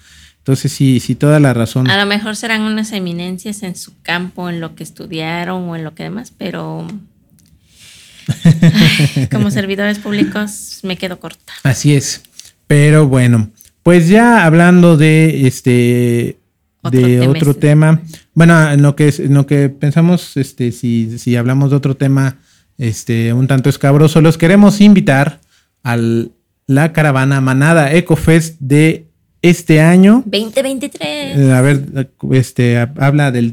Entonces, 0.47 0.71
sí, 0.71 1.01
sí, 1.01 1.17
toda 1.17 1.41
la 1.41 1.53
razón. 1.55 1.91
A 1.91 1.99
lo 1.99 2.07
mejor 2.07 2.37
serán 2.37 2.63
unas 2.63 2.93
eminencias 2.93 3.65
en 3.65 3.75
su 3.75 4.01
campo, 4.03 4.49
en 4.49 4.61
lo 4.61 4.77
que 4.77 4.85
estudiaron 4.85 5.69
o 5.69 5.75
en 5.75 5.83
lo 5.83 5.97
que 5.97 6.05
demás, 6.05 6.33
pero 6.39 6.87
como 9.33 9.51
servidores 9.51 9.99
públicos 9.99 10.79
me 10.85 10.97
quedo 10.97 11.19
corta. 11.19 11.53
Así 11.65 11.97
es. 11.97 12.23
Pero 12.69 13.09
bueno, 13.09 13.51
pues 13.83 14.07
ya 14.07 14.45
hablando 14.45 14.97
de 14.97 15.49
este 15.49 16.39
de 16.93 17.27
otro 17.27 17.55
tema. 17.55 18.03
Bueno, 18.33 18.71
en 18.71 18.83
lo 18.83 18.95
que 18.95 19.13
en 19.19 19.35
lo 19.35 19.49
que 19.49 19.69
pensamos, 19.69 20.37
este, 20.37 20.71
si, 20.71 21.19
si 21.19 21.35
hablamos 21.35 21.71
de 21.71 21.77
otro 21.77 21.97
tema, 21.97 22.39
este, 22.79 23.33
un 23.33 23.49
tanto 23.49 23.69
escabroso, 23.69 24.21
los 24.21 24.39
queremos 24.39 24.81
invitar 24.81 25.41
a 25.83 25.99
la 26.69 26.93
caravana 26.93 27.41
Manada 27.41 27.93
EcoFest 27.93 28.61
de 28.61 29.06
este 29.49 29.81
año. 29.81 30.23
2023. 30.27 31.39
Eh, 31.39 31.53
a 31.53 31.61
ver, 31.61 32.09
este, 32.33 32.79
habla 32.79 33.31
del, 33.31 33.53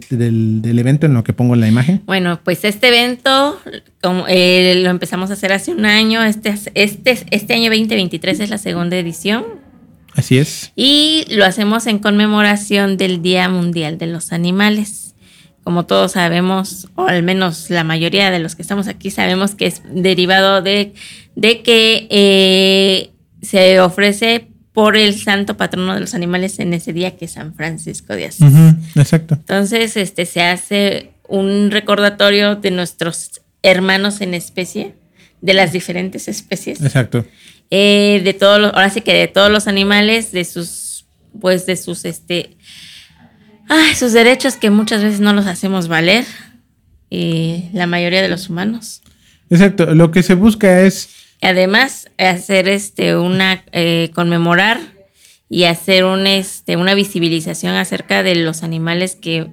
evento 0.63 1.05
en 1.05 1.13
lo 1.13 1.23
que 1.23 1.33
pongo 1.33 1.53
en 1.53 1.61
la 1.61 1.67
imagen. 1.67 2.01
Bueno, 2.05 2.39
pues 2.43 2.63
este 2.65 2.87
evento 2.87 3.59
como, 4.01 4.25
eh, 4.27 4.81
lo 4.83 4.89
empezamos 4.89 5.29
a 5.29 5.33
hacer 5.33 5.53
hace 5.53 5.71
un 5.71 5.85
año. 5.85 6.23
Este, 6.23 6.53
este, 6.73 7.17
este 7.31 7.53
año 7.53 7.69
2023 7.69 8.39
es 8.39 8.49
la 8.49 8.57
segunda 8.57 8.97
edición. 8.97 9.45
Así 10.15 10.37
es. 10.37 10.71
Y 10.75 11.25
lo 11.29 11.45
hacemos 11.45 11.87
en 11.87 11.99
conmemoración 11.99 12.97
del 12.97 13.21
Día 13.21 13.49
Mundial 13.49 13.97
de 13.97 14.07
los 14.07 14.31
Animales. 14.31 15.15
Como 15.63 15.85
todos 15.85 16.13
sabemos, 16.13 16.89
o 16.95 17.07
al 17.07 17.23
menos 17.23 17.69
la 17.69 17.83
mayoría 17.83 18.29
de 18.31 18.39
los 18.39 18.55
que 18.55 18.61
estamos 18.61 18.87
aquí 18.87 19.09
sabemos 19.11 19.55
que 19.55 19.67
es 19.67 19.81
derivado 19.89 20.61
de, 20.61 20.93
de 21.35 21.61
que 21.61 22.07
eh, 22.09 23.11
se 23.41 23.79
ofrece 23.79 24.49
por 24.73 24.97
el 24.97 25.17
santo 25.17 25.55
patrono 25.55 25.93
de 25.93 25.99
los 25.99 26.13
animales 26.13 26.59
en 26.59 26.73
ese 26.73 26.93
día 26.93 27.15
que 27.15 27.25
es 27.25 27.31
San 27.33 27.53
Francisco 27.53 28.15
de 28.15 28.25
Asís. 28.25 28.53
Exacto. 28.95 29.35
Entonces, 29.35 29.95
este 29.95 30.25
se 30.25 30.41
hace 30.41 31.11
un 31.27 31.71
recordatorio 31.71 32.55
de 32.55 32.71
nuestros 32.71 33.41
hermanos 33.61 34.21
en 34.21 34.33
especie, 34.33 34.95
de 35.41 35.53
las 35.53 35.73
diferentes 35.73 36.27
especies, 36.27 36.81
Exacto. 36.81 37.25
eh, 37.69 38.21
de 38.23 38.33
todos 38.33 38.61
los, 38.61 38.73
ahora 38.73 38.89
sí 38.89 39.01
que 39.01 39.13
de 39.13 39.27
todos 39.27 39.51
los 39.51 39.67
animales, 39.67 40.31
de 40.31 40.45
sus, 40.45 41.05
pues 41.39 41.65
de 41.65 41.75
sus, 41.75 42.05
este, 42.05 42.55
ay, 43.67 43.93
sus 43.93 44.13
derechos 44.13 44.55
que 44.55 44.69
muchas 44.69 45.03
veces 45.03 45.19
no 45.19 45.33
los 45.33 45.45
hacemos 45.45 45.87
valer, 45.89 46.25
y 47.09 47.69
la 47.73 47.85
mayoría 47.85 48.23
de 48.23 48.27
los 48.27 48.49
humanos. 48.49 49.03
Exacto. 49.51 49.93
Lo 49.93 50.09
que 50.09 50.23
se 50.23 50.33
busca 50.33 50.81
es 50.81 51.09
Además, 51.43 52.09
hacer 52.17 52.67
este 52.67 53.17
una 53.17 53.63
eh, 53.71 54.09
conmemorar 54.15 54.79
y 55.49 55.65
hacer 55.65 56.05
un 56.05 56.25
este 56.25 56.77
una 56.77 56.95
visibilización 56.95 57.75
acerca 57.75 58.23
de 58.23 58.35
los 58.35 58.63
animales 58.63 59.15
que 59.15 59.47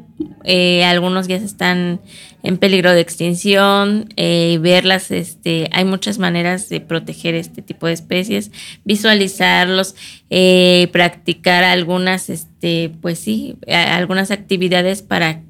eh, 0.44 0.84
algunos 0.84 1.28
ya 1.28 1.36
están 1.36 2.00
en 2.42 2.56
peligro 2.56 2.92
de 2.92 3.00
extinción, 3.00 4.08
eh, 4.16 4.58
verlas, 4.62 5.10
este, 5.10 5.68
hay 5.72 5.84
muchas 5.84 6.18
maneras 6.18 6.70
de 6.70 6.80
proteger 6.80 7.34
este 7.34 7.60
tipo 7.60 7.86
de 7.86 7.92
especies, 7.92 8.50
visualizarlos, 8.84 9.94
eh, 10.30 10.88
practicar 10.92 11.64
algunas, 11.64 12.30
este, 12.30 12.92
pues 13.02 13.18
sí, 13.18 13.58
algunas 13.68 14.30
actividades 14.30 15.02
para 15.02 15.42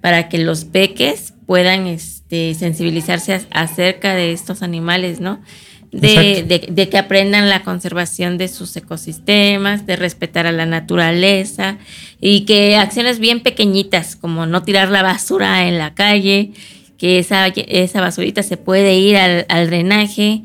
para 0.00 0.30
que 0.30 0.38
los 0.38 0.64
peques 0.64 1.34
puedan 1.44 1.86
este, 1.86 2.54
sensibilizarse 2.54 3.42
acerca 3.50 4.14
de 4.14 4.32
estos 4.32 4.62
animales, 4.62 5.20
¿no? 5.20 5.40
De, 5.92 6.44
de- 6.44 6.68
de 6.70 6.88
que 6.88 6.98
aprendan 6.98 7.48
la 7.48 7.62
conservación 7.64 8.38
de 8.38 8.46
sus 8.46 8.76
ecosistemas, 8.76 9.86
de 9.86 9.96
respetar 9.96 10.46
a 10.46 10.52
la 10.52 10.64
naturaleza 10.66 11.78
y 12.20 12.42
que 12.42 12.76
acciones 12.76 13.18
bien 13.18 13.40
pequeñitas 13.40 14.14
como 14.14 14.46
no 14.46 14.62
tirar 14.62 14.88
la 14.90 15.02
basura 15.02 15.66
en 15.66 15.78
la 15.78 15.94
calle, 15.94 16.52
que 16.96 17.18
esa, 17.18 17.48
esa 17.48 18.00
basurita 18.00 18.42
se 18.44 18.56
puede 18.56 18.94
ir 18.98 19.16
al, 19.16 19.46
al 19.48 19.66
drenaje, 19.68 20.42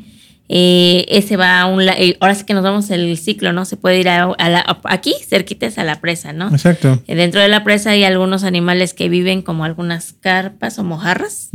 eh, 0.49 1.05
ese 1.09 1.37
va 1.37 1.61
a 1.61 1.65
un 1.67 1.81
eh, 1.81 2.17
ahora 2.19 2.33
sí 2.35 2.43
que 2.45 2.53
nos 2.53 2.63
vamos 2.63 2.89
el 2.91 3.17
ciclo, 3.17 3.51
¿no? 3.53 3.65
Se 3.65 3.77
puede 3.77 3.99
ir 3.99 4.09
a, 4.09 4.23
a 4.23 4.49
la- 4.49 4.79
aquí, 4.85 5.13
cerquitas 5.27 5.77
a 5.77 5.83
la 5.83 6.01
presa, 6.01 6.33
¿no? 6.33 6.49
exacto. 6.49 7.03
Eh, 7.07 7.15
Dentro 7.15 7.41
de 7.41 7.49
la 7.49 7.63
presa 7.63 7.91
hay 7.91 8.03
algunos 8.03 8.43
animales 8.43 8.93
que 8.95 9.09
viven 9.09 9.41
como 9.43 9.63
algunas 9.65 10.13
carpas 10.13 10.79
o 10.79 10.83
mojarras. 10.83 11.49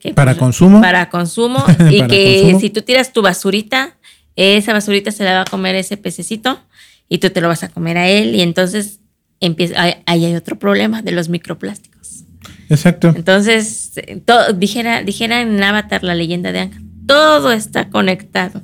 Que, 0.00 0.14
Para 0.14 0.32
pues, 0.32 0.38
consumo. 0.38 0.80
Para 0.80 1.10
consumo. 1.10 1.64
y 1.90 1.98
Para 1.98 2.08
que 2.08 2.40
consumo. 2.42 2.60
si 2.60 2.70
tú 2.70 2.82
tiras 2.82 3.12
tu 3.12 3.22
basurita, 3.22 3.96
esa 4.36 4.72
basurita 4.72 5.10
se 5.10 5.24
la 5.24 5.34
va 5.34 5.40
a 5.42 5.44
comer 5.44 5.74
ese 5.74 5.96
pececito 5.96 6.60
y 7.08 7.18
tú 7.18 7.30
te 7.30 7.40
lo 7.40 7.48
vas 7.48 7.62
a 7.64 7.68
comer 7.68 7.98
a 7.98 8.08
él. 8.08 8.34
Y 8.34 8.42
entonces 8.42 9.00
empieza, 9.40 9.80
ahí 9.82 10.24
hay 10.24 10.34
otro 10.34 10.58
problema 10.58 11.02
de 11.02 11.12
los 11.12 11.28
microplásticos. 11.28 12.24
Exacto. 12.70 13.12
Entonces, 13.16 13.92
eh, 13.96 14.20
to- 14.24 14.52
dijera, 14.52 15.02
dijera 15.02 15.40
en 15.40 15.62
Avatar 15.62 16.04
la 16.04 16.14
leyenda 16.14 16.52
de 16.52 16.60
Aang, 16.60 16.70
todo 17.06 17.50
está 17.52 17.88
conectado. 17.88 18.62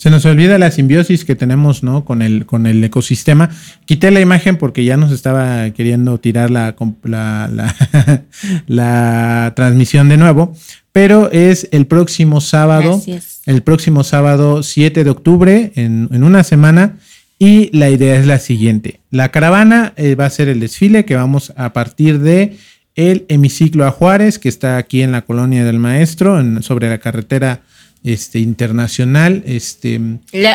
Se 0.00 0.08
nos 0.08 0.24
olvida 0.24 0.58
la 0.58 0.70
simbiosis 0.70 1.26
que 1.26 1.34
tenemos, 1.36 1.82
¿no? 1.82 2.06
Con 2.06 2.22
el, 2.22 2.46
con 2.46 2.66
el 2.66 2.82
ecosistema. 2.82 3.50
Quité 3.84 4.10
la 4.10 4.20
imagen 4.22 4.56
porque 4.56 4.82
ya 4.82 4.96
nos 4.96 5.12
estaba 5.12 5.68
queriendo 5.72 6.18
tirar 6.18 6.50
la, 6.50 6.74
la, 7.04 7.50
la, 7.52 8.24
la 8.66 9.52
transmisión 9.54 10.08
de 10.08 10.16
nuevo. 10.16 10.54
Pero 10.92 11.30
es 11.30 11.68
el 11.72 11.86
próximo 11.86 12.40
sábado. 12.40 12.98
El 13.46 13.62
próximo 13.62 14.02
sábado 14.02 14.62
7 14.62 15.04
de 15.04 15.10
octubre, 15.10 15.72
en, 15.76 16.08
en 16.12 16.24
una 16.24 16.44
semana. 16.44 16.96
Y 17.38 17.70
la 17.76 17.90
idea 17.90 18.18
es 18.18 18.26
la 18.26 18.38
siguiente. 18.38 19.00
La 19.10 19.30
caravana 19.30 19.92
eh, 19.96 20.14
va 20.14 20.26
a 20.26 20.30
ser 20.30 20.48
el 20.48 20.60
desfile 20.60 21.04
que 21.04 21.16
vamos 21.16 21.52
a 21.56 21.72
partir 21.72 22.20
de 22.20 22.56
el 22.96 23.24
hemiciclo 23.28 23.86
a 23.86 23.90
Juárez, 23.90 24.38
que 24.38 24.48
está 24.48 24.76
aquí 24.76 25.02
en 25.02 25.12
la 25.12 25.22
colonia 25.22 25.64
del 25.64 25.78
maestro, 25.78 26.38
en- 26.40 26.62
sobre 26.62 26.88
la 26.88 26.98
carretera 26.98 27.60
este, 28.04 28.38
internacional. 28.38 29.42
Este, 29.46 30.00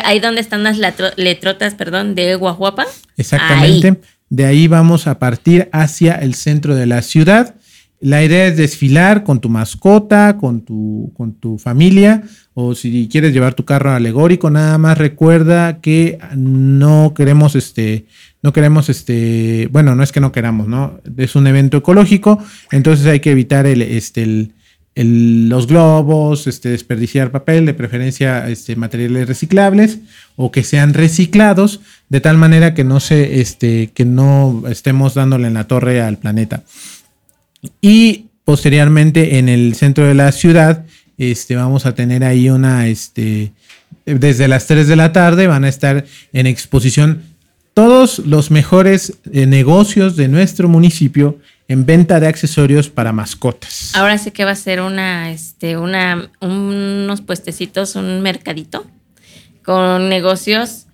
ahí 0.04 0.20
donde 0.20 0.40
están 0.40 0.62
las 0.62 0.78
letrotas, 1.16 1.74
perdón, 1.74 2.14
de 2.14 2.34
Guajuapa. 2.34 2.86
exactamente. 3.16 3.88
Ahí. 3.88 3.98
De 4.28 4.44
ahí 4.44 4.66
vamos 4.66 5.06
a 5.06 5.18
partir 5.18 5.68
hacia 5.72 6.16
el 6.16 6.34
centro 6.34 6.74
de 6.74 6.86
la 6.86 7.02
ciudad. 7.02 7.54
La 8.00 8.22
idea 8.22 8.46
es 8.46 8.56
desfilar 8.56 9.24
con 9.24 9.40
tu 9.40 9.48
mascota, 9.48 10.36
con 10.36 10.62
tu, 10.62 11.12
con 11.16 11.32
tu 11.34 11.58
familia, 11.58 12.24
o 12.52 12.74
si 12.74 13.08
quieres 13.10 13.32
llevar 13.32 13.54
tu 13.54 13.64
carro 13.64 13.92
alegórico, 13.92 14.50
nada 14.50 14.76
más 14.76 14.98
recuerda 14.98 15.80
que 15.80 16.18
no 16.36 17.14
queremos 17.14 17.54
este, 17.54 18.06
no 18.42 18.52
queremos 18.52 18.90
este, 18.90 19.68
bueno, 19.72 19.94
no 19.94 20.02
es 20.02 20.12
que 20.12 20.20
no 20.20 20.30
queramos, 20.30 20.68
¿no? 20.68 21.00
Es 21.16 21.36
un 21.36 21.46
evento 21.46 21.78
ecológico, 21.78 22.38
entonces 22.70 23.06
hay 23.06 23.20
que 23.20 23.30
evitar 23.30 23.66
el, 23.66 23.80
este, 23.80 24.22
el, 24.24 24.52
los 25.04 25.66
globos, 25.66 26.46
este, 26.46 26.70
desperdiciar 26.70 27.30
papel, 27.30 27.66
de 27.66 27.74
preferencia 27.74 28.48
este, 28.48 28.76
materiales 28.76 29.28
reciclables 29.28 29.98
o 30.36 30.50
que 30.50 30.64
sean 30.64 30.94
reciclados 30.94 31.80
de 32.08 32.20
tal 32.20 32.38
manera 32.38 32.72
que 32.72 32.82
no 32.82 33.00
se, 33.00 33.40
este, 33.40 33.90
que 33.92 34.06
no 34.06 34.64
estemos 34.68 35.12
dándole 35.14 35.48
en 35.48 35.54
la 35.54 35.66
torre 35.66 36.00
al 36.00 36.16
planeta. 36.16 36.64
Y 37.82 38.26
posteriormente 38.44 39.38
en 39.38 39.50
el 39.50 39.74
centro 39.74 40.06
de 40.06 40.14
la 40.14 40.32
ciudad, 40.32 40.86
este, 41.18 41.56
vamos 41.56 41.84
a 41.84 41.94
tener 41.94 42.24
ahí 42.24 42.48
una, 42.48 42.86
este, 42.86 43.52
desde 44.06 44.48
las 44.48 44.66
3 44.66 44.88
de 44.88 44.96
la 44.96 45.12
tarde 45.12 45.46
van 45.46 45.64
a 45.64 45.68
estar 45.68 46.06
en 46.32 46.46
exposición 46.46 47.22
todos 47.74 48.20
los 48.20 48.50
mejores 48.50 49.18
eh, 49.30 49.44
negocios 49.44 50.16
de 50.16 50.28
nuestro 50.28 50.66
municipio 50.66 51.38
en 51.68 51.86
venta 51.86 52.20
de 52.20 52.28
accesorios 52.28 52.88
para 52.88 53.12
mascotas. 53.12 53.94
Ahora 53.94 54.18
sí 54.18 54.30
que 54.30 54.44
va 54.44 54.52
a 54.52 54.56
ser 54.56 54.80
una, 54.80 55.30
este, 55.30 55.76
una, 55.76 56.30
unos 56.40 57.20
puestecitos, 57.20 57.96
un 57.96 58.20
mercadito 58.20 58.86
con 59.64 60.08
negocios, 60.08 60.86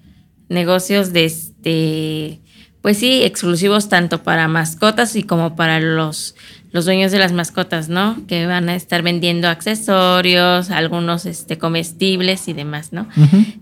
negocios 0.49 1.13
de 1.13 1.25
este, 1.27 2.41
pues 2.81 2.97
sí, 2.97 3.23
exclusivos 3.23 3.89
tanto 3.89 4.23
para 4.23 4.49
mascotas 4.49 5.15
y 5.15 5.25
como 5.25 5.57
para 5.57 5.79
los, 5.79 6.35
los 6.73 6.87
dueños 6.87 7.13
de 7.13 7.19
las 7.19 7.33
mascotas, 7.33 7.89
¿no? 7.89 8.17
Que 8.27 8.47
van 8.47 8.69
a 8.69 8.75
estar 8.75 9.03
vendiendo 9.03 9.49
accesorios, 9.49 10.71
algunos 10.71 11.27
este, 11.27 11.59
comestibles 11.59 12.49
y 12.49 12.55
demás, 12.55 12.93
¿no? 12.93 13.07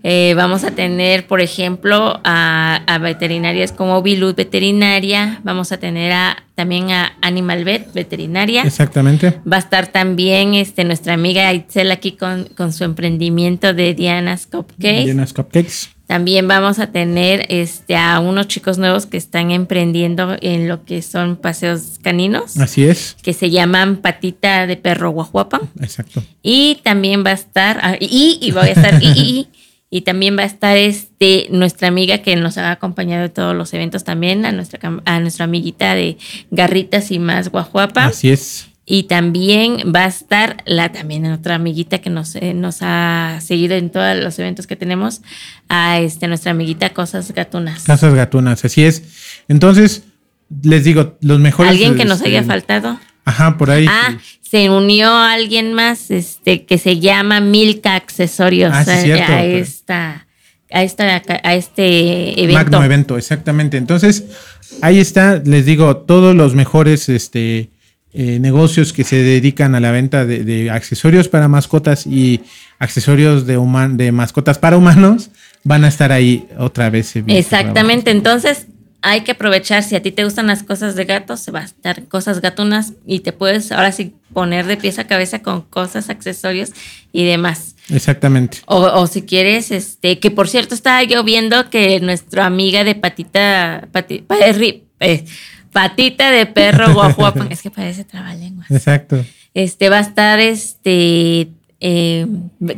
Eh, 0.03 0.33
vamos 0.35 0.63
a 0.63 0.71
tener, 0.71 1.27
por 1.27 1.41
ejemplo, 1.41 2.21
a, 2.23 2.81
a 2.87 2.97
veterinarias 2.99 3.73
como 3.73 4.01
Bilud 4.01 4.33
Veterinaria, 4.33 5.41
vamos 5.43 5.73
a 5.73 5.77
tener 5.77 6.13
a, 6.13 6.43
también 6.55 6.91
a 6.91 7.13
Animal 7.21 7.65
Vet 7.65 7.93
Veterinaria. 7.93 8.63
Exactamente. 8.63 9.41
Va 9.51 9.57
a 9.57 9.59
estar 9.59 9.87
también 9.87 10.55
este, 10.55 10.85
nuestra 10.85 11.13
amiga 11.13 11.53
Itzel 11.53 11.91
aquí 11.91 12.13
con, 12.13 12.45
con 12.55 12.71
su 12.71 12.85
emprendimiento 12.85 13.73
de 13.73 13.93
Diana's 13.93 14.47
Cupcakes. 14.47 15.05
Llenas 15.05 15.33
cupcakes. 15.33 15.89
También 16.11 16.45
vamos 16.45 16.79
a 16.79 16.87
tener 16.87 17.45
este, 17.47 17.95
a 17.95 18.19
unos 18.19 18.49
chicos 18.49 18.77
nuevos 18.77 19.05
que 19.05 19.15
están 19.15 19.49
emprendiendo 19.49 20.35
en 20.41 20.67
lo 20.67 20.83
que 20.83 21.01
son 21.01 21.37
paseos 21.37 21.99
caninos, 22.01 22.57
Así 22.57 22.83
es. 22.83 23.15
que 23.23 23.31
se 23.31 23.49
llaman 23.49 23.95
Patita 23.95 24.67
de 24.67 24.75
Perro 24.75 25.11
Guajuapa. 25.11 25.61
Exacto. 25.79 26.21
Y 26.43 26.79
también 26.83 27.23
va 27.25 27.29
a 27.29 27.35
estar, 27.35 27.79
ah, 27.81 27.95
y, 27.97 28.37
y 28.41 28.51
voy 28.51 28.63
a 28.67 28.71
estar, 28.71 29.01
y, 29.01 29.07
y, 29.07 29.21
y, 29.21 29.47
y 29.89 30.01
también 30.01 30.37
va 30.37 30.43
a 30.43 30.47
estar 30.47 30.75
este, 30.75 31.47
nuestra 31.49 31.87
amiga 31.87 32.17
que 32.17 32.35
nos 32.35 32.57
ha 32.57 32.71
acompañado 32.71 33.23
en 33.23 33.31
todos 33.31 33.55
los 33.55 33.73
eventos 33.73 34.03
también, 34.03 34.45
a 34.45 34.51
nuestra, 34.51 34.81
a 35.05 35.19
nuestra 35.21 35.45
amiguita 35.45 35.95
de 35.95 36.17
Garritas 36.49 37.09
y 37.11 37.19
más 37.19 37.47
Guajuapa. 37.47 38.07
Así 38.07 38.31
es. 38.31 38.67
Y 38.85 39.03
también 39.03 39.93
va 39.95 40.05
a 40.05 40.07
estar 40.07 40.63
la 40.65 40.91
también 40.91 41.25
otra 41.31 41.55
amiguita 41.55 41.99
que 41.99 42.09
nos, 42.09 42.35
eh, 42.35 42.53
nos 42.53 42.79
ha 42.81 43.37
seguido 43.39 43.75
en 43.75 43.91
todos 43.91 44.17
los 44.17 44.37
eventos 44.39 44.65
que 44.67 44.75
tenemos, 44.75 45.21
a 45.69 45.99
este, 45.99 46.27
nuestra 46.27 46.51
amiguita 46.51 46.89
Cosas 46.89 47.31
Gatunas. 47.31 47.83
Casas 47.83 48.13
gatunas, 48.15 48.65
así 48.65 48.83
es. 48.83 49.03
Entonces, 49.47 50.03
les 50.63 50.83
digo, 50.83 51.17
los 51.21 51.39
mejores. 51.39 51.71
Alguien 51.71 51.95
que 51.95 52.05
nos 52.05 52.17
este, 52.17 52.29
haya 52.29 52.43
faltado. 52.43 52.99
Ajá, 53.23 53.57
por 53.57 53.69
ahí. 53.69 53.85
Ah, 53.87 54.17
se 54.41 54.69
unió 54.69 55.13
alguien 55.15 55.73
más, 55.73 56.09
este, 56.11 56.65
que 56.65 56.77
se 56.77 56.99
llama 56.99 57.39
Milka 57.39 57.95
Accesorios 57.95 58.71
Ah, 58.73 58.83
sí, 58.83 58.91
a, 58.91 59.01
cierto, 59.01 59.23
a 59.23 59.37
pero- 59.37 59.57
esta, 59.57 60.27
a 60.71 60.83
esta, 60.83 61.21
a 61.43 61.53
este 61.55 62.41
evento. 62.41 62.53
Magno 62.63 62.83
evento, 62.83 63.17
exactamente. 63.17 63.77
Entonces, 63.77 64.25
ahí 64.81 64.99
está, 64.99 65.37
les 65.45 65.65
digo, 65.65 65.97
todos 65.97 66.35
los 66.35 66.55
mejores 66.55 67.07
este, 67.09 67.69
eh, 68.13 68.39
negocios 68.39 68.93
que 68.93 69.03
se 69.03 69.17
dedican 69.17 69.75
a 69.75 69.79
la 69.79 69.91
venta 69.91 70.25
de, 70.25 70.43
de 70.43 70.69
accesorios 70.69 71.27
para 71.27 71.47
mascotas 71.47 72.05
y 72.05 72.41
accesorios 72.79 73.45
de, 73.45 73.57
human, 73.57 73.97
de 73.97 74.11
mascotas 74.11 74.59
para 74.59 74.77
humanos 74.77 75.29
van 75.63 75.85
a 75.85 75.87
estar 75.87 76.11
ahí 76.11 76.47
otra 76.57 76.89
vez. 76.89 77.15
eh, 77.15 77.23
Exactamente, 77.27 78.11
entonces 78.11 78.67
hay 79.01 79.21
que 79.21 79.31
aprovechar, 79.31 79.83
si 79.83 79.95
a 79.95 80.01
ti 80.01 80.11
te 80.11 80.23
gustan 80.23 80.47
las 80.47 80.63
cosas 80.63 80.95
de 80.95 81.05
gatos, 81.05 81.39
se 81.39 81.51
va 81.51 81.61
a 81.61 81.63
estar 81.63 82.03
cosas 82.07 82.39
gatunas 82.39 82.93
y 83.05 83.19
te 83.21 83.31
puedes 83.33 83.71
ahora 83.71 83.91
sí 83.91 84.13
poner 84.33 84.67
de 84.67 84.77
pies 84.77 84.99
a 84.99 85.07
cabeza 85.07 85.41
con 85.41 85.61
cosas, 85.61 86.09
accesorios 86.09 86.71
y 87.11 87.25
demás. 87.25 87.75
Exactamente. 87.89 88.59
O, 88.67 89.07
si 89.07 89.23
quieres, 89.23 89.71
este, 89.71 90.19
que 90.19 90.29
por 90.31 90.47
cierto 90.47 90.75
estaba 90.75 91.03
yo 91.03 91.23
viendo 91.23 91.69
que 91.69 91.99
nuestra 91.99 92.45
amiga 92.45 92.83
de 92.83 92.95
patita, 92.95 93.87
eh, 94.99 95.25
patita 95.71 96.31
de 96.31 96.45
perro 96.45 96.93
guajuapan, 96.93 97.47
es 97.51 97.61
que 97.61 97.71
parece 97.71 98.03
trabalenguas. 98.03 98.69
Exacto. 98.71 99.23
Este 99.53 99.89
va 99.89 99.97
a 99.97 100.01
estar, 100.01 100.39
este, 100.39 101.49
eh, 101.79 102.27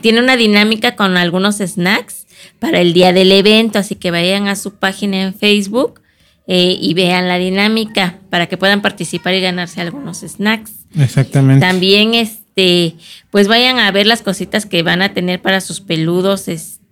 tiene 0.02 0.20
una 0.20 0.38
dinámica 0.38 0.96
con 0.96 1.18
algunos 1.18 1.58
snacks 1.58 2.26
para 2.60 2.82
el 2.82 2.94
día 2.94 3.14
del 3.14 3.32
evento, 3.32 3.80
así 3.80 3.96
que 3.96 4.12
vayan 4.12 4.48
a 4.48 4.56
su 4.56 4.76
página 4.76 5.22
en 5.22 5.34
Facebook 5.34 6.02
eh, 6.48 6.78
y 6.80 6.94
vean 6.94 7.28
la 7.28 7.38
dinámica 7.38 8.20
para 8.30 8.48
que 8.48 8.58
puedan 8.58 8.82
participar 8.82 9.34
y 9.34 9.42
ganarse 9.42 9.82
algunos 9.82 10.20
snacks. 10.22 10.72
Exactamente. 11.00 11.66
También 11.66 12.14
este, 12.14 12.96
pues 13.32 13.48
vayan 13.48 13.80
a 13.80 13.92
ver 13.92 14.08
las 14.08 14.22
cositas 14.22 14.66
que 14.66 14.84
van 14.84 15.02
a 15.02 15.14
tener 15.14 15.42
para 15.42 15.62
sus 15.62 15.80
peludos, 15.80 16.48
este, 16.48 16.83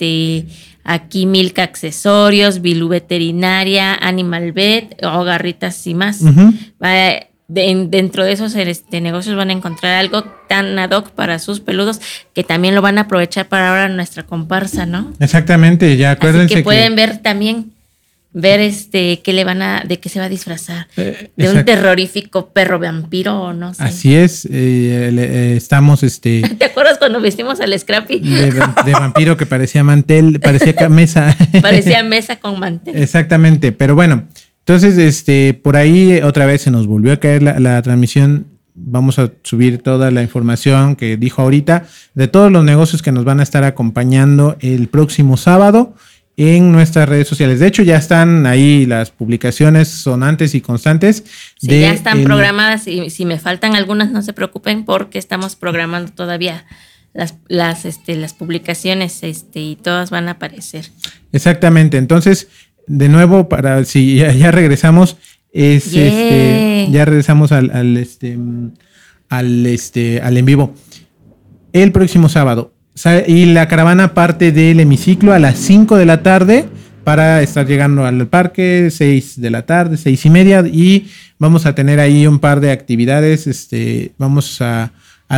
aquí 0.84 1.26
Milka 1.26 1.64
accesorios, 1.64 2.62
Bilú 2.62 2.88
veterinaria, 2.90 3.94
Animal 3.94 4.52
Vet, 4.52 5.04
o 5.04 5.24
garritas 5.24 5.86
y 5.88 5.94
más. 5.94 6.22
dentro 7.48 8.24
de 8.24 8.32
esos 8.32 8.56
este, 8.56 9.02
negocios 9.02 9.36
van 9.36 9.50
a 9.50 9.54
encontrar 9.54 10.00
algo 10.00 10.24
tan 10.48 10.80
ad 10.80 10.92
hoc 10.92 11.10
para 11.12 11.38
sus 11.38 11.60
peludos 11.60 12.00
que 12.34 12.44
también 12.44 12.76
lo 12.76 12.82
van 12.82 12.98
a 12.98 13.02
aprovechar 13.02 13.50
para 13.50 13.70
ahora 13.70 13.90
nuestra 13.90 14.24
comparsa, 14.24 14.86
¿no? 14.86 15.12
Exactamente, 15.20 15.98
ya 15.98 16.12
acuérdense 16.12 16.56
que 16.56 16.64
pueden 16.64 16.96
ver 16.96 17.18
también 17.18 17.74
ver 18.34 18.62
este 18.62 19.22
qué 19.22 19.34
le 19.34 19.44
van 19.44 19.62
a 19.62 19.84
de 19.86 20.00
qué 20.00 20.10
se 20.10 20.20
va 20.20 20.26
a 20.26 20.30
disfrazar. 20.30 20.88
Eh, 20.98 21.32
de 21.36 21.50
un 21.50 21.66
terrorífico 21.66 22.50
perro 22.50 22.80
vampiro 22.80 23.42
o 23.42 23.54
no 23.54 23.74
sé 23.74 23.84
así 23.84 24.16
es 24.16 24.46
eh, 24.46 24.50
eh, 24.52 25.54
estamos 25.58 26.04
este 26.04 26.42
te 26.58 26.66
acuerdas 26.66 26.98
cuando 26.98 27.20
vestimos 27.20 27.60
al 27.60 27.78
Scrappy 27.78 28.20
de, 28.20 28.92
vampiro 28.94 29.36
que 29.36 29.46
parecía 29.46 29.84
mantel 29.84 30.40
parecía 30.40 30.90
mesa. 30.90 31.36
Parecía 31.62 32.04
mesa 32.04 32.38
con 32.38 32.60
mantel. 32.60 32.96
Exactamente 32.96 33.72
pero 33.72 33.96
bueno 33.96 34.28
entonces 34.60 34.98
este 34.98 35.54
por 35.54 35.76
ahí 35.76 36.22
otra 36.22 36.46
vez 36.46 36.62
se 36.62 36.72
nos 36.72 36.88
volvió 36.88 37.14
a 37.14 37.18
caer 37.18 37.42
la 37.44 37.82
transmisión. 37.82 38.48
Vamos 38.74 39.20
a 39.20 39.30
subir 39.44 39.80
toda 39.80 40.12
la 40.12 40.22
información 40.22 40.96
que 40.96 41.18
dijo 41.18 41.42
ahorita 41.42 41.86
de 42.14 42.28
todos 42.28 42.52
los 42.52 42.64
negocios 42.64 43.02
que 43.02 43.12
nos 43.12 43.26
van 43.26 43.42
a 43.42 43.44
estar 43.44 43.66
acompañando 43.66 44.56
el 44.62 44.88
próximo 44.88 45.36
sábado 45.36 45.94
en 46.42 46.72
nuestras 46.72 47.08
redes 47.08 47.28
sociales. 47.28 47.60
De 47.60 47.68
hecho, 47.68 47.84
ya 47.84 47.98
están 47.98 48.48
ahí 48.48 48.88
las 48.88 49.12
publicaciones 49.12 49.88
sonantes 49.88 50.56
y 50.56 50.62
constantes. 50.62 51.24
Sí, 51.60 51.68
ya 51.68 51.94
están 51.94 52.24
programadas 52.24 52.88
y 52.88 53.12
si 53.12 53.26
me 53.26 53.38
faltan 53.38 53.76
algunas, 53.76 54.12
no 54.12 54.24
se 54.24 54.34
preocupen 54.34 54.84
porque 54.84 55.20
estamos 55.20 55.56
programando 55.56 56.12
todavía 56.12 56.66
las, 57.14 57.36
las, 57.48 57.86
este, 57.86 58.16
las 58.16 58.34
publicaciones 58.34 59.22
este, 59.22 59.60
y 59.60 59.76
todas 59.76 60.10
van 60.10 60.30
a 60.30 60.32
aparecer. 60.32 60.90
Exactamente. 61.32 61.98
Entonces, 61.98 62.48
de 62.88 63.08
nuevo, 63.08 63.48
para 63.48 63.86
si 63.86 64.16
ya, 64.16 64.50
regresamos, 64.50 65.18
es 65.54 65.94
este, 65.94 66.88
ya 66.90 67.06
regresamos 67.06 67.52
al, 67.52 67.70
al, 67.70 67.98
este, 67.98 68.40
al, 69.30 69.66
este, 69.68 70.22
al 70.22 70.38
en 70.38 70.46
vivo. 70.46 70.74
El 71.72 71.92
próximo 71.92 72.30
sábado, 72.30 72.74
y 73.28 73.46
la 73.46 73.68
caravana 73.68 74.14
parte 74.14 74.52
del 74.52 74.80
hemiciclo 74.80 75.34
a 75.34 75.40
las 75.40 75.58
5 75.58 75.98
de 75.98 76.06
la 76.06 76.24
tarde 76.24 76.66
para 77.04 77.42
estar 77.42 77.66
llegando 77.66 78.06
al 78.06 78.28
parque, 78.28 78.90
6 78.92 79.42
de 79.42 79.50
la 79.50 79.66
tarde, 79.66 79.98
6 79.98 80.26
y 80.26 80.30
media, 80.30 80.64
y 80.68 81.08
vamos 81.40 81.66
a 81.66 81.74
tener 81.74 82.00
ahí 82.00 82.28
un 82.28 82.40
par 82.40 82.60
de 82.60 82.72
actividades. 82.72 83.48
Este, 83.48 84.12
vamos 84.18 84.62
a, 84.62 84.92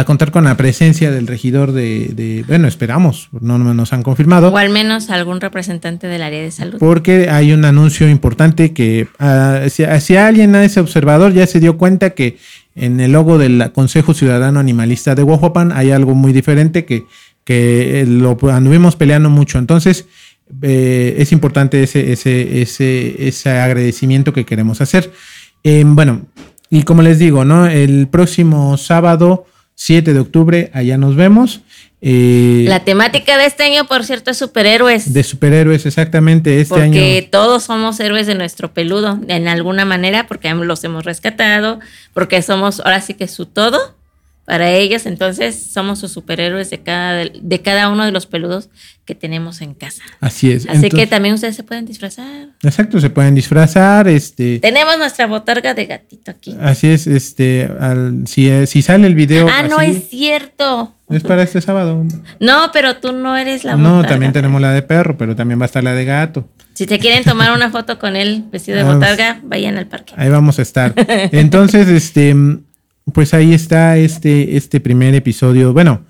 contar 0.08 0.32
con 0.32 0.44
la 0.46 0.58
presencia 0.58 1.12
del 1.12 1.28
regidor 1.28 1.72
de, 1.72 2.44
bueno, 2.48 2.68
esperamos, 2.68 3.30
no, 3.40 3.60
nos 3.60 3.94
han 3.94 4.02
confirmado. 4.02 4.50
O 4.50 4.58
al 4.58 4.72
menos 4.72 5.12
algún 5.12 5.40
representante 5.40 6.08
del 6.08 6.24
área 6.24 6.42
de 6.42 6.50
salud. 6.50 6.80
Porque 6.80 7.30
hay 7.30 7.54
un 7.54 7.64
anuncio 7.64 8.10
importante 8.10 8.74
que 8.74 9.08
uh, 9.20 9.70
si, 9.70 9.84
si, 10.00 10.16
alguien, 10.16 10.56
ese 10.56 10.80
observador, 10.80 11.32
ya 11.32 11.46
se 11.46 11.60
dio 11.60 11.78
cuenta 11.78 12.10
que 12.10 12.40
en 12.76 13.00
el 13.00 13.12
logo 13.12 13.38
del 13.38 13.72
Consejo 13.72 14.16
Ciudadano 14.16 14.60
Animalista 14.60 15.14
de 15.14 15.22
Huajuapan 15.22 15.72
hay 15.72 15.92
algo 15.92 16.16
muy 16.16 16.34
diferente 16.34 16.86
que 16.86 17.06
que 17.44 18.02
eh, 18.02 18.06
lo 18.06 18.38
anduvimos 18.52 18.96
peleando 18.96 19.30
mucho. 19.30 19.60
Entonces, 19.60 20.06
eh, 20.62 21.16
es 21.18 21.32
importante 21.32 21.84
ese, 21.84 22.12
ese, 22.12 22.62
ese, 22.62 23.28
ese, 23.28 23.50
agradecimiento 23.50 24.34
que 24.34 24.46
queremos 24.46 24.82
hacer. 24.82 25.12
Em, 25.64 25.96
bueno, 25.96 26.26
y 26.70 26.84
como 26.84 27.02
les 27.02 27.20
digo, 27.20 27.46
¿no? 27.46 27.68
El 27.68 28.08
próximo 28.08 28.78
sábado, 28.78 29.46
7 29.76 30.14
de 30.14 30.20
octubre, 30.20 30.72
allá 30.74 30.98
nos 30.98 31.16
vemos. 31.16 31.62
Eh, 32.02 32.66
la 32.68 32.84
temática 32.84 33.38
de 33.38 33.46
este 33.46 33.64
año, 33.64 33.86
por 33.88 34.04
cierto, 34.04 34.32
es 34.32 34.38
superhéroes. 34.38 35.14
De 35.14 35.24
superhéroes, 35.24 35.86
exactamente. 35.86 36.60
Este 36.60 36.76
porque 36.76 37.28
todos 37.32 37.64
somos 37.64 38.00
héroes 38.00 38.28
de 38.28 38.36
nuestro 38.36 38.74
peludo, 38.74 39.20
en 39.28 39.48
alguna 39.48 39.86
manera, 39.86 40.28
porque 40.28 40.54
los 40.54 40.84
hemos 40.84 41.06
rescatado, 41.06 41.80
porque 42.14 42.42
somos 42.42 42.82
ahora 42.82 43.00
sí 43.02 43.14
que 43.14 43.28
su 43.28 43.46
todo 43.46 43.96
para 44.46 44.72
ellos. 44.72 45.06
Entonces 45.06 45.72
somos 45.72 46.00
sus 46.00 46.12
superhéroes 46.12 46.70
de 46.70 46.80
cada, 46.80 47.24
de 47.26 47.62
cada 47.62 47.90
uno 47.90 48.06
de 48.06 48.12
los 48.12 48.26
peludos 48.26 48.70
que 49.06 49.16
tenemos 49.16 49.62
en 49.62 49.74
casa. 49.74 50.04
Así 50.20 50.52
es. 50.52 50.68
Así 50.68 50.90
que 50.90 51.08
también 51.08 51.36
ustedes 51.36 51.56
se 51.56 51.64
pueden 51.64 51.86
disfrazar. 51.86 52.50
Exacto, 52.62 53.00
se 53.00 53.10
pueden 53.10 53.36
disfrazar. 53.36 54.08
Este. 54.08 54.60
Tenemos 54.60 54.98
nuestra 54.98 55.28
botarga 55.28 55.74
de 55.74 55.86
gatito 55.86 56.32
aquí. 56.32 56.56
Así 56.62 56.88
es, 56.88 57.08
este, 57.08 57.70
al, 57.80 58.28
si, 58.28 58.50
si 58.68 58.82
sale 58.82 59.08
el 59.08 59.16
video. 59.16 59.48
Ah, 59.50 59.64
no 59.64 59.82
es 59.82 60.10
cierto. 60.10 60.96
Es 61.10 61.22
para 61.24 61.44
este 61.44 61.62
sábado. 61.62 62.04
No, 62.40 62.72
pero 62.72 62.98
tú 62.98 63.12
no 63.12 63.38
eres 63.38 63.64
la 63.64 63.76
No, 63.76 64.04
también 64.04 64.32
tenemos 64.32 64.62
la 64.62 64.72
de 64.72 64.82
perro, 64.82 65.18
pero 65.18 65.36
también 65.36 65.60
va 65.60 65.66
a 65.66 65.68
estar 65.68 65.84
la 65.84 65.94
de 65.94 66.06
gato. 66.06 66.48
Si 66.74 66.88
te 66.88 66.98
quieren 66.98 67.24
tomar 67.24 67.54
una 67.54 67.70
foto 67.70 68.00
con 68.00 68.16
él 68.16 68.46
vestido 68.52 68.78
de 68.78 68.84
botarga, 68.94 69.40
vayan 69.44 69.78
al 69.78 69.88
parque. 69.88 70.14
Ahí 70.18 70.30
vamos 70.30 70.60
a 70.60 70.62
estar. 70.62 70.94
Entonces, 71.32 71.88
este 71.90 72.34
pues 73.12 73.34
ahí 73.34 73.54
está 73.54 73.98
este, 73.98 74.56
este 74.56 74.80
primer 74.80 75.14
episodio. 75.16 75.74
Bueno, 75.74 76.06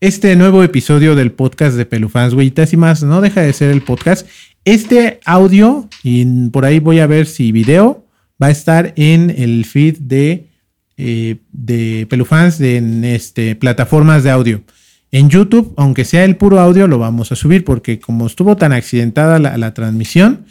este 0.00 0.36
nuevo 0.36 0.62
episodio 0.62 1.14
del 1.14 1.32
podcast 1.32 1.76
de 1.76 1.86
Pelufans, 1.86 2.34
Huellitas 2.34 2.72
y 2.72 2.76
más. 2.76 3.02
No 3.02 3.20
deja 3.20 3.40
de 3.40 3.52
ser 3.52 3.70
el 3.70 3.82
podcast. 3.82 4.26
Este 4.64 5.20
audio, 5.24 5.88
y 6.02 6.48
por 6.50 6.64
ahí 6.64 6.80
voy 6.80 7.00
a 7.00 7.06
ver 7.06 7.26
si 7.26 7.52
video, 7.52 8.06
va 8.42 8.48
a 8.48 8.50
estar 8.50 8.92
en 8.96 9.30
el 9.30 9.64
feed 9.64 9.98
de, 10.00 10.48
eh, 10.96 11.36
de 11.52 12.06
Pelufans, 12.10 12.60
en 12.60 13.04
este, 13.04 13.56
plataformas 13.56 14.24
de 14.24 14.30
audio. 14.30 14.62
En 15.10 15.30
YouTube, 15.30 15.72
aunque 15.76 16.04
sea 16.04 16.24
el 16.24 16.36
puro 16.36 16.60
audio, 16.60 16.88
lo 16.88 16.98
vamos 16.98 17.30
a 17.30 17.36
subir 17.36 17.64
porque 17.64 18.00
como 18.00 18.26
estuvo 18.26 18.56
tan 18.56 18.72
accidentada 18.72 19.38
la 19.38 19.74
transmisión, 19.74 20.44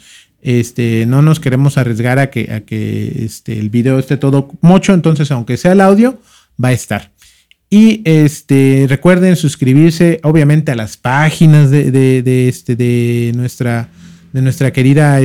este, 0.44 1.06
no 1.06 1.22
nos 1.22 1.40
queremos 1.40 1.78
arriesgar 1.78 2.18
a 2.18 2.30
que, 2.30 3.22
este, 3.24 3.58
el 3.58 3.70
video 3.70 3.98
esté 3.98 4.18
todo 4.18 4.50
mocho, 4.60 4.92
entonces 4.92 5.30
aunque 5.30 5.56
sea 5.56 5.72
el 5.72 5.80
audio, 5.80 6.20
va 6.62 6.68
a 6.68 6.72
estar. 6.72 7.10
Y 7.70 8.02
este, 8.04 8.84
recuerden 8.88 9.36
suscribirse, 9.36 10.20
obviamente, 10.22 10.70
a 10.70 10.76
las 10.76 10.98
páginas 10.98 11.70
de, 11.70 11.90
de, 11.90 12.48
este, 12.48 13.32
nuestra, 13.34 13.88
de 14.34 14.42
nuestra 14.42 14.70
querida 14.70 15.18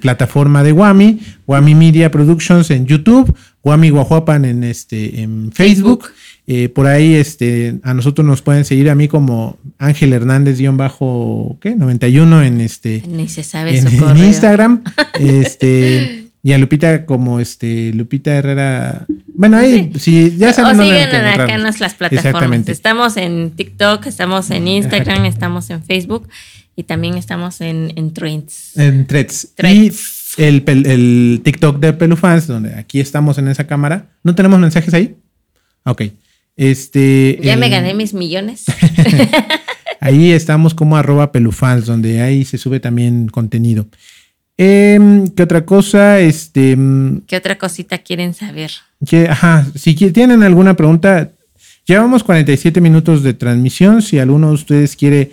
plataforma 0.00 0.64
de 0.64 0.72
Wami, 0.72 1.20
Wami 1.46 1.74
Media 1.76 2.10
Productions 2.10 2.70
en 2.72 2.86
YouTube, 2.86 3.34
Wami 3.62 3.90
Guajuapan 3.90 4.44
en, 4.44 4.64
este, 4.64 5.22
en 5.22 5.52
Facebook. 5.52 6.10
Eh, 6.48 6.68
por 6.68 6.86
ahí 6.86 7.14
este, 7.14 7.80
a 7.82 7.92
nosotros 7.92 8.24
nos 8.24 8.40
pueden 8.40 8.64
seguir 8.64 8.88
a 8.88 8.94
mí 8.94 9.08
como 9.08 9.58
Ángel 9.78 10.12
Hernández 10.12 10.60
bajo 10.72 11.58
¿qué? 11.60 11.74
91 11.74 12.44
en 12.44 12.60
este 12.60 13.02
Ni 13.08 13.28
se 13.28 13.42
sabe 13.42 13.76
en, 13.76 13.86
en 13.88 14.16
Instagram. 14.16 14.84
este 15.14 16.26
y 16.44 16.52
a 16.52 16.58
Lupita 16.58 17.04
como 17.04 17.40
este 17.40 17.92
Lupita 17.92 18.32
Herrera. 18.36 19.06
Bueno, 19.34 19.56
ahí 19.56 19.90
si 19.98 20.36
ya 20.36 20.52
saben 20.52 20.78
o 20.78 20.84
siguen 20.84 21.08
acá 21.12 21.52
en 21.52 21.64
las 21.64 21.94
plataformas. 21.94 22.68
Estamos 22.68 23.16
en 23.16 23.50
TikTok, 23.50 24.06
estamos 24.06 24.48
en 24.52 24.68
Instagram, 24.68 25.24
estamos 25.24 25.68
en 25.70 25.82
Facebook 25.82 26.28
y 26.76 26.84
también 26.84 27.16
estamos 27.16 27.60
en, 27.60 27.92
en 27.96 28.12
Threads. 28.12 28.76
En 28.76 29.08
Threads. 29.08 29.54
Y 29.58 29.92
el, 30.40 30.62
el 30.66 31.40
TikTok 31.42 31.80
de 31.80 31.92
Pelufans, 31.94 32.46
donde 32.46 32.74
aquí 32.76 33.00
estamos 33.00 33.38
en 33.38 33.48
esa 33.48 33.66
cámara. 33.66 34.06
¿No 34.22 34.36
tenemos 34.36 34.60
mensajes 34.60 34.94
ahí? 34.94 35.16
Ok. 35.84 36.02
Este, 36.56 37.38
ya 37.42 37.56
me 37.56 37.68
gané 37.68 37.94
mis 37.94 38.14
millones. 38.14 38.64
ahí 40.00 40.32
estamos 40.32 40.74
como 40.74 40.96
arroba 40.96 41.32
pelufans, 41.32 41.86
donde 41.86 42.20
ahí 42.22 42.44
se 42.44 42.58
sube 42.58 42.80
también 42.80 43.28
contenido. 43.28 43.86
Em, 44.58 45.28
¿Qué 45.28 45.42
otra 45.42 45.66
cosa? 45.66 46.20
Este, 46.20 46.72
em, 46.72 47.20
¿Qué 47.26 47.36
otra 47.36 47.58
cosita 47.58 47.98
quieren 47.98 48.32
saber? 48.32 48.70
Que, 49.06 49.28
ajá, 49.28 49.66
si 49.74 49.94
tienen 49.94 50.42
alguna 50.42 50.74
pregunta, 50.74 51.30
llevamos 51.86 52.24
47 52.24 52.80
minutos 52.80 53.22
de 53.22 53.34
transmisión. 53.34 54.00
Si 54.00 54.18
alguno 54.18 54.48
de 54.48 54.54
ustedes 54.54 54.96
quiere 54.96 55.32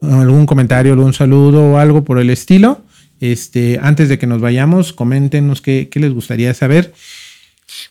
algún 0.00 0.46
comentario, 0.46 0.92
algún 0.92 1.12
saludo 1.12 1.72
o 1.72 1.78
algo 1.78 2.04
por 2.04 2.20
el 2.20 2.30
estilo, 2.30 2.82
este, 3.18 3.80
antes 3.82 4.08
de 4.08 4.18
que 4.18 4.26
nos 4.26 4.40
vayamos, 4.40 4.92
coméntenos 4.92 5.60
qué, 5.60 5.88
qué 5.90 5.98
les 5.98 6.12
gustaría 6.12 6.54
saber. 6.54 6.94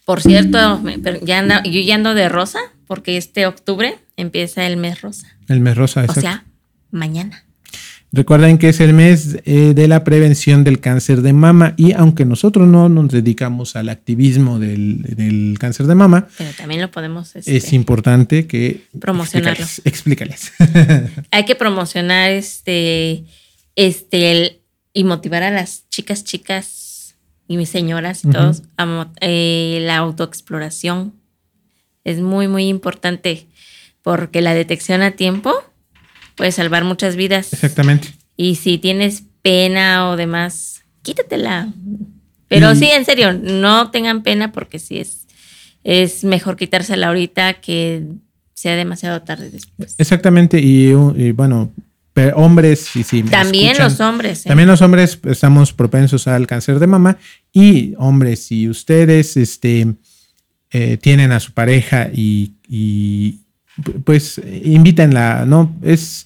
Por 0.05 0.21
cierto, 0.21 0.81
ya 1.23 1.63
yo 1.63 1.81
ya 1.81 1.95
ando 1.95 2.13
de 2.13 2.29
rosa 2.29 2.59
porque 2.87 3.17
este 3.17 3.45
octubre 3.45 3.97
empieza 4.17 4.65
el 4.65 4.77
mes 4.77 5.01
rosa. 5.01 5.27
El 5.47 5.59
mes 5.59 5.77
rosa, 5.77 6.05
O 6.07 6.13
sea, 6.13 6.45
mañana. 6.91 7.45
Recuerden 8.11 8.57
que 8.57 8.69
es 8.69 8.79
el 8.79 8.93
mes 8.93 9.37
eh, 9.45 9.73
de 9.75 9.87
la 9.87 10.03
prevención 10.03 10.63
del 10.63 10.79
cáncer 10.79 11.21
de 11.21 11.31
mama 11.31 11.75
y 11.77 11.91
aunque 11.91 12.25
nosotros 12.25 12.67
no 12.67 12.89
nos 12.89 13.09
dedicamos 13.09 13.75
al 13.75 13.89
activismo 13.89 14.57
del, 14.57 15.55
cáncer 15.59 15.85
de 15.85 15.93
mama, 15.93 16.27
pero 16.35 16.49
también 16.53 16.81
lo 16.81 16.89
podemos. 16.89 17.35
es 17.35 17.47
este, 17.47 17.75
importante 17.75 18.47
que 18.47 18.87
promocionarlo. 18.99 19.63
Explícales. 19.83 20.51
Hay 21.31 21.45
que 21.45 21.53
promocionar 21.53 22.31
este, 22.31 23.25
este 23.75 24.63
y 24.91 25.03
motivar 25.03 25.43
a 25.43 25.51
las 25.51 25.87
chicas, 25.89 26.23
chicas 26.23 26.78
y 27.49 27.57
mis 27.57 27.69
señoras 27.69 28.23
y 28.23 28.29
todos 28.29 28.61
eh, 29.21 29.79
la 29.81 29.97
autoexploración. 29.97 31.13
Es 32.05 32.21
muy, 32.21 32.47
muy 32.47 32.67
importante 32.67 33.47
porque 34.03 34.41
la 34.41 34.53
detección 34.53 35.01
a 35.01 35.11
tiempo 35.11 35.53
puede 36.35 36.51
salvar 36.51 36.83
muchas 36.83 37.15
vidas. 37.15 37.51
Exactamente. 37.51 38.13
Y 38.37 38.55
si 38.55 38.77
tienes 38.77 39.23
pena 39.41 40.09
o 40.09 40.15
demás, 40.15 40.83
quítatela. 41.01 41.73
Pero 42.47 42.75
sí, 42.75 42.85
en 42.85 43.03
serio, 43.03 43.33
no 43.33 43.89
tengan 43.89 44.21
pena 44.21 44.51
porque 44.51 44.77
sí 44.77 44.99
es, 44.99 45.25
es 45.83 46.23
mejor 46.23 46.55
quitársela 46.55 47.07
ahorita 47.07 47.55
que 47.55 48.03
sea 48.53 48.75
demasiado 48.75 49.23
tarde 49.23 49.49
después. 49.49 49.95
Exactamente, 49.97 50.59
y, 50.61 50.93
bueno, 51.31 51.71
hombres, 52.35 52.81
sí, 52.81 53.03
sí. 53.03 53.23
También 53.23 53.77
los 53.77 53.99
hombres. 53.99 54.45
¿eh? 54.45 54.49
También 54.49 54.67
los 54.67 54.81
hombres 54.81 55.19
estamos 55.25 55.73
propensos 55.73 56.27
al 56.27 56.47
cáncer 56.47 56.79
de 56.79 56.87
mama 56.87 57.17
y 57.51 57.93
hombres, 57.97 58.45
si 58.45 58.69
ustedes 58.69 59.37
este, 59.37 59.95
eh, 60.71 60.97
tienen 60.97 61.31
a 61.31 61.39
su 61.39 61.53
pareja 61.53 62.09
y, 62.13 62.53
y 62.67 63.39
pues 64.03 64.41
invítenla, 64.63 65.45
¿no? 65.45 65.75
Es 65.81 66.25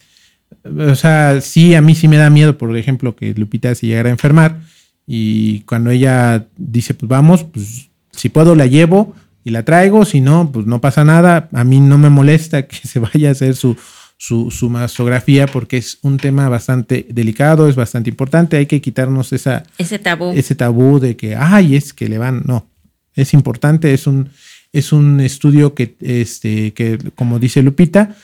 o 0.64 0.96
sea, 0.96 1.42
sí, 1.42 1.76
a 1.76 1.82
mí 1.82 1.96
sí 1.96 2.08
me 2.08 2.18
da 2.18 2.30
miedo, 2.30 2.58
por 2.58 2.76
ejemplo, 2.78 3.16
que 3.16 3.34
Lupita 3.34 3.76
se 3.76 3.88
llegara 3.88 4.10
a 4.10 4.14
enfermar 4.14 4.62
y 5.06 5.62
cuando 5.62 5.90
ella 5.90 6.48
dice, 6.58 6.94
pues 6.94 7.10
vamos, 7.10 7.44
pues 7.44 7.90
si 8.12 8.30
puedo 8.30 8.56
la 8.56 8.66
llevo 8.66 9.14
y 9.44 9.50
la 9.50 9.64
traigo, 9.64 10.06
si 10.06 10.22
no, 10.22 10.52
pues 10.52 10.66
no 10.66 10.80
pasa 10.80 11.04
nada. 11.04 11.50
A 11.52 11.64
mí 11.64 11.80
no 11.80 11.98
me 11.98 12.10
molesta 12.10 12.62
que 12.68 12.88
se 12.88 13.00
vaya 13.00 13.30
a 13.30 13.32
hacer 13.34 13.56
su, 13.56 13.76
su, 14.18 14.70
mastografía 14.70 15.48
porque 15.48 15.78
es 15.78 15.98
un 16.02 16.18
tema 16.18 16.48
bastante 16.50 17.06
delicado, 17.10 17.68
es 17.68 17.76
bastante 17.76 18.10
importante. 18.10 18.58
Hay 18.58 18.66
que 18.66 18.82
quitarnos 18.82 19.34
esa, 19.34 19.64
ese 19.78 20.00
tabú. 20.00 20.32
Ese 20.32 20.56
tabú 20.56 21.00
de 21.00 21.18
que, 21.18 21.36
ay, 21.36 21.76
es 21.76 21.94
que 21.94 22.08
le 22.08 22.18
van. 22.18 22.44
No, 22.46 22.70
es 23.16 23.34
importante, 23.34 23.94
es 23.94 24.08
un, 24.08 24.30
es 24.72 24.94
un 24.94 25.20
estudio 25.20 25.74
que, 25.74 25.96
este, 26.00 26.74
que, 26.74 26.98
como 27.16 27.40
dice 27.40 27.62
Lupita, 27.62 28.16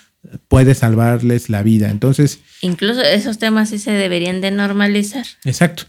puede 0.47 0.75
salvarles 0.75 1.49
la 1.49 1.63
vida. 1.63 1.89
Entonces... 1.89 2.39
Incluso 2.61 3.01
esos 3.01 3.37
temas 3.37 3.69
sí 3.69 3.79
se 3.79 3.91
deberían 3.91 4.41
de 4.41 4.51
normalizar. 4.51 5.25
Exacto. 5.45 5.83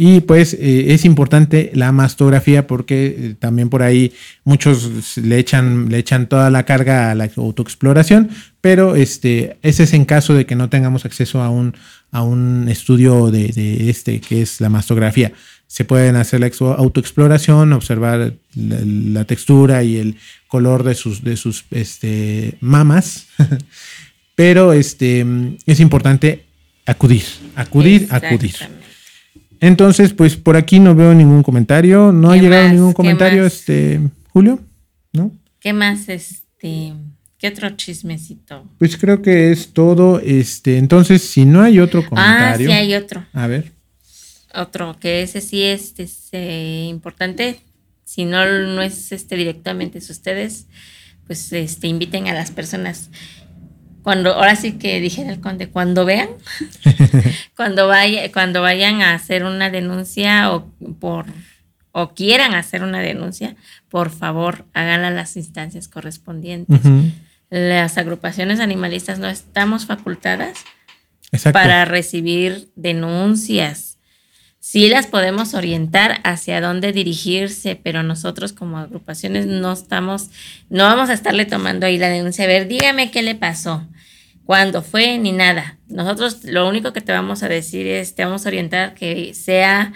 Y 0.00 0.20
pues 0.20 0.54
eh, 0.54 0.94
es 0.94 1.04
importante 1.04 1.72
la 1.74 1.90
mastografía 1.90 2.68
porque 2.68 3.06
eh, 3.06 3.34
también 3.36 3.68
por 3.68 3.82
ahí 3.82 4.12
muchos 4.44 5.16
le 5.16 5.40
echan, 5.40 5.88
le 5.88 5.98
echan 5.98 6.28
toda 6.28 6.50
la 6.50 6.62
carga 6.62 7.10
a 7.10 7.16
la 7.16 7.28
autoexploración, 7.34 8.30
pero 8.60 8.94
este, 8.94 9.58
ese 9.62 9.82
es 9.82 9.94
en 9.94 10.04
caso 10.04 10.34
de 10.34 10.46
que 10.46 10.54
no 10.54 10.68
tengamos 10.68 11.04
acceso 11.04 11.42
a 11.42 11.50
un, 11.50 11.74
a 12.12 12.22
un 12.22 12.68
estudio 12.68 13.32
de, 13.32 13.90
este, 13.90 14.20
que 14.20 14.40
es 14.40 14.60
la 14.60 14.68
mastografía 14.68 15.32
se 15.66 15.84
pueden 15.84 16.16
hacer 16.16 16.40
la 16.40 16.50
autoexploración, 16.76 17.74
observar 17.74 18.34
la, 18.54 19.24
textura 19.24 19.82
y 19.82 19.96
el 19.98 20.16
color 20.46 20.82
de 20.82 20.94
sus, 20.94 21.22
de 21.22 21.36
sus 21.36 21.66
este, 21.72 22.56
mamas, 22.60 23.26
pero 24.34 24.72
este, 24.72 25.26
es 25.66 25.80
importante 25.80 26.46
acudir, 26.86 27.24
acudir, 27.54 28.08
acudir. 28.10 28.54
Entonces, 29.60 30.12
pues 30.12 30.36
por 30.36 30.56
aquí 30.56 30.78
no 30.78 30.94
veo 30.94 31.14
ningún 31.14 31.42
comentario, 31.42 32.12
no 32.12 32.30
ha 32.30 32.36
llegado 32.36 32.68
ningún 32.68 32.92
comentario, 32.92 33.44
este, 33.44 34.00
Julio, 34.32 34.60
¿no? 35.12 35.32
¿Qué 35.60 35.72
más, 35.72 36.08
este, 36.08 36.92
qué 37.38 37.48
otro 37.48 37.70
chismecito? 37.70 38.64
Pues 38.78 38.96
creo 38.96 39.22
que 39.22 39.50
es 39.50 39.72
todo, 39.72 40.20
este, 40.20 40.78
entonces, 40.78 41.22
si 41.22 41.44
no 41.44 41.62
hay 41.62 41.80
otro 41.80 42.06
comentario. 42.08 42.68
Ah, 42.68 42.72
sí 42.72 42.76
hay 42.76 42.94
otro. 42.94 43.24
A 43.32 43.46
ver 43.46 43.78
otro, 44.54 44.96
que 44.98 45.22
ese 45.22 45.40
sí 45.40 45.62
es, 45.62 45.94
este, 45.98 46.84
importante. 46.84 47.60
Si 48.04 48.24
no, 48.24 48.44
no 48.46 48.82
es 48.82 49.12
este, 49.12 49.36
directamente 49.36 49.98
es 49.98 50.10
ustedes, 50.10 50.66
pues 51.26 51.52
este, 51.52 51.86
inviten 51.86 52.28
a 52.28 52.34
las 52.34 52.50
personas. 52.50 53.10
Cuando, 54.02 54.34
ahora 54.34 54.56
sí 54.56 54.72
que 54.72 55.00
dijera 55.00 55.30
el 55.30 55.40
conde, 55.40 55.68
cuando 55.68 56.04
vean, 56.04 56.28
cuando 57.56 57.88
vaya, 57.88 58.30
cuando 58.32 58.62
vayan 58.62 59.02
a 59.02 59.14
hacer 59.14 59.44
una 59.44 59.70
denuncia 59.70 60.52
o 60.52 60.66
por 61.00 61.26
o 61.92 62.14
quieran 62.14 62.54
hacer 62.54 62.82
una 62.82 63.00
denuncia, 63.00 63.56
por 63.88 64.10
favor, 64.10 64.66
háganla 64.72 65.08
a 65.08 65.12
las 65.12 65.36
instancias 65.36 65.88
correspondientes. 65.88 66.80
Las 67.50 67.98
agrupaciones 67.98 68.60
animalistas 68.60 69.18
no 69.18 69.26
estamos 69.26 69.86
facultadas 69.86 70.58
para 71.52 71.84
recibir 71.86 72.68
denuncias 72.76 73.87
sí 74.60 74.88
las 74.88 75.06
podemos 75.06 75.54
orientar 75.54 76.20
hacia 76.24 76.60
dónde 76.60 76.92
dirigirse, 76.92 77.76
pero 77.76 78.02
nosotros 78.02 78.52
como 78.52 78.78
agrupaciones 78.78 79.46
no 79.46 79.72
estamos, 79.72 80.30
no 80.68 80.84
vamos 80.84 81.10
a 81.10 81.14
estarle 81.14 81.44
tomando 81.44 81.86
ahí 81.86 81.98
la 81.98 82.08
denuncia. 82.08 82.44
A 82.44 82.48
ver, 82.48 82.68
dígame 82.68 83.10
qué 83.10 83.22
le 83.22 83.34
pasó, 83.34 83.86
cuándo 84.44 84.82
fue, 84.82 85.18
ni 85.18 85.32
nada. 85.32 85.78
Nosotros 85.88 86.44
lo 86.44 86.68
único 86.68 86.92
que 86.92 87.00
te 87.00 87.12
vamos 87.12 87.42
a 87.42 87.48
decir 87.48 87.86
es, 87.86 88.14
te 88.14 88.24
vamos 88.24 88.44
a 88.44 88.48
orientar 88.48 88.94
que 88.94 89.34
sea, 89.34 89.92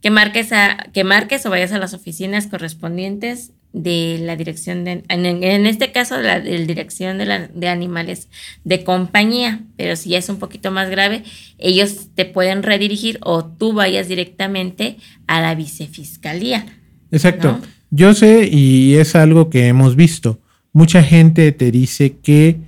que 0.00 0.10
marques, 0.10 0.52
a, 0.52 0.88
que 0.92 1.04
marques 1.04 1.44
o 1.46 1.50
vayas 1.50 1.72
a 1.72 1.78
las 1.78 1.94
oficinas 1.94 2.46
correspondientes 2.46 3.52
de 3.72 4.18
la 4.22 4.34
dirección 4.36 4.84
de, 4.84 5.04
en, 5.08 5.66
este 5.66 5.92
caso 5.92 6.16
de 6.16 6.22
la, 6.22 6.40
dirección 6.40 7.18
de, 7.18 7.26
la, 7.26 7.48
de 7.48 7.68
animales 7.68 8.28
de 8.64 8.82
compañía, 8.82 9.60
pero 9.76 9.94
si 9.94 10.14
es 10.14 10.28
un 10.28 10.38
poquito 10.38 10.70
más 10.70 10.90
grave, 10.90 11.22
ellos 11.58 12.08
te 12.14 12.24
pueden 12.24 12.62
redirigir 12.62 13.18
o 13.22 13.44
tú 13.44 13.72
vayas 13.72 14.08
directamente 14.08 14.96
a 15.26 15.40
la 15.40 15.54
vicefiscalía. 15.54 16.66
Exacto. 17.10 17.60
Yo 17.90 18.14
sé 18.14 18.48
y 18.50 18.94
es 18.94 19.14
algo 19.14 19.50
que 19.50 19.68
hemos 19.68 19.96
visto. 19.96 20.40
Mucha 20.72 21.02
gente 21.02 21.52
te 21.52 21.70
dice 21.70 22.16
que 22.22 22.58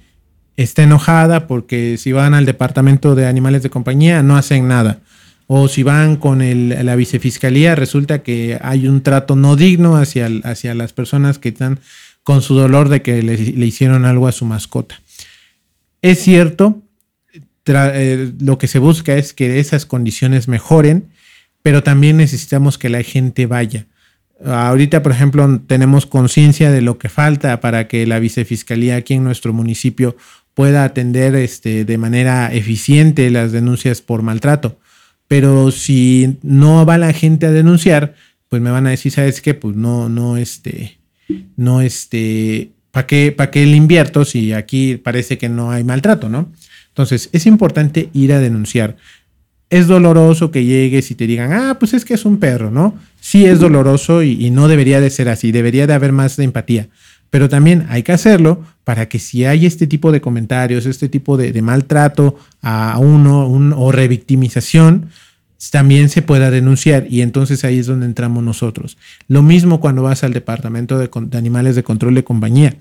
está 0.57 0.83
enojada 0.83 1.47
porque 1.47 1.97
si 1.97 2.13
van 2.13 2.35
al 2.35 2.47
departamento 2.47 3.15
de 3.15 3.27
animales 3.27 3.63
de 3.63 3.71
compañía 3.71 4.23
no 4.23 4.37
hacen 4.37 4.69
nada 4.69 5.01
o 5.53 5.67
si 5.67 5.83
van 5.83 6.15
con 6.15 6.39
la 6.85 6.95
vicefiscalía, 6.95 7.75
resulta 7.75 8.23
que 8.23 8.57
hay 8.63 8.87
un 8.87 9.03
trato 9.03 9.35
no 9.35 9.57
digno 9.57 9.97
hacia, 9.97 10.29
hacia 10.45 10.77
las 10.77 10.93
personas 10.93 11.41
que 11.41 11.49
están 11.49 11.81
con 12.23 12.41
su 12.41 12.55
dolor 12.55 12.89
de 12.89 13.03
que 13.03 13.21
le, 13.21 13.35
hicieron 13.67 14.05
algo 14.05 14.29
a 14.29 14.33
su 14.33 14.45
mascota. 14.45 15.03
Es 16.03 16.21
cierto, 16.21 16.81
eh, 17.67 18.33
lo 18.39 18.59
que 18.59 18.69
se 18.69 18.79
busca 18.79 19.17
es 19.17 19.33
que 19.33 19.59
esas 19.59 19.87
condiciones 19.87 20.47
mejoren, 20.47 21.09
pero 21.63 21.83
también 21.83 22.19
necesitamos 22.19 22.79
que 22.79 22.89
la 22.89 23.03
gente 23.03 23.47
vaya. 23.47 23.87
Ahorita, 24.45 25.03
por 25.03 25.11
ejemplo, 25.11 25.61
tenemos 25.67 26.07
conciencia 26.07 26.71
de 26.71 26.81
lo 26.81 26.97
que 26.97 27.09
falta 27.09 27.59
para 27.59 27.89
que 27.89 28.07
la 28.07 28.21
vicefiscalía 28.21 28.95
aquí 28.95 29.15
en 29.15 29.25
nuestro 29.25 29.53
municipio 29.53 30.17
pueda 30.55 30.85
atender 30.85 31.35
este, 31.35 31.85
de 31.85 31.99
manera 31.99 32.55
eficiente 32.55 33.29
las 33.31 33.51
denuncias 33.51 34.01
por 34.01 34.23
maltrato 34.23 34.79
pero 35.31 35.71
si 35.71 36.39
no 36.43 36.85
va 36.85 36.99
la 36.99 37.13
gente 37.13 37.47
a 37.47 37.53
denunciar, 37.53 38.17
pues 38.49 38.61
me 38.61 38.73
van 38.73 38.89
a 38.89 38.91
decir, 38.91 39.13
¿sabes 39.13 39.41
qué? 39.41 39.55
Pues 39.55 39.77
no, 39.77 40.09
no, 40.09 40.37
este, 40.37 40.99
no, 41.57 41.83
este, 41.83 42.73
¿para 42.91 43.07
qué, 43.07 43.37
qué 43.53 43.65
le 43.65 43.77
invierto 43.77 44.25
si 44.25 44.53
aquí 44.53 44.97
parece 44.97 45.39
que 45.39 45.49
no 45.49 45.71
hay 45.71 45.85
maltrato, 45.85 46.29
¿no? 46.29 46.51
Entonces, 46.89 47.31
es 47.31 47.47
importante 47.47 48.11
ir 48.13 48.33
a 48.33 48.41
denunciar. 48.41 48.97
Es 49.71 49.87
doloroso 49.87 50.51
que 50.51 50.65
llegues 50.65 51.13
y 51.13 51.15
te 51.15 51.29
digan, 51.29 51.53
ah, 51.53 51.77
pues 51.79 51.95
es 51.95 52.05
que 52.05 52.15
es 52.15 52.25
un 52.25 52.39
perro, 52.39 52.73
¿no? 52.73 52.99
Sí 53.21 53.47
es 53.47 53.61
doloroso 53.61 54.25
y, 54.25 54.33
y 54.45 54.51
no 54.51 54.67
debería 54.67 55.01
de 55.01 55.11
ser 55.11 55.29
así, 55.29 55.53
debería 55.53 55.87
de 55.87 55.95
haber 55.95 56.11
más 56.11 56.37
de 56.37 56.43
empatía. 56.43 56.89
Pero 57.31 57.49
también 57.49 57.87
hay 57.89 58.03
que 58.03 58.13
hacerlo 58.13 58.65
para 58.85 59.09
que 59.09 59.19
si 59.19 59.45
hay 59.45 59.67
este 59.67 59.87
tipo 59.87 60.11
de 60.13 60.21
comentarios, 60.21 60.87
este 60.87 61.09
tipo 61.09 61.37
de, 61.37 61.63
maltrato 61.63 62.37
a 62.61 62.99
uno 62.99 63.47
o 63.77 63.93
revictimización, 63.93 65.11
también 65.71 66.09
se 66.09 66.23
pueda 66.23 66.51
denunciar 66.51 67.07
y 67.11 67.21
entonces 67.21 67.65
ahí 67.65 67.79
es 67.79 67.87
donde 67.87 68.07
entramos 68.07 68.43
nosotros. 68.43 68.97
Lo 69.29 69.43
mismo 69.43 69.79
cuando 69.79 70.03
vas 70.03 70.25
al 70.25 70.33
departamento 70.33 70.99
de, 70.99 71.11
animales 71.37 71.77
de 71.77 71.83
control 71.83 72.15
de 72.15 72.25
compañía. 72.25 72.77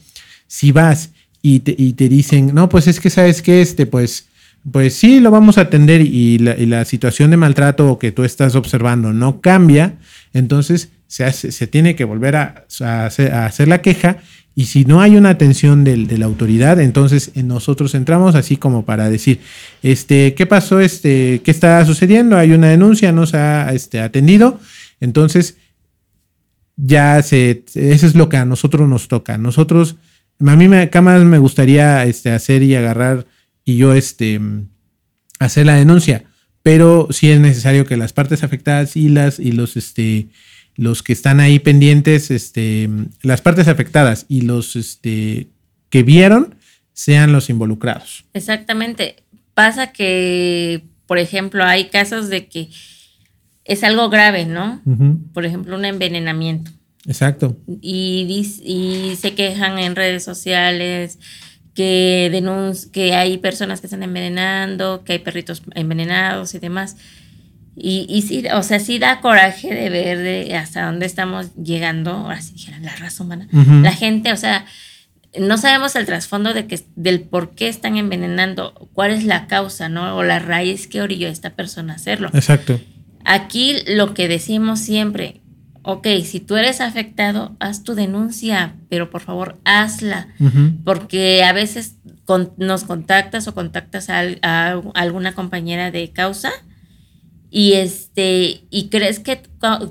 Si 0.48 0.72
vas 0.72 1.12
y 1.42 1.60
te, 1.60 2.10
dicen, 2.10 2.54
no, 2.54 2.70
pues 2.70 2.88
es 2.88 3.00
que 3.00 3.10
sabes 3.10 3.42
que 3.42 3.62
este, 3.62 3.86
pues 3.86 4.28
pues 4.72 4.94
sí, 4.94 5.20
lo 5.20 5.32
vamos 5.32 5.58
a 5.58 5.62
atender 5.62 6.02
y 6.02 6.38
la, 6.38 6.84
situación 6.86 7.32
de 7.32 7.38
maltrato 7.38 7.98
que 7.98 8.12
tú 8.12 8.24
estás 8.24 8.56
observando 8.56 9.14
no 9.14 9.40
cambia, 9.40 9.98
entonces 10.34 10.90
se 11.08 11.68
tiene 11.68 11.96
que 11.96 12.04
volver 12.04 12.36
a, 12.36 12.66
hacer, 12.82 13.68
la 13.68 13.82
queja 13.82 14.18
y 14.60 14.66
si 14.66 14.84
no 14.84 15.00
hay 15.00 15.16
una 15.16 15.30
atención 15.30 15.86
de, 15.86 16.18
la 16.18 16.26
autoridad, 16.26 16.82
entonces 16.82 17.32
nosotros 17.34 17.96
entramos 17.96 18.36
así 18.36 18.58
como 18.58 18.84
para 18.84 19.10
decir, 19.10 19.40
este, 19.84 20.34
¿qué 20.34 20.46
pasó? 20.46 20.82
Este, 20.82 21.40
¿Qué 21.46 21.50
está 21.50 21.86
sucediendo? 21.86 22.36
Hay 22.36 22.52
una 22.52 22.68
denuncia, 22.68 23.14
no 23.14 23.26
se 23.26 23.38
ha 23.38 23.74
este, 23.74 24.02
atendido. 24.02 24.60
Entonces, 25.00 25.56
ya 26.76 27.24
se, 27.24 27.64
eso 27.74 28.06
es 28.06 28.16
lo 28.16 28.28
que 28.28 28.36
a 28.36 28.44
nosotros 28.44 28.90
nos 28.90 29.08
toca. 29.08 29.38
Nosotros, 29.38 29.96
a 30.46 30.56
mí 30.58 30.68
me, 30.68 30.82
acá 30.82 31.02
más 31.02 31.24
me 31.24 31.38
gustaría 31.38 32.04
este, 32.04 32.30
hacer 32.30 32.62
y 32.62 32.76
agarrar 32.76 33.28
y 33.64 33.78
yo 33.78 33.94
este, 33.94 34.42
hacer 35.40 35.68
la 35.68 35.76
denuncia, 35.76 36.26
pero 36.64 37.08
sí 37.12 37.32
es 37.32 37.40
necesario 37.40 37.86
que 37.86 37.96
las 37.96 38.12
partes 38.12 38.44
afectadas 38.44 38.98
y, 38.98 39.08
las, 39.08 39.40
y 39.40 39.54
los, 39.54 39.78
los 40.80 41.04
que 41.04 41.12
están 41.12 41.42
ahí 41.42 41.60
pendientes, 41.60 42.32
este, 42.32 42.90
las 43.22 43.42
partes 43.42 43.68
afectadas 43.68 44.26
y 44.30 44.42
los 44.42 44.78
este, 44.78 45.50
que 45.90 46.04
vieron 46.04 46.56
sean 46.94 47.34
los 47.34 47.50
involucrados. 47.50 48.24
Exactamente. 48.34 49.18
Pasa 49.54 49.92
que, 49.92 50.86
por 51.06 51.18
ejemplo, 51.18 51.66
hay 51.66 51.90
casos 51.90 52.30
de 52.30 52.48
que 52.48 52.70
es 53.66 53.84
algo 53.84 54.10
grave, 54.10 54.46
¿no? 54.46 54.82
Por 55.34 55.46
ejemplo, 55.46 55.76
un 55.76 55.84
envenenamiento. 55.84 56.72
Exacto. 57.06 57.58
Y, 57.82 58.46
y 58.64 59.18
se 59.18 59.34
quejan 59.34 59.80
en 59.80 59.98
redes 59.98 60.24
sociales, 60.24 61.20
que, 61.74 62.42
que 62.94 63.14
hay 63.16 63.38
personas 63.38 63.82
que 63.82 63.88
están 63.88 64.04
envenenando, 64.04 65.04
que 65.04 65.14
hay 65.14 65.20
perritos 65.20 65.62
envenenados 65.76 66.56
y 66.56 66.60
demás. 66.60 66.96
Y, 67.82 68.06
y 68.10 68.22
sí, 68.24 68.44
o 68.54 68.64
sea, 68.64 68.80
sí 68.80 69.00
da 69.00 69.22
coraje 69.22 69.74
de 69.74 69.90
ver 69.90 70.18
de 70.18 70.56
hasta 70.56 70.86
dónde 70.86 71.06
estamos 71.06 71.56
llegando, 71.56 72.12
ahora 72.12 72.42
sí 72.42 72.54
dijeran 72.54 72.84
la 72.84 72.96
raza 72.96 73.24
humana. 73.24 73.48
La 73.82 73.92
gente, 73.92 74.34
o 74.34 74.38
sea, 74.38 74.66
no 75.38 75.58
sabemos 75.58 75.96
el 75.96 76.06
trasfondo 76.06 76.54
de 76.54 76.68
que, 76.68 76.80
del 76.96 77.22
por 77.22 77.52
qué 77.52 77.68
están 77.68 77.98
envenenando, 77.98 78.90
cuál 78.94 79.12
es 79.12 79.24
la 79.24 79.48
causa, 79.48 79.90
¿no? 79.90 80.16
O 80.16 80.24
la 80.24 80.40
raíz 80.40 80.88
que 80.88 81.02
orilló 81.02 81.28
a 81.28 81.32
esta 81.32 81.52
persona 81.52 81.94
a 81.94 81.96
hacerlo. 81.98 82.30
Exacto. 82.34 82.80
Aquí 83.26 83.76
lo 83.88 84.14
que 84.14 84.28
decimos 84.28 84.80
siempre, 84.80 85.42
ok, 85.84 86.08
si 86.26 86.40
tú 86.40 86.58
eres 86.58 86.82
afectado, 86.82 87.56
haz 87.60 87.84
tu 87.84 87.96
denuncia, 87.96 88.76
pero 88.90 89.10
por 89.10 89.22
favor 89.22 89.60
hazla, 89.66 90.28
porque 90.84 91.44
a 91.44 91.54
veces 91.54 91.96
nos 92.58 92.84
contactas 92.84 93.48
o 93.48 93.54
contactas 93.54 94.10
a, 94.10 94.82
alguna 94.94 95.34
compañera 95.34 95.92
de 95.92 96.12
causa 96.12 96.52
y 97.50 97.74
este 97.74 98.64
y 98.70 98.90
crees 98.90 99.20
que 99.20 99.42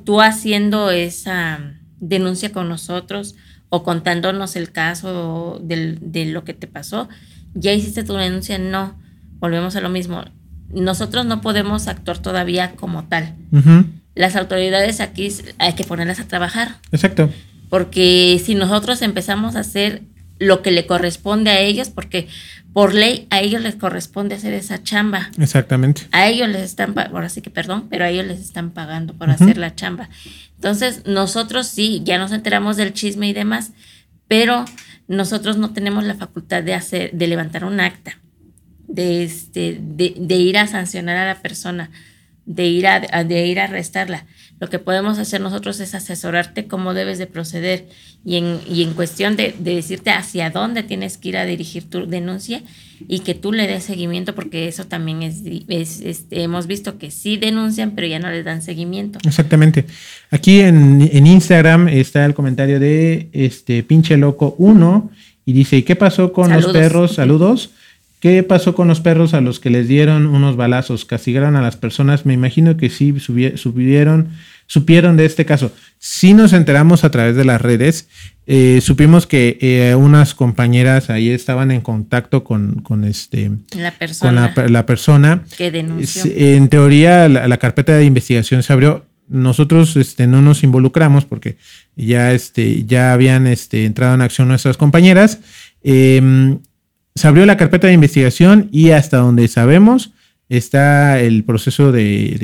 tú 0.05 0.21
haciendo 0.21 0.91
esa 0.91 1.75
denuncia 2.01 2.53
con 2.53 2.69
nosotros 2.69 3.35
o 3.69 3.83
contándonos 3.83 4.57
el 4.57 4.73
caso 4.73 5.61
de 5.63 6.27
lo 6.27 6.45
que 6.45 6.55
te 6.55 6.67
pasó, 6.67 7.09
ya 7.55 7.73
hiciste 7.73 8.05
tu 8.05 8.15
denuncia, 8.15 8.59
no, 8.59 8.99
volvemos 9.41 9.77
a 9.77 9.81
lo 9.81 9.91
mismo. 9.91 10.25
Nosotros 10.71 11.27
no 11.27 11.41
podemos 11.41 11.89
actuar 11.89 12.19
todavía 12.19 12.73
como 12.77 13.05
tal 13.05 13.35
las 14.19 14.35
autoridades 14.35 15.01
aquí 15.01 15.29
hay 15.59 15.75
que 15.75 15.85
ponerlas 15.85 16.19
a 16.19 16.27
trabajar. 16.27 16.79
Exacto. 16.91 17.31
Porque 17.71 18.43
si 18.45 18.57
nosotros 18.57 19.01
empezamos 19.03 19.55
a 19.55 19.61
hacer 19.61 20.03
lo 20.39 20.63
que 20.63 20.71
le 20.71 20.87
corresponde 20.87 21.51
a 21.51 21.61
ellos, 21.61 21.91
porque 21.91 22.29
por 22.73 22.95
ley 22.95 23.27
a 23.31 23.41
ellos 23.41 23.63
les 23.63 23.77
corresponde 23.77 24.35
hacer 24.35 24.53
esa 24.53 24.83
chamba. 24.83 25.31
Exactamente. 25.39 26.03
A 26.13 26.29
ellos 26.29 26.49
les 26.49 26.63
están, 26.63 26.95
ahora 26.99 27.29
sí 27.29 27.43
que 27.43 27.51
perdón, 27.51 27.89
pero 27.89 28.05
a 28.05 28.09
ellos 28.09 28.27
les 28.27 28.41
están 28.41 28.71
pagando 28.71 29.15
por 29.15 29.31
hacer 29.31 29.59
la 29.59 29.75
chamba. 29.75 30.09
Entonces, 30.55 31.03
nosotros 31.07 31.67
sí, 31.67 32.03
ya 32.05 32.19
nos 32.19 32.33
enteramos 32.33 32.77
del 32.77 32.93
chisme 32.93 33.29
y 33.29 33.33
demás, 33.33 33.73
pero 34.27 34.65
nosotros 35.09 35.57
no 35.57 35.73
tenemos 35.73 36.05
la 36.05 36.15
facultad 36.15 36.63
de 36.63 36.75
hacer, 36.75 37.13
de 37.13 37.27
levantar 37.27 37.65
un 37.65 37.81
acta, 37.81 38.19
de, 38.87 39.25
este, 39.25 39.79
de, 39.81 40.15
de 40.17 40.35
ir 40.37 40.59
a 40.59 40.67
sancionar 40.67 41.17
a 41.17 41.27
la 41.27 41.41
persona 41.41 41.91
de 42.49 42.65
ir 42.65 42.87
a, 42.87 43.01
de 43.25 43.47
ir 43.47 43.61
a 43.61 43.65
arrestarla. 43.65 44.25
Lo 44.61 44.69
que 44.69 44.79
podemos 44.79 45.19
hacer 45.19 45.41
nosotros 45.41 45.79
es 45.81 45.95
asesorarte 45.95 46.67
cómo 46.67 46.93
debes 46.93 47.19
de 47.19 47.27
proceder 47.27 47.87
y 48.25 48.37
en, 48.37 48.59
y 48.69 48.83
en 48.83 48.95
cuestión 48.95 49.37
de, 49.37 49.55
decirte 49.59 50.11
hacia 50.11 50.51
dónde 50.51 50.83
tienes 50.83 51.17
que 51.17 51.29
ir 51.29 51.37
a 51.37 51.45
dirigir 51.45 51.89
tu 51.89 52.07
denuncia 52.07 52.63
y 53.07 53.21
que 53.21 53.35
tú 53.35 53.53
le 53.53 53.69
des 53.69 53.85
seguimiento 53.85 54.35
porque 54.35 54.67
eso 54.67 54.87
también 54.87 55.23
es, 55.23 55.43
este, 56.01 56.43
hemos 56.43 56.67
visto 56.67 56.99
que 56.99 57.13
sí 57.13 57.37
denuncian 57.37 57.93
pero 57.93 58.09
ya 58.09 58.19
no 58.19 58.31
les 58.31 58.45
dan 58.45 58.63
seguimiento. 58.63 59.21
Exactamente. 59.25 59.85
Aquí 60.31 60.61
en, 60.61 61.09
en 61.13 61.27
Instagram 61.27 61.89
está 61.89 62.25
el 62.25 62.35
comentario 62.35 62.81
de 62.81 63.29
este 63.33 63.85
pinche 63.85 64.17
loco 64.17 64.57
1 64.59 65.11
y 65.47 65.53
dice, 65.53 65.79
¿y 65.79 65.83
qué 65.83 65.97
pasó 65.97 66.33
con 66.33 66.53
los 66.53 66.67
perros? 66.73 67.15
Saludos. 67.15 67.71
¿Qué 68.21 68.43
pasó 68.43 68.75
con 68.75 68.89
los 68.89 69.01
perros 69.01 69.33
a 69.33 69.41
los 69.41 69.61
que 69.61 69.71
les 69.71 69.87
dieron 69.87 70.27
unos 70.27 70.57
balazos? 70.57 71.05
¿Castigaron 71.05 71.55
a 71.55 71.63
las 71.63 71.77
personas? 71.77 72.27
Me 72.27 72.35
imagino 72.35 72.77
que 72.77 72.91
sí 72.91 73.15
subieron, 73.21 74.31
supieron 74.67 75.17
de 75.17 75.25
este 75.25 75.45
caso. 75.45 75.71
Sí 75.99 76.35
nos 76.35 76.53
enteramos 76.53 77.05
a 77.05 77.13
través 77.13 77.37
de 77.37 77.45
las 77.45 77.61
redes. 77.61 78.09
Eh, 78.49 78.81
supimos 78.83 79.29
que 79.29 79.57
eh, 79.61 79.95
unas 79.95 80.35
compañeras 80.35 81.11
ahí 81.11 81.31
estaban 81.31 81.71
en 81.71 81.81
contacto 81.81 82.43
con, 82.43 82.81
con 82.83 83.05
este, 83.05 83.53
la 83.77 83.93
persona, 83.93 84.53
con 84.53 84.73
la, 84.73 84.85
persona. 84.85 85.45
que 85.57 85.71
denunció. 85.71 86.25
En 86.35 86.69
teoría, 86.69 87.29
la, 87.29 87.57
carpeta 87.59 87.95
de 87.95 88.05
investigación 88.05 88.65
se 88.65 88.73
abrió. 88.73 89.07
Nosotros 89.29 89.95
este, 89.97 90.27
no 90.27 90.43
nos 90.43 90.65
involucramos 90.65 91.25
porque 91.25 91.59
ya, 91.95 92.33
este, 92.33 92.85
ya 92.85 93.13
habían 93.13 93.47
este, 93.47 93.85
entrado 93.85 94.15
en 94.15 94.23
acción 94.23 94.49
nuestras 94.49 94.77
compañeras. 94.77 95.39
Eh, 95.85 96.59
se 97.19 97.29
abrió 97.29 97.45
la 97.45 97.57
carpeta 97.57 97.87
de 97.87 97.93
investigación 97.93 98.69
y 98.73 98.91
hasta 98.91 99.19
donde 99.19 99.49
sabemos 99.49 100.13
está 100.49 101.21
el 101.21 101.45
proceso 101.45 101.93
de, 101.93 102.37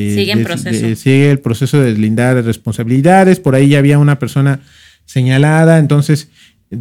sigue, 0.96 1.30
el 1.30 1.38
proceso 1.38 1.80
de 1.80 1.90
deslindar 1.90 2.44
responsabilidades. 2.44 3.40
Por 3.40 3.54
ahí 3.54 3.68
ya 3.68 3.78
había 3.78 3.98
una 3.98 4.18
persona 4.18 4.60
señalada. 5.06 5.78
Entonces, 5.78 6.28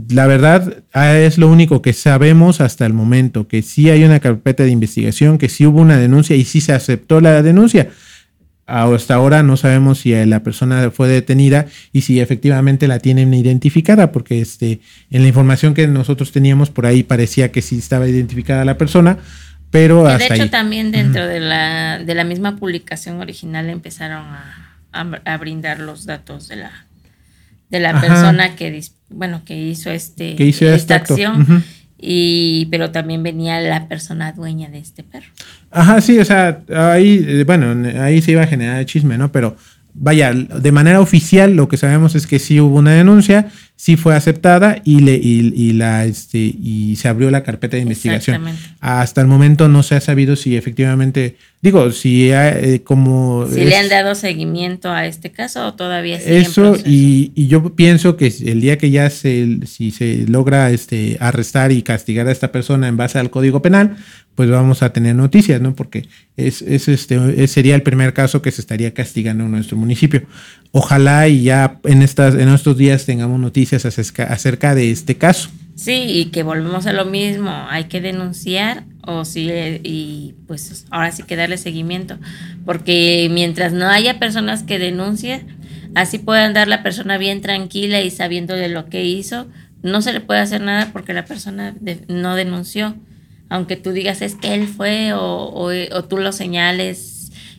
la 0.10 0.28
verdad 0.28 0.84
ah, 0.94 1.18
es 1.18 1.38
lo 1.38 1.50
único 1.50 1.82
que 1.82 1.94
sabemos 1.94 2.62
hasta 2.62 2.86
el 2.86 2.94
momento, 2.94 3.48
que 3.48 3.62
sí 3.62 3.90
hay 3.90 4.04
una 4.04 4.20
carpeta 4.20 4.64
de 4.64 4.72
investigación, 4.72 5.38
que 5.38 5.50
sí 5.50 5.66
hubo 5.66 5.80
una 5.80 5.98
denuncia 5.98 6.36
y 6.36 6.44
sí 6.46 6.62
se 6.62 6.74
aceptó 6.74 7.22
la 7.22 7.42
denuncia 7.42 7.90
hasta 8.66 9.16
ahora 9.16 9.44
no 9.44 9.58
sabemos 9.58 10.00
si 10.00 10.14
la 10.26 10.42
persona 10.42 10.90
fue 10.92 11.08
detenida 11.10 11.66
y 11.92 12.02
si 12.02 12.20
efectivamente 12.20 12.88
la 12.88 13.00
tienen 13.00 13.34
identificada, 13.34 14.12
porque 14.12 14.42
este, 14.42 14.80
en 15.12 15.22
la 15.22 15.28
información 15.28 15.74
que 15.74 15.88
nosotros 15.88 16.32
teníamos 16.32 16.70
por 16.70 16.86
ahí 16.86 17.04
parecía 17.04 17.52
que 17.52 17.62
sí 17.62 17.78
estaba 17.78 18.08
identificada 18.08 18.64
la 18.64 18.78
persona, 18.78 19.18
pero 19.70 20.04
De 20.04 20.28
hecho, 20.28 20.50
también 20.50 20.92
dentro 20.92 21.28
de, 21.28 21.40
la, 21.40 21.98
de 21.98 22.14
la 22.14 22.24
misma 22.24 22.58
publicación 22.58 23.20
original 23.20 23.70
empezaron 23.70 24.24
a, 24.24 24.70
a, 25.26 25.38
brindar 25.38 25.80
los 25.80 26.06
datos 26.06 26.48
de 26.48 26.58
la, 26.58 26.86
de 27.70 27.80
la 27.80 28.00
persona 28.00 28.56
que, 28.56 28.84
bueno, 29.10 29.42
que 29.44 29.58
hizo, 29.60 29.90
este, 29.90 30.36
esta 30.48 30.96
acción 30.96 31.64
y 32.06 32.66
pero 32.66 32.92
también 32.92 33.24
venía 33.24 33.62
la 33.62 33.88
persona 33.88 34.34
dueña 34.34 34.70
de 34.70 34.80
este 34.80 35.04
perro. 35.04 35.28
Ajá, 35.72 36.02
sí, 36.02 36.20
o 36.20 36.26
sea, 36.26 36.62
ahí, 36.76 37.24
eh, 37.26 37.44
bueno, 37.46 37.90
ahí 38.02 38.22
se 38.22 38.34
iba 38.34 38.44
a 38.44 38.48
generar 38.48 38.80
el 38.80 38.86
chisme, 38.86 39.18
¿no? 39.18 39.32
Pero 39.32 39.56
vaya, 39.94 40.34
de 40.34 40.72
manera 40.74 41.00
oficial 41.00 41.56
lo 41.56 41.70
que 41.70 41.78
sabemos 41.78 42.16
es 42.16 42.28
que 42.28 42.40
sí 42.40 42.60
hubo 42.60 42.78
una 42.78 42.92
denuncia, 42.92 43.48
sí 43.76 43.98
fue 43.98 44.16
aceptada 44.16 44.82
y 44.86 45.00
le 45.00 45.16
y, 45.16 45.74
la 45.74 46.06
este 46.06 46.38
y 46.38 46.96
se 46.96 47.08
abrió 47.08 47.32
la 47.32 47.44
carpeta 47.44 47.76
de 47.76 47.84
investigación. 47.84 48.46
Hasta 48.80 49.22
el 49.22 49.28
momento 49.28 49.68
no 49.68 49.84
se 49.84 49.96
ha 49.96 50.02
sabido 50.02 50.36
si 50.36 50.56
efectivamente 50.56 51.36
digo 51.62 51.92
si 51.92 52.30
eh, 52.32 52.82
como 52.84 53.48
si 53.48 53.66
le 53.66 53.76
han 53.76 53.90
dado 53.90 54.16
seguimiento 54.16 54.92
a 54.92 55.06
este 55.06 55.32
caso 55.32 55.68
o 55.68 55.74
todavía 55.74 56.20
sigue 56.20 56.40
eso 56.40 56.76
y, 56.86 57.32
y, 57.36 57.48
yo 57.48 57.76
pienso 57.76 58.16
que 58.16 58.28
el 58.28 58.62
día 58.62 58.78
que 58.78 58.92
ya 58.92 59.10
se 59.10 59.60
si 59.66 59.92
se 59.92 60.26
logra 60.28 60.70
este 60.72 61.18
arrestar 61.20 61.72
y 61.72 61.82
castigar 61.82 62.28
a 62.28 62.32
esta 62.32 62.52
persona 62.52 62.88
en 62.88 62.98
base 62.98 63.20
al 63.20 63.30
Código 63.30 63.62
Penal 63.62 63.98
pues 64.36 64.50
vamos 64.50 64.82
a 64.82 64.92
tener 64.92 65.16
noticias, 65.16 65.62
¿no? 65.62 65.76
Porque 65.76 66.08
es, 66.38 66.62
es 66.64 66.88
este, 66.88 67.48
sería 67.48 67.76
el 67.76 67.84
primer 67.84 68.14
caso 68.14 68.42
que 68.42 68.52
se 68.52 68.62
estaría 68.62 68.94
castigando 68.94 69.44
en 69.44 69.52
nuestro 69.52 69.78
municipio. 69.78 70.24
Ojalá 70.76 71.28
y 71.28 71.44
ya 71.44 71.80
en, 71.84 72.02
estas, 72.02 72.34
en 72.34 72.50
estos 72.50 72.76
días 72.76 73.06
tengamos 73.06 73.40
noticias 73.40 73.86
acerca, 73.86 74.74
de 74.74 74.90
este 74.90 75.20
caso. 75.20 75.52
Sí, 75.76 76.06
y 76.08 76.26
que 76.26 76.42
volvemos 76.42 76.88
a 76.88 76.94
lo 76.94 77.06
mismo, 77.06 77.52
hay 77.70 77.84
que 77.84 78.02
denunciar 78.02 78.84
o 79.06 79.24
sí, 79.24 79.52
y 79.84 80.34
pues 80.48 80.88
ahora 80.90 81.12
sí 81.12 81.22
que 81.22 81.36
darle 81.36 81.58
seguimiento, 81.58 82.18
porque 82.66 83.30
mientras 83.32 83.72
no 83.72 83.88
haya 83.88 84.18
personas 84.18 84.64
que 84.64 84.80
denuncien, 84.80 85.58
así 85.94 86.18
puede 86.18 86.42
andar 86.42 86.68
la 86.68 86.82
persona 86.82 87.20
bien 87.20 87.42
tranquila 87.42 88.02
y 88.02 88.10
sabiendo 88.10 88.56
de 88.56 88.70
lo 88.70 88.88
que 88.88 89.06
hizo, 89.06 89.46
no 89.84 90.02
se 90.02 90.12
le 90.12 90.22
puede 90.22 90.40
hacer 90.40 90.62
nada 90.62 90.90
porque 90.92 91.14
la 91.14 91.26
persona 91.26 91.76
no 92.08 92.36
denunció 92.36 92.96
aunque 93.54 93.76
tú 93.76 93.92
digas 93.92 94.24
es 94.24 94.34
que 94.34 94.56
él 94.56 94.68
fue 94.68 95.14
o, 95.14 95.22
o, 95.22 95.70
o 95.70 96.04
tú 96.06 96.18
lo 96.18 96.32
señales, 96.32 96.98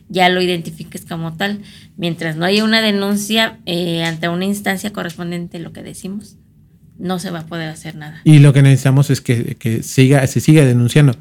ya 0.09 0.29
lo 0.29 0.41
identifiques 0.41 1.05
como 1.05 1.35
tal. 1.35 1.61
Mientras 1.97 2.35
no 2.35 2.45
haya 2.45 2.63
una 2.63 2.81
denuncia 2.81 3.59
eh, 3.65 4.03
ante 4.03 4.29
una 4.29 4.45
instancia 4.45 4.93
correspondiente, 4.93 5.59
lo 5.59 5.73
que 5.73 5.83
decimos, 5.83 6.37
no 6.97 7.19
se 7.19 7.31
va 7.31 7.39
a 7.39 7.45
poder 7.45 7.69
hacer 7.69 7.95
nada. 7.95 8.21
Y 8.23 8.39
lo 8.39 8.53
que 8.53 8.61
necesitamos 8.61 9.09
es 9.09 9.21
que, 9.21 9.55
que 9.55 9.83
siga, 9.83 10.25
se 10.27 10.39
siga 10.39 10.65
denunciando, 10.65 11.15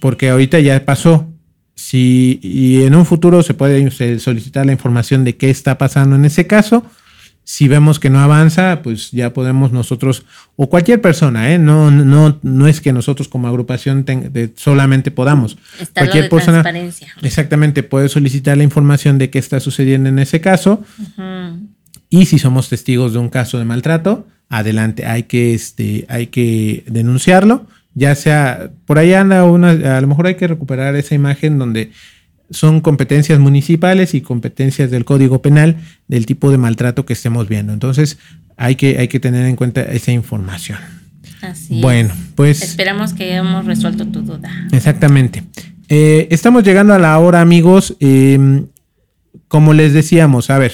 porque 0.00 0.28
ahorita 0.28 0.60
ya 0.60 0.84
pasó. 0.84 1.30
Si, 1.76 2.38
y 2.40 2.84
en 2.84 2.94
un 2.94 3.04
futuro 3.04 3.42
se 3.42 3.52
puede 3.52 3.90
solicitar 4.20 4.64
la 4.64 4.72
información 4.72 5.24
de 5.24 5.36
qué 5.36 5.50
está 5.50 5.76
pasando 5.76 6.14
en 6.14 6.24
ese 6.24 6.46
caso. 6.46 6.86
Si 7.44 7.68
vemos 7.68 8.00
que 8.00 8.08
no 8.08 8.20
avanza, 8.20 8.80
pues 8.82 9.10
ya 9.10 9.34
podemos 9.34 9.70
nosotros, 9.70 10.24
o 10.56 10.70
cualquier 10.70 11.02
persona, 11.02 11.52
¿eh? 11.52 11.58
no, 11.58 11.90
no, 11.90 12.38
no 12.42 12.66
es 12.66 12.80
que 12.80 12.92
nosotros 12.92 13.28
como 13.28 13.48
agrupación 13.48 14.06
solamente 14.56 15.10
podamos. 15.10 15.58
Está 15.78 16.02
cualquier 16.02 16.30
persona. 16.30 16.62
Transparencia. 16.62 17.08
Exactamente, 17.22 17.82
puede 17.82 18.08
solicitar 18.08 18.56
la 18.56 18.64
información 18.64 19.18
de 19.18 19.28
qué 19.28 19.38
está 19.38 19.60
sucediendo 19.60 20.08
en 20.08 20.18
ese 20.18 20.40
caso. 20.40 20.82
Y 22.08 22.26
si 22.26 22.38
somos 22.38 22.68
testigos 22.70 23.12
de 23.12 23.18
un 23.18 23.28
caso 23.28 23.58
de 23.58 23.66
maltrato, 23.66 24.26
adelante, 24.48 25.04
hay 25.04 25.24
que, 25.24 25.52
este, 25.54 26.06
hay 26.08 26.28
que 26.28 26.84
denunciarlo, 26.86 27.66
ya 27.94 28.14
sea, 28.14 28.70
por 28.86 28.98
ahí 28.98 29.14
anda 29.14 29.44
una, 29.44 29.70
a 29.96 30.00
lo 30.00 30.06
mejor 30.06 30.26
hay 30.26 30.34
que 30.34 30.48
recuperar 30.48 30.96
esa 30.96 31.14
imagen 31.14 31.58
donde 31.58 31.92
son 32.50 32.80
competencias 32.80 33.38
municipales 33.38 34.14
y 34.14 34.20
competencias 34.20 34.90
del 34.90 35.04
Código 35.04 35.42
Penal 35.42 35.76
del 36.08 36.26
tipo 36.26 36.50
de 36.50 36.58
maltrato 36.58 37.06
que 37.06 37.12
estemos 37.12 37.48
viendo. 37.48 37.72
Entonces, 37.72 38.18
hay 38.56 38.76
que, 38.76 38.98
hay 38.98 39.08
que 39.08 39.20
tener 39.20 39.46
en 39.46 39.56
cuenta 39.56 39.82
esa 39.82 40.12
información. 40.12 40.78
Así 41.42 41.80
bueno, 41.80 42.14
pues... 42.34 42.62
Esperamos 42.62 43.12
que 43.12 43.24
hayamos 43.24 43.66
resuelto 43.66 44.06
tu 44.06 44.22
duda. 44.22 44.50
Exactamente. 44.72 45.42
Eh, 45.88 46.28
estamos 46.30 46.64
llegando 46.64 46.94
a 46.94 46.98
la 46.98 47.18
hora, 47.18 47.40
amigos. 47.40 47.96
Eh, 48.00 48.64
como 49.48 49.74
les 49.74 49.92
decíamos, 49.92 50.50
a 50.50 50.58
ver, 50.58 50.72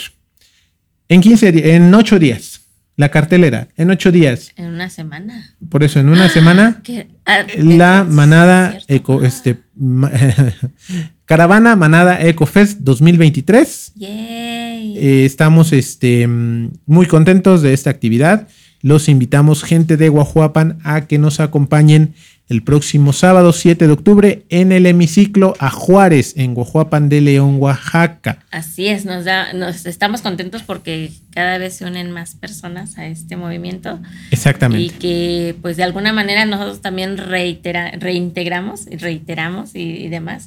en 1.09 1.21
15 1.21 1.75
en 1.75 1.93
8 1.93 2.19
días 2.19 2.61
la 3.01 3.09
cartelera 3.09 3.69
en 3.79 3.91
ocho 3.91 4.13
días. 4.13 4.53
En 4.57 4.67
una 4.67 4.91
semana. 4.91 5.57
Por 5.71 5.83
eso, 5.83 5.99
en 6.01 6.11
una 6.11 6.29
semana, 6.29 6.83
ah, 7.25 7.47
la 7.57 8.05
manada 8.05 8.79
eco, 8.89 9.23
este, 9.23 9.57
caravana 11.31 11.77
manada 11.77 12.21
EcoFest 12.27 12.81
2023. 12.81 13.93
Eh, 14.01 15.23
estamos 15.25 15.73
este, 15.73 16.27
muy 16.27 17.07
contentos 17.07 17.63
de 17.63 17.73
esta 17.73 17.89
actividad. 17.89 18.49
Los 18.83 19.09
invitamos, 19.09 19.63
gente 19.63 19.97
de 19.97 20.09
Guajuapan, 20.09 20.81
a 20.83 21.03
que 21.03 21.19
nos 21.19 21.39
acompañen 21.39 22.15
el 22.51 22.63
próximo 22.63 23.13
sábado 23.13 23.53
7 23.53 23.87
de 23.87 23.93
octubre 23.93 24.45
en 24.49 24.73
el 24.73 24.85
hemiciclo 24.85 25.55
a 25.61 25.71
Juárez, 25.71 26.35
en 26.37 26.53
Guajuapan 26.53 27.09
de 27.09 27.21
León, 27.21 27.57
Oaxaca. 27.61 28.41
Así 28.51 28.89
es, 28.89 29.05
nos, 29.05 29.25
da, 29.25 29.53
nos 29.53 29.87
estamos 29.87 30.21
contentos 30.21 30.65
porque 30.65 31.13
cada 31.31 31.59
vez 31.59 31.75
se 31.75 31.85
unen 31.85 32.11
más 32.11 32.35
personas 32.35 32.99
a 32.99 33.07
este 33.07 33.37
movimiento. 33.37 34.01
Exactamente. 34.33 34.83
Y 34.83 34.91
que 34.91 35.57
pues 35.63 35.77
de 35.77 35.85
alguna 35.85 36.13
manera 36.13 36.45
nosotros 36.45 36.81
también 36.81 37.19
reitera, 37.19 37.93
reintegramos 37.93 38.89
y 38.91 38.97
reiteramos 38.97 39.71
y, 39.75 40.09
demás 40.11 40.47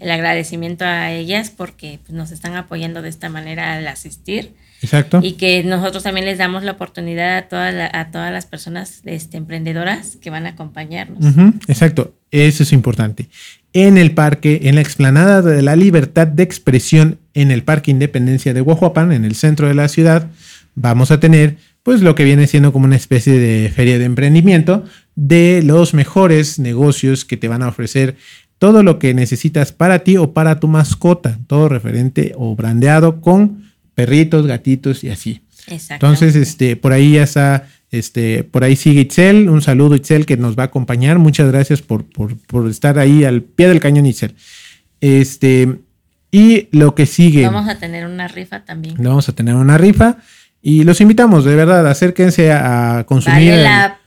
el 0.00 0.10
agradecimiento 0.10 0.84
a 0.84 1.12
ellas 1.12 1.52
porque 1.56 2.00
pues, 2.04 2.16
nos 2.16 2.32
están 2.32 2.56
apoyando 2.56 3.00
de 3.00 3.08
esta 3.08 3.28
manera 3.28 3.74
al 3.74 3.86
asistir 3.86 4.52
Exacto. 4.84 5.20
Y 5.22 5.32
que 5.32 5.64
nosotros 5.64 6.02
también 6.02 6.26
les 6.26 6.36
damos 6.36 6.62
la 6.62 6.72
oportunidad 6.72 7.38
a, 7.38 7.48
todas 7.48 7.74
a 7.92 8.10
todas 8.10 8.30
las 8.30 8.44
personas 8.44 9.00
este, 9.04 9.38
emprendedoras 9.38 10.16
que 10.20 10.28
van 10.28 10.46
a 10.46 10.50
acompañarnos. 10.50 11.24
Exacto, 11.66 12.14
eso 12.30 12.62
es 12.62 12.72
importante. 12.72 13.28
En 13.72 13.96
el 13.96 14.12
parque, 14.12 14.60
en 14.64 14.74
la 14.74 14.82
explanada 14.82 15.40
de 15.40 15.62
la 15.62 15.74
libertad 15.74 16.26
de 16.26 16.42
expresión, 16.42 17.18
en 17.32 17.50
el 17.50 17.64
Parque 17.64 17.90
Independencia 17.90 18.52
de 18.52 18.60
Guajuapan, 18.60 19.12
en 19.12 19.24
el 19.24 19.34
centro 19.34 19.68
de 19.68 19.74
la 19.74 19.88
ciudad, 19.88 20.28
vamos 20.74 21.10
a 21.10 21.18
tener 21.18 21.56
pues 21.82 22.00
lo 22.00 22.14
que 22.14 22.24
viene 22.24 22.46
siendo 22.46 22.72
como 22.72 22.84
una 22.84 22.96
especie 22.96 23.38
de 23.38 23.70
feria 23.70 23.98
de 23.98 24.04
emprendimiento 24.04 24.84
de 25.16 25.62
los 25.64 25.94
mejores 25.94 26.58
negocios 26.58 27.24
que 27.24 27.36
te 27.36 27.48
van 27.48 27.62
a 27.62 27.68
ofrecer 27.68 28.16
todo 28.58 28.82
lo 28.82 28.98
que 28.98 29.12
necesitas 29.14 29.72
para 29.72 30.00
ti 30.00 30.16
o 30.16 30.32
para 30.32 30.60
tu 30.60 30.68
mascota, 30.68 31.38
todo 31.46 31.68
referente 31.68 32.32
o 32.36 32.54
brandeado 32.54 33.20
con 33.20 33.73
perritos, 33.94 34.46
gatitos 34.46 35.04
y 35.04 35.10
así. 35.10 35.42
Entonces, 35.66 36.36
este, 36.36 36.76
por 36.76 36.92
ahí 36.92 37.14
ya 37.14 37.22
está, 37.22 37.68
este, 37.90 38.44
por 38.44 38.64
ahí 38.64 38.76
sigue 38.76 39.02
Itzel. 39.02 39.48
Un 39.48 39.62
saludo, 39.62 39.94
Itzel, 39.94 40.26
que 40.26 40.36
nos 40.36 40.58
va 40.58 40.64
a 40.64 40.66
acompañar. 40.66 41.18
Muchas 41.18 41.50
gracias 41.50 41.80
por, 41.80 42.04
por, 42.04 42.68
estar 42.68 42.98
ahí 42.98 43.24
al 43.24 43.42
pie 43.42 43.68
del 43.68 43.80
cañón, 43.80 44.06
Itzel. 44.06 44.34
Este, 45.00 45.78
y 46.30 46.68
lo 46.72 46.94
que 46.94 47.06
sigue. 47.06 47.44
Vamos 47.46 47.68
a 47.68 47.78
tener 47.78 48.06
una 48.06 48.28
rifa 48.28 48.64
también. 48.64 48.96
Vamos 48.98 49.28
a 49.28 49.32
tener 49.34 49.54
una 49.54 49.78
rifa. 49.78 50.18
Y 50.60 50.84
los 50.84 51.00
invitamos, 51.00 51.44
de 51.44 51.54
verdad, 51.54 51.86
acérquense 51.86 52.52
a, 52.52 53.04
consumir. 53.06 53.50
Vale 53.50 53.62
la, 53.62 54.00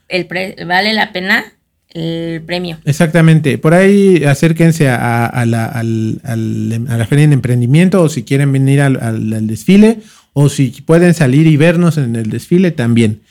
vale 0.65 0.93
la 0.93 1.11
pena 1.11 1.45
el 1.93 2.41
premio. 2.41 2.77
Exactamente. 2.85 3.57
Por 3.57 3.73
ahí 3.73 4.23
acérquense 4.23 4.89
a, 4.89 5.43
la, 5.45 5.65
al, 5.65 6.21
a 6.23 6.35
la 6.35 7.05
feria 7.07 7.27
de 7.27 7.33
emprendimiento 7.33 8.01
o 8.01 8.09
si 8.09 8.23
quieren 8.23 8.51
venir 8.51 8.81
al, 8.81 9.47
desfile 9.47 9.99
o 10.33 10.49
si 10.49 10.69
pueden 10.85 11.13
salir 11.13 11.47
y 11.47 11.57
vernos 11.57 11.97
en 11.97 12.15
el 12.15 12.29
desfile 12.29 12.71
también. 12.71 13.21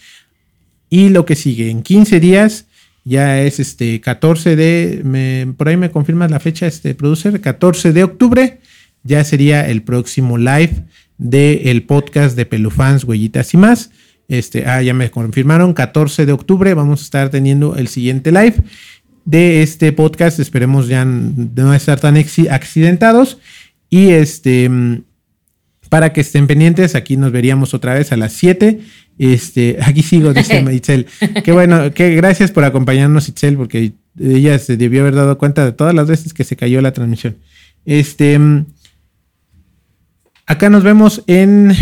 Y 0.91 1.11
lo 1.11 1.27
que 1.27 1.37
sigue, 1.37 1.71
en 1.71 1.83
15 1.83 2.21
días 2.21 2.67
ya 3.05 3.41
es 3.41 3.61
este 3.61 4.01
14 4.01 4.57
de, 4.57 5.55
por 5.57 5.69
ahí 5.69 5.77
me 5.77 5.91
confirmas 5.91 6.31
la 6.31 6.41
fecha, 6.41 6.67
este 6.67 6.95
producer, 6.95 7.41
14 7.41 7.93
de 7.93 8.03
octubre, 8.03 8.59
ya 9.05 9.23
sería 9.23 9.69
el 9.69 9.83
próximo 9.83 10.39
live 10.39 10.85
del 11.17 11.85
podcast 11.85 12.37
de 12.37 12.47
Pelufans, 12.47 13.05
Huellitas 13.05 13.55
y 13.55 13.57
más. 13.59 13.91
Este, 14.29 14.67
ah, 14.67 14.83
ya 14.83 14.93
me 14.93 15.11
confirmaron, 15.11 15.73
14 15.73 16.27
de 16.27 16.33
octubre 16.33 16.75
vamos 16.75 17.01
a 17.01 17.05
estar 17.05 17.31
teniendo 17.31 17.77
el 17.77 17.89
siguiente 17.89 18.33
live 18.33 18.57
de 19.25 19.63
este 19.63 19.93
podcast. 19.93 20.41
Esperemos 20.41 20.89
ya 20.89 21.05
no 21.05 21.75
estar 21.75 22.01
tan 22.01 22.17
accidentados. 22.17 23.39
Y 23.89 24.09
este, 24.11 24.71
para 25.89 26.13
que 26.13 26.23
estén 26.23 26.47
pendientes, 26.47 26.95
aquí 26.95 27.17
nos 27.17 27.31
veríamos 27.31 27.75
otra 27.75 27.95
vez 27.95 28.13
a 28.13 28.17
las 28.17 28.33
7. 28.33 28.81
Este, 29.19 29.79
aquí 29.83 30.03
sigo, 30.03 30.33
dice 30.33 30.65
Itzel. 30.73 31.07
Qué 31.45 31.53
bueno, 31.53 31.93
que 31.93 32.15
gracias 32.17 32.51
por 32.51 32.65
acompañarnos, 32.65 33.29
Itzel, 33.29 33.57
porque 33.57 33.93
ella 34.19 34.59
se 34.59 34.77
debió 34.77 35.03
haber 35.03 35.15
dado 35.15 35.39
cuenta 35.39 35.65
de 35.65 35.73
todas 35.73 35.95
las 35.95 36.09
veces 36.09 36.33
que 36.33 36.45
se 36.45 36.57
cayó 36.57 36.81
la 36.81 36.93
transmisión. 36.93 37.37
Este, 37.85 38.39
acá 40.47 40.69
nos 40.71 40.83
vemos 40.83 41.23
en, 41.29 41.73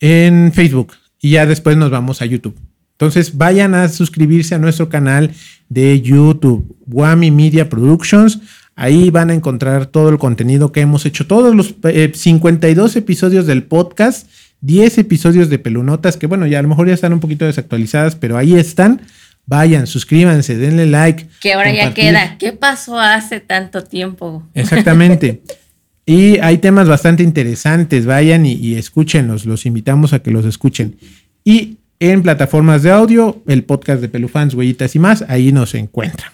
en 0.00 0.52
Facebook 0.52 0.92
y 1.22 1.30
ya 1.30 1.46
después 1.46 1.78
nos 1.78 1.90
vamos 1.90 2.20
a 2.20 2.26
YouTube. 2.26 2.58
Entonces 2.90 3.38
vayan 3.38 3.74
a 3.74 3.88
suscribirse 3.88 4.54
a 4.54 4.58
nuestro 4.58 4.90
canal 4.90 5.30
de 5.68 6.02
YouTube, 6.02 6.76
Wami 6.86 7.30
Media 7.30 7.70
Productions. 7.70 8.40
Ahí 8.74 9.10
van 9.10 9.30
a 9.30 9.34
encontrar 9.34 9.86
todo 9.86 10.08
el 10.10 10.18
contenido 10.18 10.72
que 10.72 10.80
hemos 10.80 11.06
hecho, 11.06 11.26
todos 11.26 11.54
los 11.54 11.74
52 12.14 12.96
eh, 12.96 12.98
episodios 12.98 13.46
del 13.46 13.62
podcast, 13.62 14.28
10 14.60 14.98
episodios 14.98 15.48
de 15.48 15.58
pelunotas, 15.58 16.16
que 16.16 16.26
bueno, 16.26 16.46
ya 16.46 16.58
a 16.58 16.62
lo 16.62 16.68
mejor 16.68 16.88
ya 16.88 16.94
están 16.94 17.12
un 17.12 17.20
poquito 17.20 17.44
desactualizadas, 17.44 18.16
pero 18.16 18.36
ahí 18.36 18.54
están. 18.54 19.02
Vayan, 19.44 19.88
suscríbanse, 19.88 20.56
denle 20.56 20.86
like. 20.86 21.26
Que 21.40 21.54
ahora 21.54 21.72
ya 21.72 21.92
queda. 21.92 22.38
¿Qué 22.38 22.52
pasó 22.52 22.98
hace 23.00 23.40
tanto 23.40 23.82
tiempo? 23.82 24.44
Exactamente. 24.54 25.42
Y 26.04 26.38
hay 26.38 26.58
temas 26.58 26.88
bastante 26.88 27.22
interesantes, 27.22 28.06
vayan 28.06 28.44
y, 28.44 28.74
escúchenlos, 28.74 29.46
los 29.46 29.66
invitamos 29.66 30.12
a 30.12 30.20
que 30.20 30.32
los 30.32 30.44
escuchen. 30.44 30.96
Y 31.44 31.78
en 32.00 32.22
plataformas 32.22 32.82
de 32.82 32.90
audio, 32.90 33.42
el 33.46 33.62
podcast 33.62 34.00
de 34.00 34.08
Pelufans, 34.08 34.54
Huellitas 34.54 34.96
y 34.96 34.98
más, 34.98 35.24
ahí 35.28 35.52
nos 35.52 35.74
encuentran. 35.74 36.32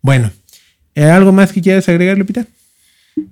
Bueno, 0.00 0.32
¿algo 0.96 1.32
más 1.32 1.52
que 1.52 1.62
quieras 1.62 1.88
agregar, 1.88 2.18
Lupita? 2.18 2.46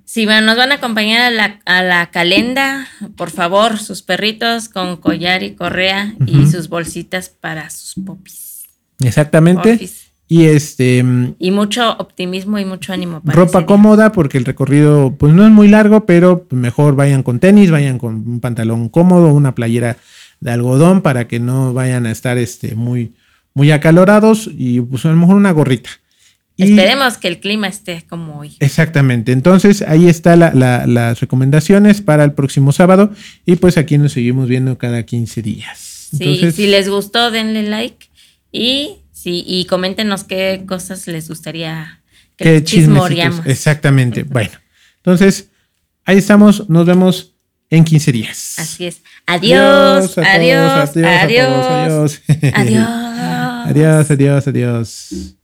Sí, 0.05 0.25
bueno, 0.25 0.47
nos 0.47 0.55
van 0.55 0.71
a 0.71 0.75
acompañar 0.75 1.21
a 1.21 1.29
la, 1.29 1.59
a 1.65 1.83
la 1.83 2.09
calenda, 2.09 2.87
por 3.17 3.31
favor, 3.31 3.77
sus 3.77 4.01
perritos 4.01 4.69
con 4.69 4.95
collar 4.95 5.43
y 5.43 5.55
correa 5.55 6.15
y 6.25 6.47
sus 6.47 6.69
bolsitas 6.69 7.27
para 7.27 7.69
sus 7.69 7.95
popis. 8.05 8.63
Exactamente. 8.99 9.89
Y 10.27 10.45
este. 10.45 11.03
Y 11.39 11.51
mucho 11.51 11.91
optimismo 11.97 12.57
y 12.57 12.65
mucho 12.65 12.93
ánimo. 12.93 13.21
Para 13.21 13.35
ropa 13.35 13.65
cómoda, 13.65 14.11
porque 14.11 14.37
el 14.37 14.45
recorrido, 14.45 15.15
pues 15.17 15.33
no 15.33 15.45
es 15.45 15.51
muy 15.51 15.67
largo, 15.67 16.05
pero 16.05 16.47
mejor 16.49 16.95
vayan 16.95 17.23
con 17.23 17.39
tenis, 17.39 17.71
vayan 17.71 17.99
con 17.99 18.15
un 18.27 18.39
pantalón 18.39 18.89
cómodo, 18.89 19.33
una 19.33 19.53
playera 19.53 19.97
de 20.39 20.51
algodón 20.51 21.01
para 21.01 21.27
que 21.27 21.39
no 21.39 21.73
vayan 21.73 22.05
a 22.05 22.11
estar 22.11 22.37
este, 22.37 22.75
muy, 22.75 23.13
muy 23.53 23.71
acalorados 23.71 24.49
y 24.51 24.81
pues 24.81 25.05
a 25.05 25.09
lo 25.09 25.17
mejor 25.17 25.35
una 25.35 25.51
gorrita. 25.51 25.89
Esperemos 26.57 27.17
que 27.17 27.27
el 27.27 27.39
clima 27.39 27.67
esté 27.67 28.05
como 28.07 28.39
hoy. 28.39 28.55
Exactamente. 28.59 29.31
Entonces, 29.31 29.81
ahí 29.81 30.07
están 30.07 30.39
las 30.39 31.19
recomendaciones 31.19 32.01
para 32.01 32.23
el 32.23 32.33
próximo 32.33 32.71
sábado. 32.71 33.11
Y 33.45 33.55
pues 33.55 33.77
aquí 33.77 33.97
nos 33.97 34.11
seguimos 34.11 34.47
viendo 34.47 34.77
cada 34.77 35.03
15 35.03 35.41
días. 35.41 36.09
Sí, 36.15 36.51
si 36.51 36.67
les 36.67 36.89
gustó, 36.89 37.31
denle 37.31 37.63
like. 37.63 38.07
Y 38.51 38.97
Sí, 39.23 39.41
y 39.47 39.63
coméntenos 39.67 40.25
qué 40.25 40.65
cosas 40.67 41.07
les 41.07 41.29
gustaría 41.29 42.01
que 42.35 42.43
Qué 42.43 42.63
chismoreamos. 42.65 43.45
Exactamente. 43.45 44.23
Bueno, 44.23 44.51
entonces, 44.97 45.47
ahí 46.03 46.17
estamos. 46.17 46.69
Nos 46.69 46.85
vemos 46.85 47.33
en 47.69 47.85
15 47.85 48.11
días. 48.11 48.55
Así 48.57 48.85
es. 48.85 49.01
Adiós, 49.25 50.17
adiós, 50.17 50.71
a 50.73 50.87
todos, 50.87 51.05
adiós. 51.05 52.21
adiós. 52.21 52.21
Adiós. 52.53 52.87
adiós, 53.65 54.11
adiós, 54.11 54.47
adiós. 54.49 55.35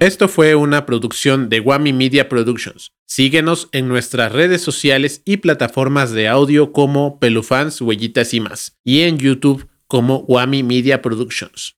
Esto 0.00 0.28
fue 0.28 0.54
una 0.54 0.86
producción 0.86 1.50
de 1.50 1.60
Wami 1.60 1.92
Media 1.92 2.30
Productions. 2.30 2.90
Síguenos 3.06 3.68
en 3.72 3.86
nuestras 3.86 4.32
redes 4.32 4.62
sociales 4.62 5.20
y 5.26 5.36
plataformas 5.36 6.12
de 6.12 6.26
audio 6.26 6.72
como 6.72 7.20
Pelufans, 7.20 7.82
Huellitas 7.82 8.32
y 8.32 8.40
más, 8.40 8.78
y 8.82 9.02
en 9.02 9.18
YouTube 9.18 9.68
como 9.86 10.20
Wami 10.20 10.62
Media 10.62 11.02
Productions. 11.02 11.76